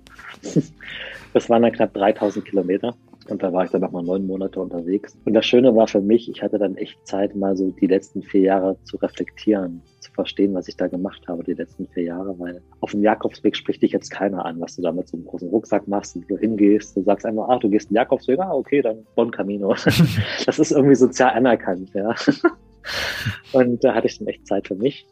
Das 1.33 1.49
waren 1.49 1.61
dann 1.61 1.71
knapp 1.71 1.93
3000 1.93 2.45
Kilometer. 2.45 2.95
Und 3.29 3.43
da 3.43 3.51
war 3.51 3.65
ich 3.65 3.71
dann 3.71 3.81
nochmal 3.81 4.03
neun 4.03 4.25
Monate 4.25 4.59
unterwegs. 4.59 5.17
Und 5.25 5.33
das 5.33 5.45
Schöne 5.45 5.75
war 5.75 5.87
für 5.87 5.99
mich, 5.99 6.29
ich 6.29 6.41
hatte 6.41 6.57
dann 6.57 6.77
echt 6.77 6.95
Zeit, 7.05 7.35
mal 7.35 7.57
so 7.57 7.71
die 7.71 7.87
letzten 7.87 8.23
vier 8.23 8.41
Jahre 8.41 8.77
zu 8.83 8.97
reflektieren, 8.97 9.81
zu 9.99 10.11
verstehen, 10.13 10.53
was 10.53 10.69
ich 10.69 10.77
da 10.77 10.87
gemacht 10.87 11.27
habe, 11.27 11.43
die 11.43 11.53
letzten 11.53 11.87
vier 11.87 12.03
Jahre, 12.03 12.39
weil 12.39 12.61
auf 12.79 12.91
dem 12.91 13.03
Jakobsweg 13.03 13.55
spricht 13.55 13.81
dich 13.81 13.91
jetzt 13.91 14.11
keiner 14.11 14.45
an, 14.45 14.61
was 14.61 14.77
du 14.77 14.81
da 14.81 14.93
mit 14.93 15.09
so 15.09 15.17
einem 15.17 15.25
großen 15.25 15.49
Rucksack 15.49 15.87
machst 15.87 16.15
und 16.15 16.29
du 16.29 16.37
hingehst. 16.37 16.95
Du 16.95 17.03
sagst 17.03 17.25
einfach, 17.25 17.47
ach, 17.49 17.59
du 17.59 17.69
gehst 17.69 17.89
den 17.89 17.95
Jakobsweg, 17.95 18.39
ah, 18.39 18.53
okay, 18.53 18.81
dann 18.81 19.05
Bon 19.15 19.29
Camino. 19.29 19.75
das 20.45 20.59
ist 20.59 20.71
irgendwie 20.71 20.95
sozial 20.95 21.31
anerkannt, 21.31 21.89
ja. 21.93 22.15
Und 23.51 23.83
da 23.83 23.93
hatte 23.93 24.07
ich 24.07 24.17
dann 24.17 24.27
echt 24.27 24.47
Zeit 24.47 24.67
für 24.67 24.75
mich. 24.75 25.05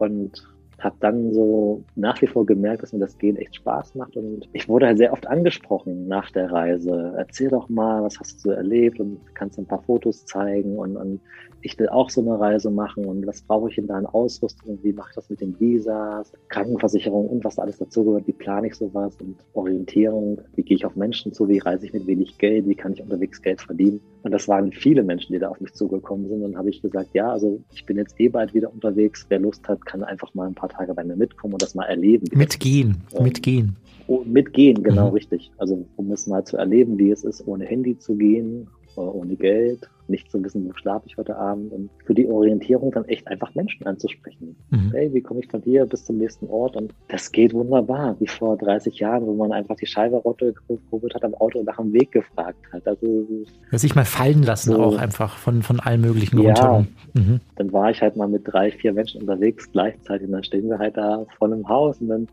Und 0.00 0.46
habe 0.80 0.96
dann 1.00 1.32
so 1.32 1.82
nach 1.96 2.20
wie 2.22 2.26
vor 2.26 2.46
gemerkt, 2.46 2.82
dass 2.82 2.92
mir 2.92 3.00
das 3.00 3.18
Gehen 3.18 3.36
echt 3.36 3.56
Spaß 3.56 3.96
macht. 3.96 4.16
Und 4.16 4.48
ich 4.52 4.68
wurde 4.68 4.86
halt 4.86 4.98
sehr 4.98 5.12
oft 5.12 5.26
angesprochen 5.26 6.06
nach 6.06 6.30
der 6.30 6.52
Reise. 6.52 7.14
Erzähl 7.16 7.48
doch 7.48 7.68
mal, 7.68 8.02
was 8.02 8.18
hast 8.20 8.36
du 8.36 8.50
so 8.50 8.50
erlebt 8.52 9.00
und 9.00 9.18
kannst 9.34 9.58
ein 9.58 9.66
paar 9.66 9.82
Fotos 9.82 10.24
zeigen 10.24 10.78
und, 10.78 10.96
und 10.96 11.20
ich 11.62 11.76
will 11.78 11.88
auch 11.88 12.10
so 12.10 12.20
eine 12.20 12.38
Reise 12.38 12.70
machen 12.70 13.04
und 13.04 13.26
was 13.26 13.42
brauche 13.42 13.68
ich 13.68 13.78
in 13.78 13.88
deiner 13.88 14.14
Ausrüstung, 14.14 14.78
wie 14.82 14.92
mache 14.92 15.08
ich 15.10 15.14
das 15.16 15.28
mit 15.28 15.40
den 15.40 15.58
Visas, 15.58 16.32
Krankenversicherung 16.48 17.28
und 17.28 17.44
was 17.44 17.56
da 17.56 17.62
alles 17.62 17.78
dazugehört, 17.78 18.28
wie 18.28 18.32
plane 18.32 18.68
ich 18.68 18.74
sowas? 18.74 19.16
Und 19.20 19.36
Orientierung, 19.54 20.40
wie 20.54 20.62
gehe 20.62 20.76
ich 20.76 20.86
auf 20.86 20.94
Menschen 20.94 21.32
zu, 21.32 21.48
wie 21.48 21.58
reise 21.58 21.86
ich 21.86 21.92
mit 21.92 22.06
wenig 22.06 22.38
Geld, 22.38 22.68
wie 22.68 22.76
kann 22.76 22.92
ich 22.92 23.02
unterwegs 23.02 23.42
Geld 23.42 23.60
verdienen. 23.60 24.00
Und 24.22 24.32
das 24.32 24.48
waren 24.48 24.72
viele 24.72 25.02
Menschen, 25.02 25.32
die 25.32 25.38
da 25.38 25.48
auf 25.48 25.60
mich 25.60 25.72
zugekommen 25.72 26.28
sind. 26.28 26.42
Und 26.42 26.52
dann 26.52 26.58
habe 26.58 26.70
ich 26.70 26.82
gesagt, 26.82 27.10
ja, 27.14 27.30
also 27.30 27.60
ich 27.72 27.86
bin 27.86 27.96
jetzt 27.96 28.18
eh 28.18 28.28
bald 28.28 28.52
wieder 28.52 28.72
unterwegs. 28.72 29.26
Wer 29.28 29.38
Lust 29.38 29.68
hat, 29.68 29.84
kann 29.86 30.02
einfach 30.02 30.34
mal 30.34 30.46
ein 30.46 30.54
paar 30.54 30.68
Tage 30.68 30.92
bei 30.94 31.04
mir 31.04 31.16
mitkommen 31.16 31.54
und 31.54 31.62
das 31.62 31.74
mal 31.74 31.84
erleben. 31.84 32.26
Mitgehen, 32.36 32.96
ähm, 33.14 33.24
mitgehen. 33.24 33.76
Oh, 34.08 34.22
mitgehen, 34.24 34.82
genau 34.82 35.08
mhm. 35.08 35.14
richtig. 35.14 35.52
Also 35.58 35.86
um 35.96 36.10
es 36.10 36.26
mal 36.26 36.44
zu 36.44 36.56
erleben, 36.56 36.98
wie 36.98 37.10
es 37.10 37.24
ist, 37.24 37.46
ohne 37.46 37.64
Handy 37.64 37.98
zu 37.98 38.16
gehen, 38.16 38.68
ohne 39.02 39.36
Geld, 39.36 39.88
nicht 40.08 40.30
zu 40.30 40.42
wissen, 40.42 40.66
wo 40.66 40.74
schlafe 40.74 41.06
ich 41.06 41.16
heute 41.16 41.36
Abend 41.36 41.72
und 41.72 41.90
für 42.04 42.14
die 42.14 42.26
Orientierung 42.26 42.90
dann 42.90 43.04
echt 43.04 43.28
einfach 43.28 43.54
Menschen 43.54 43.86
anzusprechen. 43.86 44.56
Mhm. 44.70 44.90
Hey, 44.92 45.12
wie 45.12 45.20
komme 45.20 45.40
ich 45.40 45.50
von 45.50 45.62
hier 45.62 45.86
bis 45.86 46.04
zum 46.04 46.18
nächsten 46.18 46.46
Ort? 46.48 46.76
Und 46.76 46.94
das 47.08 47.30
geht 47.30 47.52
wunderbar, 47.52 48.16
wie 48.18 48.26
vor 48.26 48.56
30 48.56 48.98
Jahren, 48.98 49.26
wo 49.26 49.34
man 49.34 49.52
einfach 49.52 49.76
die 49.76 49.86
Scheibe 49.86 50.16
runtergekurbelt 50.16 51.14
hat 51.14 51.24
am 51.24 51.34
Auto 51.34 51.58
und 51.58 51.66
nach 51.66 51.76
dem 51.76 51.92
Weg 51.92 52.12
gefragt 52.12 52.64
hat. 52.72 52.86
Also 52.86 53.26
ja, 53.70 53.78
sich 53.78 53.94
mal 53.94 54.04
fallen 54.04 54.42
lassen 54.42 54.72
so, 54.72 54.82
auch 54.82 54.98
einfach 54.98 55.36
von, 55.36 55.62
von 55.62 55.80
allen 55.80 56.00
möglichen 56.00 56.38
ja, 56.40 56.48
Rundherum. 56.48 56.88
Mhm. 57.14 57.40
Dann 57.56 57.72
war 57.72 57.90
ich 57.90 58.00
halt 58.00 58.16
mal 58.16 58.28
mit 58.28 58.42
drei, 58.44 58.70
vier 58.70 58.92
Menschen 58.92 59.20
unterwegs 59.20 59.70
gleichzeitig 59.70 60.26
und 60.26 60.32
dann 60.32 60.44
stehen 60.44 60.68
wir 60.68 60.78
halt 60.78 60.96
da 60.96 61.26
vor 61.36 61.48
einem 61.48 61.68
Haus 61.68 62.00
und 62.00 62.08
dann 62.08 62.28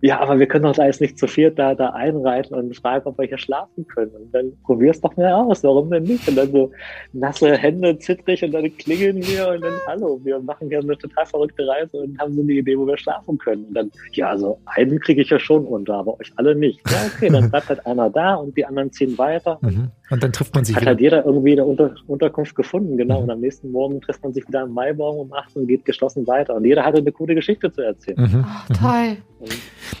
ja, 0.00 0.20
aber 0.20 0.38
wir 0.38 0.46
können 0.46 0.64
doch 0.64 0.74
da 0.74 0.86
jetzt 0.86 1.00
nicht 1.00 1.18
zu 1.18 1.26
viert 1.26 1.58
da, 1.58 1.74
da 1.74 1.90
einreiten 1.90 2.54
und 2.54 2.76
fragen, 2.76 3.06
ob 3.06 3.18
wir 3.18 3.26
hier 3.26 3.38
schlafen 3.38 3.86
können. 3.86 4.10
Und 4.10 4.34
dann 4.34 4.52
probier's 4.64 5.00
doch 5.00 5.16
mal 5.16 5.32
aus, 5.32 5.64
warum 5.64 5.90
denn 5.90 6.04
nicht? 6.04 6.28
Und 6.28 6.36
dann 6.36 6.50
so 6.52 6.70
nasse 7.12 7.56
Hände, 7.56 7.98
zittrig 7.98 8.42
und 8.44 8.52
dann 8.52 8.76
klingeln 8.76 9.16
wir 9.26 9.48
und 9.48 9.62
dann, 9.62 9.74
hallo, 9.86 10.20
wir 10.22 10.38
machen 10.40 10.68
hier 10.68 10.80
eine 10.80 10.96
total 10.96 11.26
verrückte 11.26 11.66
Reise 11.66 11.96
und 11.98 12.18
haben 12.18 12.34
so 12.34 12.42
eine 12.42 12.52
Idee, 12.52 12.78
wo 12.78 12.86
wir 12.86 12.96
schlafen 12.96 13.38
können. 13.38 13.64
Und 13.64 13.74
dann, 13.74 13.90
ja, 14.12 14.30
also 14.30 14.58
einen 14.66 15.00
kriege 15.00 15.22
ich 15.22 15.30
ja 15.30 15.38
schon 15.38 15.66
unter, 15.66 15.94
aber 15.94 16.18
euch 16.20 16.32
alle 16.36 16.54
nicht. 16.54 16.80
Ja, 16.90 16.98
okay, 17.14 17.28
dann 17.28 17.50
bleibt 17.50 17.68
halt 17.68 17.86
einer 17.86 18.10
da 18.10 18.34
und 18.34 18.56
die 18.56 18.64
anderen 18.64 18.92
ziehen 18.92 19.16
weiter. 19.18 19.58
Mhm. 19.62 19.90
Und 20.10 20.22
dann 20.22 20.32
trifft 20.32 20.54
man 20.54 20.64
sich 20.64 20.74
Hat 20.74 20.82
wieder. 20.82 20.90
halt 20.90 21.00
jeder 21.00 21.26
irgendwie 21.26 21.52
eine 21.52 21.64
Unter 21.64 21.94
Unterkunft 22.06 22.54
gefunden, 22.54 22.96
genau. 22.96 23.18
Mhm. 23.18 23.24
Und 23.24 23.30
am 23.30 23.40
nächsten 23.40 23.70
Morgen 23.72 24.00
trifft 24.00 24.22
man 24.22 24.32
sich 24.32 24.46
wieder 24.48 24.62
am 24.62 24.72
Maibaum 24.72 25.18
um 25.18 25.32
8 25.32 25.56
und 25.56 25.66
geht 25.66 25.84
geschlossen 25.84 26.26
weiter. 26.26 26.54
Und 26.54 26.64
jeder 26.64 26.84
hatte 26.84 26.98
eine 26.98 27.12
coole 27.12 27.34
Geschichte 27.34 27.70
zu 27.70 27.82
erzählen. 27.82 28.20
Mhm. 28.20 28.44
Oh, 28.46 28.74
toll. 28.74 29.16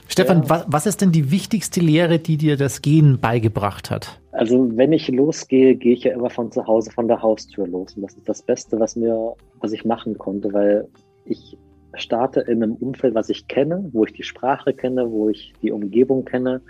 Stefan, 0.08 0.42
ja. 0.42 0.50
was, 0.50 0.64
was 0.68 0.86
ist 0.86 1.00
denn 1.00 1.12
die 1.12 1.30
wichtigste 1.30 1.80
Lehre, 1.80 2.18
die 2.18 2.36
dir 2.36 2.56
das 2.56 2.82
Gehen 2.82 3.20
beigebracht 3.20 3.90
hat? 3.90 4.20
Also 4.32 4.76
wenn 4.76 4.92
ich 4.92 5.08
losgehe, 5.08 5.76
gehe 5.76 5.92
ich 5.94 6.04
ja 6.04 6.14
immer 6.14 6.30
von 6.30 6.50
zu 6.50 6.66
Hause, 6.66 6.90
von 6.90 7.08
der 7.08 7.22
Haustür 7.22 7.66
los. 7.66 7.94
Und 7.94 8.02
das 8.02 8.14
ist 8.14 8.28
das 8.28 8.42
Beste, 8.42 8.80
was 8.80 8.96
mir, 8.96 9.34
was 9.60 9.72
ich 9.72 9.84
machen 9.84 10.18
konnte, 10.18 10.52
weil 10.52 10.88
ich 11.24 11.56
starte 11.94 12.40
in 12.40 12.62
einem 12.62 12.74
Umfeld, 12.74 13.14
was 13.14 13.28
ich 13.28 13.48
kenne, 13.48 13.88
wo 13.92 14.04
ich 14.04 14.12
die 14.12 14.22
Sprache 14.22 14.72
kenne, 14.72 15.10
wo 15.10 15.28
ich 15.28 15.52
die 15.62 15.72
Umgebung 15.72 16.24
kenne 16.24 16.60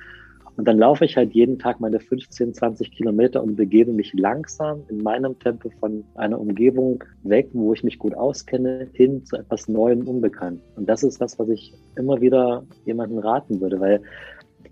und 0.59 0.66
dann 0.66 0.77
laufe 0.77 1.05
ich 1.05 1.16
halt 1.16 1.35
jeden 1.35 1.61
Tag 1.61 1.79
meine 1.79 2.01
15, 2.01 2.53
20 2.53 2.90
Kilometer 2.90 3.44
und 3.44 3.55
begebe 3.55 3.92
mich 3.92 4.12
langsam 4.14 4.83
in 4.88 5.05
meinem 5.05 5.38
Tempo 5.38 5.71
von 5.79 6.03
einer 6.16 6.40
Umgebung 6.40 7.05
weg, 7.23 7.51
wo 7.53 7.73
ich 7.73 7.85
mich 7.85 7.97
gut 7.97 8.16
auskenne, 8.16 8.88
hin 8.92 9.25
zu 9.25 9.37
etwas 9.37 9.68
Neuem, 9.68 10.09
Unbekannt. 10.09 10.61
Und 10.75 10.88
das 10.88 11.05
ist 11.05 11.21
das, 11.21 11.38
was 11.38 11.49
ich 11.49 11.75
immer 11.94 12.21
wieder 12.21 12.64
jemandem 12.85 13.21
raten 13.21 13.61
würde, 13.61 13.79
weil 13.79 14.03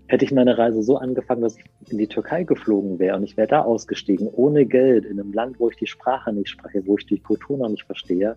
hätte 0.07 0.25
ich 0.25 0.33
meine 0.33 0.57
Reise 0.57 0.81
so 0.81 0.97
angefangen, 0.97 1.41
dass 1.41 1.57
ich 1.57 1.63
in 1.89 1.97
die 1.99 2.07
Türkei 2.07 2.43
geflogen 2.43 2.99
wäre 2.99 3.15
und 3.15 3.23
ich 3.23 3.37
wäre 3.37 3.47
da 3.47 3.61
ausgestiegen, 3.61 4.27
ohne 4.27 4.65
Geld, 4.65 5.05
in 5.05 5.21
einem 5.21 5.31
Land, 5.31 5.57
wo 5.57 5.69
ich 5.69 5.77
die 5.77 5.87
Sprache 5.87 6.33
nicht 6.33 6.49
spreche, 6.49 6.85
wo 6.85 6.97
ich 6.97 7.05
die 7.05 7.19
Kultur 7.19 7.57
noch 7.57 7.69
nicht 7.69 7.85
verstehe, 7.85 8.35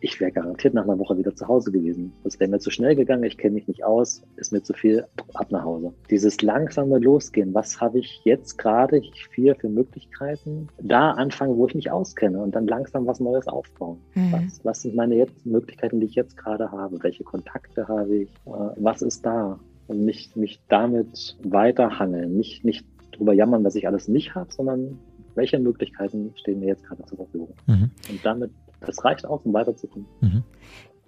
ich 0.00 0.18
wäre 0.20 0.32
garantiert 0.32 0.74
nach 0.74 0.84
einer 0.84 0.98
Woche 0.98 1.16
wieder 1.18 1.34
zu 1.34 1.46
Hause 1.46 1.70
gewesen. 1.70 2.12
Das 2.24 2.40
wäre 2.40 2.50
mir 2.50 2.58
zu 2.58 2.70
schnell 2.70 2.96
gegangen, 2.96 3.24
ich 3.24 3.36
kenne 3.36 3.54
mich 3.54 3.68
nicht 3.68 3.84
aus, 3.84 4.22
ist 4.36 4.52
mir 4.52 4.62
zu 4.62 4.72
viel, 4.72 5.04
ab 5.34 5.50
nach 5.50 5.64
Hause. 5.64 5.92
Dieses 6.10 6.40
langsame 6.42 6.98
Losgehen, 6.98 7.54
was 7.54 7.80
habe 7.80 7.98
ich 7.98 8.22
jetzt 8.24 8.56
gerade 8.56 9.00
hier 9.34 9.54
für 9.56 9.68
Möglichkeiten? 9.68 10.68
Da 10.80 11.12
anfangen, 11.12 11.56
wo 11.56 11.66
ich 11.66 11.74
mich 11.74 11.90
auskenne 11.90 12.40
und 12.40 12.54
dann 12.54 12.66
langsam 12.66 13.06
was 13.06 13.20
Neues 13.20 13.46
aufbauen. 13.46 13.98
Mhm. 14.14 14.32
Was, 14.32 14.64
was 14.64 14.82
sind 14.82 14.96
meine 14.96 15.16
jetzt 15.16 15.44
Möglichkeiten, 15.44 16.00
die 16.00 16.06
ich 16.06 16.14
jetzt 16.14 16.36
gerade 16.36 16.72
habe? 16.72 17.02
Welche 17.02 17.24
Kontakte 17.24 17.86
habe 17.86 18.16
ich? 18.16 18.30
Äh, 18.46 18.50
was 18.76 19.02
ist 19.02 19.24
da? 19.26 19.58
Und 19.86 20.04
mich, 20.04 20.34
mich 20.36 20.60
damit 20.68 21.36
weiterhangeln, 21.42 22.36
nicht, 22.36 22.64
nicht 22.64 22.86
drüber 23.12 23.32
jammern, 23.32 23.64
dass 23.64 23.74
ich 23.74 23.86
alles 23.86 24.08
nicht 24.08 24.34
habe, 24.34 24.52
sondern 24.52 24.98
welche 25.34 25.58
Möglichkeiten 25.58 26.32
stehen 26.36 26.60
mir 26.60 26.68
jetzt 26.68 26.84
gerade 26.84 27.04
zur 27.04 27.18
Verfügung? 27.18 27.52
Mhm. 27.66 27.90
Und 28.08 28.20
damit 28.24 28.50
das 28.80 29.04
reicht 29.04 29.26
auch, 29.26 29.44
um 29.44 29.52
weiterzukommen. 29.52 30.06
Mhm. 30.20 30.42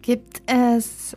Gibt 0.00 0.42
es 0.46 1.16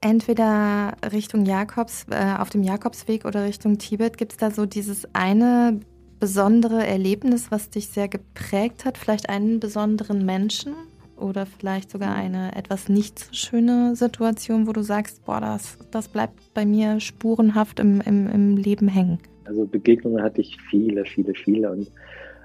entweder 0.00 0.96
Richtung 1.12 1.46
Jakobs, 1.46 2.06
äh, 2.10 2.36
auf 2.38 2.50
dem 2.50 2.62
Jakobsweg 2.62 3.24
oder 3.24 3.44
Richtung 3.44 3.78
Tibet, 3.78 4.18
gibt 4.18 4.32
es 4.32 4.38
da 4.38 4.50
so 4.50 4.66
dieses 4.66 5.08
eine 5.14 5.80
besondere 6.20 6.86
Erlebnis, 6.86 7.50
was 7.50 7.70
dich 7.70 7.88
sehr 7.88 8.08
geprägt 8.08 8.84
hat? 8.84 8.98
Vielleicht 8.98 9.28
einen 9.28 9.60
besonderen 9.60 10.24
Menschen? 10.24 10.74
Oder 11.16 11.46
vielleicht 11.46 11.90
sogar 11.90 12.14
eine 12.14 12.56
etwas 12.56 12.88
nicht 12.88 13.18
so 13.18 13.32
schöne 13.32 13.94
Situation, 13.94 14.66
wo 14.66 14.72
du 14.72 14.82
sagst, 14.82 15.24
boah, 15.24 15.40
das, 15.40 15.78
das 15.92 16.08
bleibt 16.08 16.52
bei 16.54 16.66
mir 16.66 16.98
spurenhaft 16.98 17.78
im, 17.78 18.00
im, 18.00 18.28
im 18.28 18.56
Leben 18.56 18.88
hängen? 18.88 19.18
Also 19.44 19.64
Begegnungen 19.64 20.22
hatte 20.22 20.40
ich 20.40 20.60
viele, 20.60 21.04
viele, 21.04 21.34
viele. 21.34 21.70
Und 21.70 21.90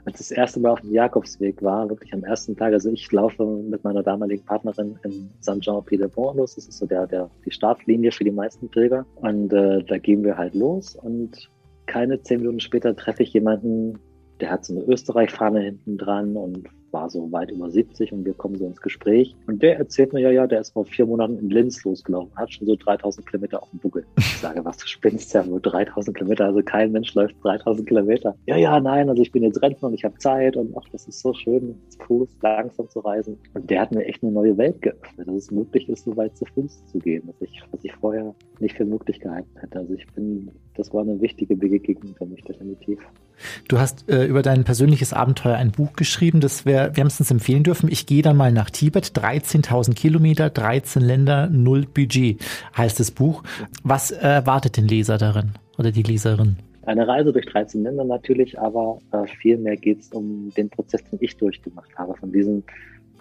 als 0.10 0.18
das 0.18 0.32
erste 0.32 0.60
Mal 0.60 0.72
auf 0.72 0.82
dem 0.82 0.92
Jakobsweg 0.92 1.62
war, 1.62 1.88
wirklich 1.88 2.12
am 2.14 2.24
ersten 2.24 2.58
Tag, 2.58 2.74
also 2.74 2.90
ich 2.90 3.12
laufe 3.12 3.46
mit 3.46 3.84
meiner 3.84 4.02
damaligen 4.02 4.44
Partnerin 4.44 4.98
in 5.04 5.30
Saint-Jean-Pied-de-Pont 5.40 6.38
los. 6.38 6.56
Das 6.56 6.68
ist 6.68 6.80
so 6.80 6.88
der, 6.88 7.06
der, 7.06 7.30
die 7.46 7.52
Startlinie 7.52 8.12
für 8.12 8.24
die 8.24 8.32
meisten 8.32 8.70
Pilger. 8.70 9.06
Und 9.16 9.54
äh, 9.54 9.84
da 9.84 9.98
gehen 10.00 10.24
wir 10.24 10.36
halt 10.36 10.56
los 10.56 10.96
und 10.96 11.50
keine 11.86 12.22
zehn 12.22 12.40
Minuten 12.40 12.60
später 12.60 12.96
treffe 12.96 13.24
ich 13.24 13.34
jemanden, 13.34 14.00
der 14.40 14.50
hat 14.52 14.66
so 14.66 14.74
eine 14.74 14.84
Österreich-Fahne 14.84 15.62
hinten 15.62 15.98
dran 15.98 16.36
und 16.36 16.68
war 16.92 17.10
so 17.10 17.32
weit 17.32 17.52
über 17.52 17.70
70 17.70 18.12
und 18.14 18.26
wir 18.26 18.34
kommen 18.34 18.58
so 18.58 18.66
ins 18.66 18.82
Gespräch. 18.82 19.36
Und 19.48 19.62
der 19.62 19.78
erzählt 19.78 20.14
mir, 20.14 20.22
ja, 20.22 20.32
ja, 20.32 20.48
der 20.48 20.62
ist 20.62 20.74
vor 20.74 20.86
vier 20.86 21.06
Monaten 21.06 21.38
in 21.38 21.50
Linz 21.50 21.84
losgelaufen, 21.84 22.36
hat 22.36 22.54
schon 22.54 22.68
so 22.68 22.76
3000 22.76 23.26
Kilometer 23.28 23.62
auf 23.62 23.70
dem 23.70 23.80
Buckel. 23.80 24.06
Ich 24.18 24.38
sage, 24.38 24.64
was, 24.64 24.78
du 24.78 24.88
spinnst 24.88 25.34
ja 25.34 25.44
nur 25.44 25.60
3000 25.60 26.16
Kilometer, 26.16 26.46
also 26.46 26.62
kein 26.64 26.92
Mensch 26.92 27.14
läuft 27.14 27.36
3000 27.44 27.88
Kilometer. 27.88 28.36
Ja, 28.46 28.58
ja, 28.58 28.80
nein, 28.80 29.10
also 29.10 29.22
ich 29.22 29.32
bin 29.32 29.44
jetzt 29.44 29.62
Rentner 29.62 29.90
und 29.90 29.94
ich 29.94 30.04
habe 30.04 30.18
Zeit 30.18 30.56
und 30.56 30.76
ach, 30.78 30.88
das 30.92 31.08
ist 31.08 31.20
so 31.20 31.34
schön, 31.34 31.76
zu 31.90 32.00
Fuß 32.06 32.30
langsam 32.42 32.90
zu 32.90 33.00
reisen. 33.00 33.38
Und 33.54 33.70
der 33.70 33.82
hat 33.82 33.92
mir 33.92 34.06
echt 34.06 34.24
eine 34.24 34.32
neue 34.32 34.58
Welt 34.58 34.82
geöffnet, 34.82 35.28
dass 35.28 35.36
es 35.36 35.52
möglich 35.52 35.88
ist, 35.90 36.06
so 36.06 36.16
weit 36.18 36.36
zu 36.38 36.46
Fuß 36.46 36.86
zu 36.88 37.00
gehen, 37.00 37.24
was 37.28 37.42
ich, 37.42 37.62
was 37.72 37.84
ich 37.84 37.94
vorher 37.94 38.34
nicht 38.60 38.76
für 38.76 38.86
möglich 38.86 39.20
gehalten 39.20 39.50
hätte. 39.60 39.80
Also 39.80 39.94
ich 39.94 40.08
bin, 40.14 40.50
das 40.80 40.94
war 40.94 41.02
eine 41.02 41.20
wichtige 41.22 41.56
Begegnung 41.56 42.16
für 42.16 42.26
mich 42.26 42.44
definitiv. 42.44 43.00
Du 43.68 43.80
hast 43.80 44.10
äh, 44.10 44.26
über 44.26 44.42
dein 44.42 44.64
persönliches 44.64 45.14
Abenteuer 45.14 45.56
ein 45.56 45.72
Buch 45.72 45.94
geschrieben, 45.94 46.42
das 46.42 46.66
wir 46.66 46.96
wärmstens 46.96 47.32
empfehlen 47.32 47.64
dürfen. 47.64 47.90
Ich 47.92 48.06
gehe 48.06 48.22
dann 48.22 48.38
mal 48.38 48.52
nach 48.52 48.70
Tibet, 48.70 49.06
13.000 49.08 49.94
Kilometer, 49.94 50.50
13 50.50 51.02
Länder, 51.02 51.48
null 51.50 51.86
Budget, 51.86 52.42
heißt 52.76 53.00
das 53.00 53.12
Buch. 53.12 53.44
Was 53.84 54.12
erwartet 54.12 54.78
den 54.78 54.88
Leser 54.88 55.18
darin 55.18 55.52
oder 55.78 55.92
die 55.92 56.04
Leserin? 56.04 56.58
Eine 56.86 57.08
Reise 57.08 57.32
durch 57.32 57.46
13 57.46 57.84
Länder 57.84 58.04
natürlich, 58.04 58.58
aber 58.60 59.00
äh, 59.12 59.28
vielmehr 59.42 59.78
geht 59.78 60.00
es 60.00 60.10
um 60.12 60.52
den 60.56 60.70
Prozess, 60.70 61.04
den 61.04 61.20
ich 61.22 61.38
durchgemacht 61.38 61.96
habe, 61.98 62.16
von 62.16 62.32
diesem 62.32 62.64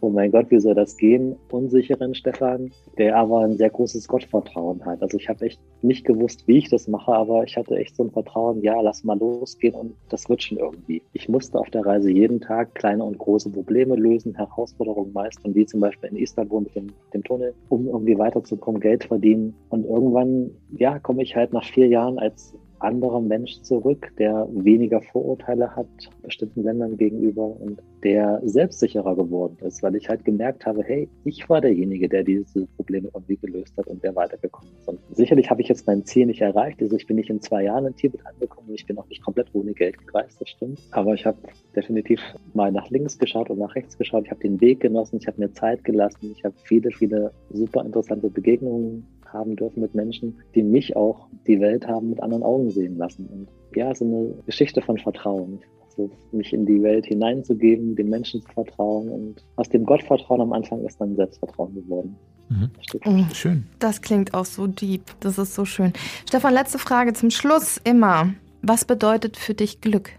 oh 0.00 0.10
mein 0.10 0.30
Gott, 0.30 0.50
wie 0.50 0.60
soll 0.60 0.74
das 0.74 0.96
gehen, 0.96 1.36
unsicheren 1.50 2.14
Stefan, 2.14 2.70
der 2.96 3.16
aber 3.16 3.40
ein 3.40 3.56
sehr 3.56 3.70
großes 3.70 4.08
Gottvertrauen 4.08 4.84
hat. 4.84 5.02
Also 5.02 5.18
ich 5.18 5.28
habe 5.28 5.44
echt 5.46 5.60
nicht 5.82 6.04
gewusst, 6.04 6.46
wie 6.46 6.58
ich 6.58 6.68
das 6.68 6.88
mache, 6.88 7.12
aber 7.12 7.44
ich 7.44 7.56
hatte 7.56 7.76
echt 7.76 7.96
so 7.96 8.04
ein 8.04 8.10
Vertrauen, 8.10 8.62
ja, 8.62 8.80
lass 8.80 9.04
mal 9.04 9.18
losgehen 9.18 9.74
und 9.74 9.94
das 10.08 10.28
wird 10.28 10.42
schon 10.42 10.58
irgendwie. 10.58 11.02
Ich 11.12 11.28
musste 11.28 11.58
auf 11.58 11.70
der 11.70 11.84
Reise 11.84 12.10
jeden 12.10 12.40
Tag 12.40 12.74
kleine 12.74 13.04
und 13.04 13.18
große 13.18 13.50
Probleme 13.50 13.96
lösen, 13.96 14.34
Herausforderungen 14.34 15.12
meistern, 15.12 15.54
wie 15.54 15.66
zum 15.66 15.80
Beispiel 15.80 16.10
in 16.10 16.16
Istanbul 16.16 16.62
mit 16.62 16.74
dem, 16.74 16.86
dem 17.12 17.24
Tunnel, 17.24 17.54
um 17.68 17.86
irgendwie 17.86 18.18
weiterzukommen, 18.18 18.80
Geld 18.80 19.04
verdienen. 19.04 19.54
Und 19.68 19.84
irgendwann, 19.84 20.50
ja, 20.72 20.98
komme 20.98 21.22
ich 21.22 21.36
halt 21.36 21.52
nach 21.52 21.64
vier 21.64 21.86
Jahren 21.86 22.18
als 22.18 22.54
anderer 22.80 23.20
Mensch 23.20 23.60
zurück, 23.62 24.12
der 24.18 24.48
weniger 24.52 25.00
Vorurteile 25.00 25.74
hat 25.74 25.86
bestimmten 26.22 26.62
Ländern 26.62 26.96
gegenüber 26.96 27.46
und 27.60 27.82
der 28.02 28.40
selbstsicherer 28.44 29.16
geworden 29.16 29.56
ist, 29.60 29.82
weil 29.82 29.96
ich 29.96 30.08
halt 30.08 30.24
gemerkt 30.24 30.66
habe, 30.66 30.82
hey, 30.84 31.08
ich 31.24 31.48
war 31.48 31.60
derjenige, 31.60 32.08
der 32.08 32.22
diese 32.22 32.66
Probleme 32.76 33.08
irgendwie 33.12 33.36
gelöst 33.36 33.76
hat 33.76 33.86
und 33.88 34.02
der 34.04 34.14
weitergekommen 34.14 34.70
ist. 34.78 34.88
Und 34.88 35.00
sicherlich 35.10 35.50
habe 35.50 35.62
ich 35.62 35.68
jetzt 35.68 35.86
mein 35.86 36.04
Ziel 36.04 36.26
nicht 36.26 36.40
erreicht. 36.40 36.80
Also 36.80 36.96
ich 36.96 37.06
bin 37.06 37.16
nicht 37.16 37.30
in 37.30 37.40
zwei 37.40 37.64
Jahren 37.64 37.86
in 37.86 37.96
Tibet 37.96 38.24
angekommen 38.26 38.68
und 38.68 38.74
ich 38.74 38.86
bin 38.86 38.98
auch 38.98 39.08
nicht 39.08 39.22
komplett 39.22 39.48
ohne 39.52 39.72
Geld 39.72 39.96
gereist, 40.06 40.40
das 40.40 40.48
stimmt. 40.50 40.80
Aber 40.92 41.14
ich 41.14 41.26
habe 41.26 41.38
definitiv 41.74 42.20
mal 42.54 42.70
nach 42.70 42.88
links 42.90 43.18
geschaut 43.18 43.50
und 43.50 43.58
nach 43.58 43.74
rechts 43.74 43.98
geschaut. 43.98 44.24
Ich 44.24 44.30
habe 44.30 44.40
den 44.40 44.60
Weg 44.60 44.80
genossen, 44.80 45.18
ich 45.20 45.26
habe 45.26 45.40
mir 45.40 45.52
Zeit 45.52 45.82
gelassen, 45.84 46.32
ich 46.36 46.44
habe 46.44 46.54
viele, 46.64 46.90
viele 46.90 47.32
super 47.50 47.84
interessante 47.84 48.30
Begegnungen 48.30 49.04
haben 49.32 49.56
dürfen 49.56 49.80
mit 49.80 49.94
Menschen, 49.94 50.38
die 50.54 50.62
mich 50.62 50.96
auch 50.96 51.28
die 51.46 51.60
Welt 51.60 51.86
haben 51.86 52.10
mit 52.10 52.22
anderen 52.22 52.42
Augen 52.42 52.70
sehen 52.70 52.96
lassen. 52.96 53.26
Und 53.26 53.48
ja, 53.76 53.94
so 53.94 54.04
eine 54.04 54.34
Geschichte 54.46 54.80
von 54.82 54.98
Vertrauen. 54.98 55.60
Also 55.86 56.10
mich 56.32 56.52
in 56.52 56.66
die 56.66 56.82
Welt 56.82 57.06
hineinzugeben, 57.06 57.96
den 57.96 58.08
Menschen 58.08 58.42
zu 58.42 58.48
vertrauen 58.52 59.08
und 59.08 59.44
aus 59.56 59.68
dem 59.68 59.84
Gottvertrauen 59.84 60.40
am 60.40 60.52
Anfang 60.52 60.84
ist 60.84 61.00
dann 61.00 61.16
Selbstvertrauen 61.16 61.74
geworden. 61.74 62.16
Mhm. 62.48 62.70
Oh, 63.04 63.34
schön. 63.34 63.66
Das 63.78 64.00
klingt 64.00 64.32
auch 64.32 64.44
so 64.44 64.66
deep. 64.66 65.02
Das 65.20 65.38
ist 65.38 65.54
so 65.54 65.64
schön. 65.64 65.92
Stefan, 66.26 66.54
letzte 66.54 66.78
Frage 66.78 67.12
zum 67.12 67.30
Schluss 67.30 67.78
immer. 67.84 68.32
Was 68.62 68.84
bedeutet 68.84 69.36
für 69.36 69.54
dich 69.54 69.80
Glück? 69.80 70.10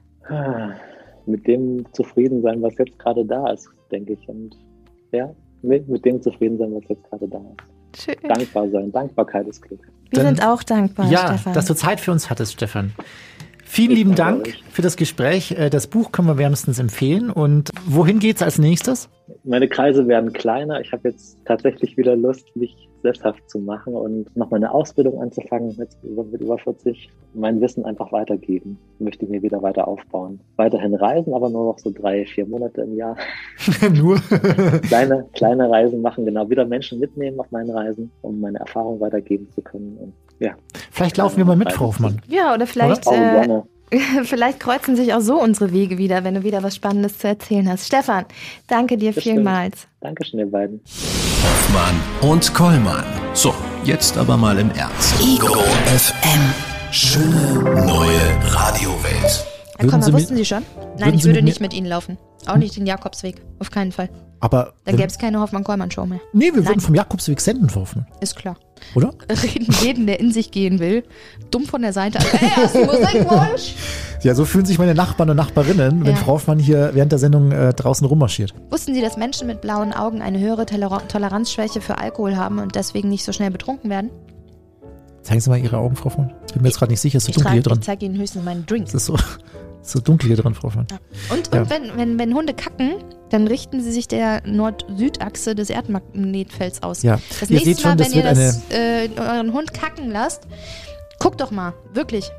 Mit 1.26 1.48
dem 1.48 1.86
zufrieden 1.94 2.42
sein, 2.42 2.62
was 2.62 2.78
jetzt 2.78 3.00
gerade 3.00 3.26
da 3.26 3.52
ist, 3.52 3.70
denke 3.92 4.14
ich. 4.14 4.30
Und 4.30 4.56
ja, 5.12 5.34
mit, 5.62 5.88
mit 5.88 6.06
dem 6.06 6.22
zufrieden 6.22 6.58
sein, 6.58 6.74
was 6.74 6.84
jetzt 6.88 7.04
gerade 7.10 7.28
da 7.28 7.40
ist. 7.40 7.79
Schön. 7.98 8.16
Dankbar 8.28 8.70
sein. 8.70 8.92
Dankbarkeit 8.92 9.48
ist 9.48 9.62
Glück. 9.62 9.82
Wir 10.10 10.24
Dann, 10.24 10.36
sind 10.36 10.46
auch 10.46 10.64
dankbar, 10.64 11.10
ja, 11.10 11.28
Stefan. 11.28 11.54
dass 11.54 11.66
du 11.66 11.76
Zeit 11.76 12.00
für 12.00 12.12
uns 12.12 12.30
hattest, 12.30 12.54
Stefan. 12.54 12.94
Vielen 13.72 13.92
lieben 13.92 14.16
Dank 14.16 14.56
für 14.72 14.82
das 14.82 14.98
Gespräch. 14.98 15.52
Äh, 15.52 15.70
das 15.70 15.86
Buch 15.86 16.12
können 16.12 16.28
wir 16.28 16.40
wärmstens 16.40 16.80
empfehlen. 16.80 17.30
Und 17.30 17.70
wohin 17.86 18.18
geht's 18.18 18.42
als 18.42 18.58
nächstes? 18.58 19.10
Meine 19.44 19.68
Kreise 19.68 20.08
werden 20.08 20.34
kleiner. 20.34 20.82
Ich 20.82 20.92
habe 20.92 21.10
jetzt 21.10 21.38
tatsächlich 21.46 21.96
wieder 21.96 22.16
Lust, 22.16 22.56
mich 22.56 22.90
sesshaft 23.04 23.48
zu 23.48 23.60
machen 23.60 23.94
und 23.94 24.36
noch 24.36 24.50
meine 24.50 24.72
Ausbildung 24.74 25.22
anzufangen 25.22 25.76
mit, 25.78 25.90
mit 26.02 26.42
über 26.42 26.58
40, 26.58 27.12
mein 27.36 27.62
Wissen 27.62 27.86
einfach 27.86 28.12
weitergeben, 28.12 28.80
möchte 28.98 29.28
mir 29.28 29.44
wieder 29.44 29.62
weiter 29.62 29.88
aufbauen. 29.88 30.40
Weiterhin 30.56 30.96
reisen, 30.96 31.36
aber 31.36 31.52
nur 31.52 31.66
noch 31.66 31.78
so 31.78 31.92
drei, 31.92 32.26
vier 32.26 32.48
Monate 32.48 32.82
im 32.82 32.96
Jahr. 32.96 33.18
nur? 33.94 34.20
kleine, 34.82 35.28
kleine 35.34 35.70
Reisen 35.70 36.02
machen, 36.02 36.26
genau, 36.26 36.50
wieder 36.50 36.66
Menschen 36.66 37.00
mitnehmen 37.00 37.40
auf 37.40 37.52
meinen 37.52 37.70
Reisen, 37.70 38.12
um 38.24 38.42
meine 38.42 38.58
Erfahrung 38.58 39.00
weitergeben 39.00 39.48
zu 39.52 39.62
können. 39.62 39.96
Und, 40.00 40.14
ja. 40.40 40.56
Vielleicht 40.92 41.18
laufen 41.18 41.38
wir 41.38 41.46
mal 41.46 41.56
mit, 41.56 41.72
Frau 41.72 41.88
Hoffmann. 41.88 42.22
Ja, 42.28 42.54
oder 42.54 42.68
vielleicht. 42.68 43.06
Oder? 43.08 43.46
Oh, 43.48 43.68
Vielleicht 44.24 44.60
kreuzen 44.60 44.96
sich 44.96 45.14
auch 45.14 45.22
so 45.22 45.42
unsere 45.42 45.72
Wege 45.72 45.98
wieder, 45.98 46.24
wenn 46.24 46.36
du 46.36 46.44
wieder 46.44 46.62
was 46.64 46.76
Spannendes 46.76 47.18
zu 47.18 47.28
erzählen 47.28 47.68
hast. 47.70 47.88
Stefan, 47.88 48.26
danke 48.68 48.98
dir 48.98 49.14
das 49.14 49.24
vielmals. 49.24 49.80
Stimmt. 49.80 49.94
Dankeschön, 50.02 50.40
ihr 50.40 50.52
beiden. 50.52 50.82
Hoffmann 51.44 52.32
und 52.32 52.54
Kollmann. 52.54 53.04
So, 53.34 53.54
jetzt 53.84 54.18
aber 54.18 54.38
mal 54.38 54.58
im 54.60 54.72
Ernst. 54.72 55.20
Ego 55.22 55.56
FM. 55.86 56.54
Schöne 56.92 57.64
neue 57.86 58.54
Radiowelt. 58.54 59.46
Herr 59.78 59.88
Kollmann, 59.88 60.14
wussten 60.14 60.36
Sie 60.36 60.46
schon? 60.46 60.64
Nein, 60.98 61.16
ich 61.16 61.24
würde 61.24 61.42
nicht 61.42 61.62
mit 61.62 61.74
Ihnen 61.74 61.88
laufen. 61.88 62.18
Auch 62.48 62.58
nicht 62.58 62.76
den 62.76 62.86
Jakobsweg. 62.86 63.42
Auf 63.60 63.72
keinen 63.72 63.92
Fall. 63.92 64.10
Aber. 64.40 64.74
Dann 64.86 64.96
gäbe 64.96 65.08
es 65.08 65.18
keine 65.18 65.40
Hoffmann-Kollmann-Show 65.40 66.06
mehr. 66.06 66.20
Nee, 66.34 66.46
wir 66.46 66.54
Nein. 66.54 66.68
würden 66.68 66.80
vom 66.80 66.96
Jakobsweg 66.96 67.42
senden, 67.42 67.70
Frau 67.70 67.82
Hoffmann. 67.82 68.08
Ist 68.22 68.36
klar. 68.36 68.58
Oder? 68.96 69.14
Reden 69.30 69.76
jeden, 69.82 70.08
der 70.08 70.20
in 70.20 70.32
sich 70.32 70.52
gehen 70.52 70.80
will, 70.80 71.04
dumm 71.52 71.66
von 71.66 71.82
der 71.82 71.94
Seite. 71.94 72.20
Hey, 72.20 72.50
hast 72.56 72.76
du 72.76 72.86
Musikwunsch? 72.86 73.76
Ja, 74.22 74.36
so 74.36 74.46
fühlen 74.46 74.66
sich 74.66 74.78
meine 74.78 74.96
Nachbarn 74.96 75.30
und 75.30 75.38
Nachbarinnen, 75.38 76.06
wenn 76.06 76.12
ja. 76.12 76.18
Frau 76.18 76.34
Hoffmann 76.34 76.60
hier 76.60 76.92
während 76.94 77.12
der 77.12 77.20
Sendung 77.20 77.52
äh, 77.52 77.74
draußen 77.74 78.06
rummarschiert. 78.06 78.54
Wussten 78.70 78.94
Sie, 78.94 79.02
dass 79.02 79.18
Menschen 79.18 79.48
mit 79.48 79.62
blauen 79.62 79.94
Augen 79.94 80.22
eine 80.22 80.40
höhere 80.40 80.66
Toler 80.66 81.08
Toleranzschwäche 81.08 81.82
für 81.82 81.98
Alkohol 81.98 82.36
haben 82.36 82.60
und 82.60 82.76
deswegen 82.76 83.10
nicht 83.10 83.24
so 83.24 83.32
schnell 83.32 83.52
betrunken 83.52 83.90
werden? 83.90 84.10
Zeigen 85.22 85.42
Sie 85.42 85.50
mal 85.50 85.60
Ihre 85.60 85.78
Augen, 85.78 85.96
Frau 85.96 86.06
Hoffmann. 86.06 86.34
Ich 86.48 86.54
bin 86.54 86.64
mir 86.64 86.70
jetzt 86.70 86.80
gerade 86.80 86.92
nicht 86.92 87.02
sicher, 87.02 87.18
es 87.18 87.28
ist 87.28 87.36
so 87.36 87.42
dunkel 87.42 87.54
hier 87.54 87.64
drin. 87.64 87.78
Ich 87.80 87.86
zeige 87.86 88.06
Ihnen 88.06 88.18
höchstens 88.18 88.44
meinen 88.44 88.66
Drink. 88.66 88.88
Es 88.88 88.94
ist 88.94 89.06
so, 89.06 89.16
so 89.82 90.00
dunkel 90.00 90.28
hier 90.28 90.38
drin, 90.38 90.54
Frau 90.54 90.64
Hoffmann. 90.64 90.88
Ja. 90.92 90.98
Und, 91.36 91.56
und 91.56 91.70
wenn, 91.70 91.98
wenn, 91.98 92.20
wenn 92.20 92.34
Hunde 92.34 92.54
kacken, 92.54 92.96
dann 93.30 93.48
richten 93.48 93.82
sie 93.82 93.92
sich 93.92 94.08
der 94.08 94.42
Nord-Süd-Achse 94.46 95.56
des 95.56 95.70
Erdmagnetfelds 95.70 96.84
aus. 96.84 97.04
Ja. 97.04 97.20
Das 97.40 97.50
ihr 97.50 97.64
nächste 97.64 97.88
Mal, 97.88 97.98
schon, 97.98 98.00
wenn 98.00 98.12
ihr 98.14 98.24
das, 98.24 98.62
äh, 98.70 99.10
euren 99.18 99.54
Hund 99.54 99.74
kacken 99.74 100.10
lasst, 100.12 100.48
guckt 101.20 101.42
doch 101.42 101.52
mal, 101.52 101.74
wirklich. 101.94 102.32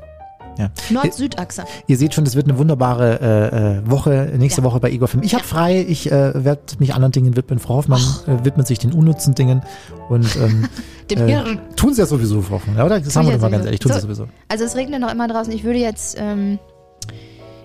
Ja. 0.57 0.69
Nord-Süd-Achse. 0.89 1.63
Ihr 1.87 1.97
seht 1.97 2.13
schon, 2.13 2.25
das 2.25 2.35
wird 2.35 2.47
eine 2.47 2.57
wunderbare 2.57 3.19
äh, 3.21 3.77
äh 3.77 3.89
Woche, 3.89 4.33
nächste 4.37 4.61
ja. 4.61 4.65
Woche 4.67 4.79
bei 4.79 4.91
Igor 4.91 5.07
Film. 5.07 5.23
Ich 5.23 5.33
habe 5.33 5.45
frei, 5.45 5.85
ich 5.87 6.11
äh, 6.11 6.43
werde 6.43 6.61
mich 6.79 6.93
anderen 6.93 7.11
Dingen 7.11 7.35
widmen. 7.35 7.59
Frau 7.59 7.75
Hoffmann 7.75 8.01
äh, 8.27 8.43
widmet 8.43 8.67
sich 8.67 8.79
den 8.79 8.91
unnützen 8.91 9.33
Dingen 9.33 9.63
und 10.09 10.35
ähm, 10.35 10.67
Dem 11.09 11.27
Hirn. 11.27 11.59
Äh, 11.71 11.75
tun 11.75 11.93
sie 11.93 12.01
ja 12.01 12.05
sowieso, 12.05 12.41
Frau 12.41 12.55
Hoffmann, 12.55 12.75
oder? 12.75 12.99
Das 12.99 13.15
haben 13.15 13.27
wir 13.27 13.33
doch 13.33 13.41
mal 13.41 13.51
ganz 13.51 13.65
ehrlich, 13.65 13.79
tun 13.79 13.91
so, 13.91 13.97
sie 13.97 14.01
sowieso. 14.01 14.27
Also 14.49 14.65
es 14.65 14.75
regnet 14.75 15.01
noch 15.01 15.11
immer 15.11 15.27
draußen. 15.27 15.51
Ich 15.53 15.63
würde 15.63 15.79
jetzt 15.79 16.17
ähm, 16.19 16.59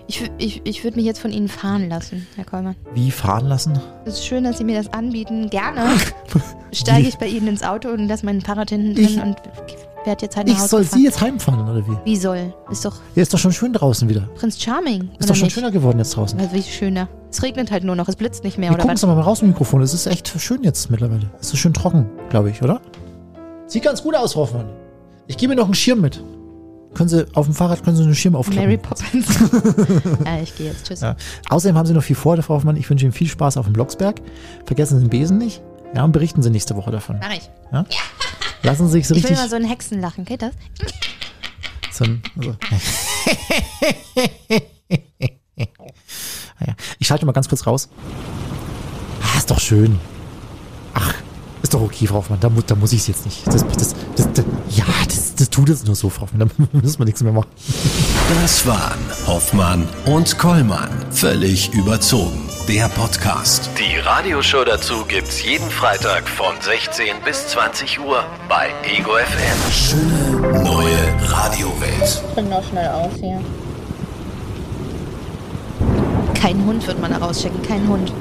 ich, 0.07 0.31
ich, 0.37 0.61
ich 0.63 0.83
würde 0.83 0.97
mich 0.97 1.05
jetzt 1.05 1.19
von 1.19 1.31
Ihnen 1.31 1.47
fahren 1.49 1.89
lassen, 1.89 2.25
Herr 2.35 2.45
Kollmann. 2.45 2.75
Wie 2.93 3.11
fahren 3.11 3.47
lassen? 3.47 3.79
Es 4.05 4.15
ist 4.15 4.25
schön, 4.25 4.43
dass 4.45 4.57
Sie 4.57 4.63
mir 4.63 4.77
das 4.81 4.91
anbieten. 4.93 5.49
Gerne 5.49 5.81
steige 6.71 7.07
ich 7.07 7.17
bei 7.17 7.27
Ihnen 7.27 7.47
ins 7.47 7.63
Auto 7.63 7.89
und 7.89 8.07
lasse 8.07 8.25
meinen 8.25 8.41
Fahrrad 8.41 8.69
hinten 8.69 8.95
drin 8.95 9.05
ich, 9.05 9.21
und 9.21 9.35
werde 10.05 10.25
jetzt 10.25 10.37
halt 10.37 10.47
nach 10.47 10.53
Ich 10.55 10.61
soll 10.61 10.81
gefahren. 10.81 10.99
Sie 10.99 11.05
jetzt 11.05 11.21
heimfahren, 11.21 11.67
oder 11.69 11.85
wie? 11.85 11.97
Wie 12.05 12.15
soll? 12.15 12.53
Ist 12.71 12.85
doch... 12.85 12.95
Ja, 13.15 13.21
ist 13.21 13.33
doch 13.33 13.37
schon 13.39 13.51
schön 13.51 13.73
draußen 13.73 14.07
wieder. 14.07 14.21
Prinz 14.35 14.61
Charming, 14.61 15.09
Ist 15.19 15.29
doch 15.29 15.35
schon 15.35 15.45
nicht? 15.45 15.53
schöner 15.53 15.71
geworden 15.71 15.97
jetzt 15.97 16.15
draußen. 16.15 16.39
Also 16.39 16.53
wie 16.53 16.63
schöner. 16.63 17.09
Es 17.29 17.43
regnet 17.43 17.71
halt 17.71 17.83
nur 17.83 17.95
noch, 17.95 18.07
es 18.07 18.15
blitzt 18.15 18.43
nicht 18.45 18.57
mehr, 18.57 18.69
Wir 18.69 18.75
oder 18.75 18.83
gucken 18.83 18.95
was? 18.95 19.05
mal 19.05 19.19
raus 19.19 19.41
im 19.41 19.49
Mikrofon. 19.49 19.81
Es 19.81 19.93
ist 19.93 20.07
echt 20.07 20.29
schön 20.39 20.63
jetzt 20.63 20.89
mittlerweile. 20.89 21.29
Es 21.41 21.51
ist 21.51 21.59
schön 21.59 21.73
trocken, 21.73 22.09
glaube 22.29 22.49
ich, 22.49 22.61
oder? 22.63 22.79
Sieht 23.65 23.83
ganz 23.83 24.01
gut 24.01 24.15
aus, 24.15 24.35
Hoffmann. 24.37 24.69
Ich 25.27 25.35
gebe 25.35 25.49
mir 25.53 25.57
noch 25.59 25.65
einen 25.65 25.73
Schirm 25.73 25.99
mit. 25.99 26.23
Können 26.93 27.09
Sie 27.09 27.25
auf 27.35 27.45
dem 27.45 27.53
Fahrrad 27.53 27.83
können 27.83 27.95
Sie 27.95 28.03
einen 28.03 28.15
Schirm 28.15 28.35
aufklappen. 28.35 28.63
Mary 28.63 28.77
Poppins. 28.77 29.27
ja, 30.25 30.39
ich 30.41 30.55
gehe 30.55 30.67
jetzt. 30.67 30.87
Tschüss. 30.87 31.01
Ja. 31.01 31.15
Außerdem 31.49 31.77
haben 31.77 31.85
Sie 31.85 31.93
noch 31.93 32.03
viel 32.03 32.15
vor, 32.15 32.41
Frau 32.41 32.55
Hoffmann. 32.55 32.75
Ich 32.75 32.89
wünsche 32.89 33.05
Ihnen 33.05 33.13
viel 33.13 33.27
Spaß 33.27 33.57
auf 33.57 33.65
dem 33.65 33.73
Blocksberg. 33.73 34.21
Vergessen 34.65 34.97
Sie 34.99 35.05
den 35.05 35.09
Besen 35.09 35.37
nicht. 35.37 35.61
Ja, 35.95 36.03
und 36.03 36.11
berichten 36.11 36.41
Sie 36.41 36.49
nächste 36.49 36.75
Woche 36.75 36.91
davon. 36.91 37.17
Mach 37.21 37.33
ich. 37.33 37.49
Lassen 38.63 38.87
Sie 38.87 38.93
sich 38.93 39.07
so 39.07 39.15
Ich 39.15 39.23
will 39.23 39.29
richtig. 39.29 39.43
mal 39.45 39.49
so 39.49 39.55
ein 39.55 39.65
Hexenlachen. 39.69 40.25
Geht 40.25 40.41
das? 40.41 40.51
So 41.91 42.05
ein, 42.05 42.21
also. 42.37 42.55
Ja. 46.65 46.73
Ich 46.97 47.07
schalte 47.07 47.25
mal 47.25 47.33
ganz 47.33 47.47
kurz 47.49 47.67
raus. 47.67 47.89
Ah, 49.21 49.37
ist 49.37 49.51
doch 49.51 49.59
schön. 49.59 49.99
Ach, 50.93 51.13
ist 51.61 51.73
doch 51.73 51.81
okay, 51.81 52.07
Frau 52.07 52.15
Hoffmann. 52.15 52.39
Da, 52.39 52.49
mu 52.49 52.61
da 52.65 52.75
muss 52.75 52.93
ich 52.93 53.01
es 53.01 53.07
jetzt 53.07 53.25
nicht. 53.25 53.45
Das, 53.47 53.65
das, 53.67 53.95
das, 54.15 54.33
das, 54.33 54.45
ja, 54.69 54.85
das, 55.05 55.35
das 55.35 55.49
tut 55.49 55.69
es 55.69 55.83
nur 55.85 55.95
so, 55.95 56.09
Frau 56.09 56.23
Hoffmann. 56.23 56.49
Da 56.57 56.79
müssen 56.79 56.99
wir 56.99 57.05
nichts 57.05 57.23
mehr 57.23 57.33
machen. 57.33 57.49
Das 58.41 58.65
waren 58.67 58.99
Hoffmann 59.25 59.87
und 60.05 60.37
Kollmann. 60.37 60.89
Völlig 61.11 61.73
überzogen. 61.73 62.47
Der 62.67 62.89
Podcast. 62.89 63.69
Die 63.79 63.97
Radioshow 63.99 64.65
dazu 64.65 65.05
gibt's 65.07 65.41
jeden 65.41 65.69
Freitag 65.69 66.27
von 66.27 66.53
16 66.59 67.15
bis 67.23 67.47
20 67.47 67.99
Uhr 68.01 68.25
bei 68.49 68.69
Ego 68.83 69.11
FM. 69.11 69.71
Schöne 69.71 70.63
neue 70.63 71.31
Radiowelt. 71.31 72.23
Bring 72.33 72.49
doch 72.49 72.63
schnell 72.69 72.89
aus 72.89 73.13
hier. 73.21 73.39
Kein 76.33 76.65
Hund 76.65 76.85
wird 76.85 76.99
man 76.99 77.11
da 77.11 77.17
rausschicken. 77.17 77.61
Kein 77.63 77.87
Hund. 77.87 78.11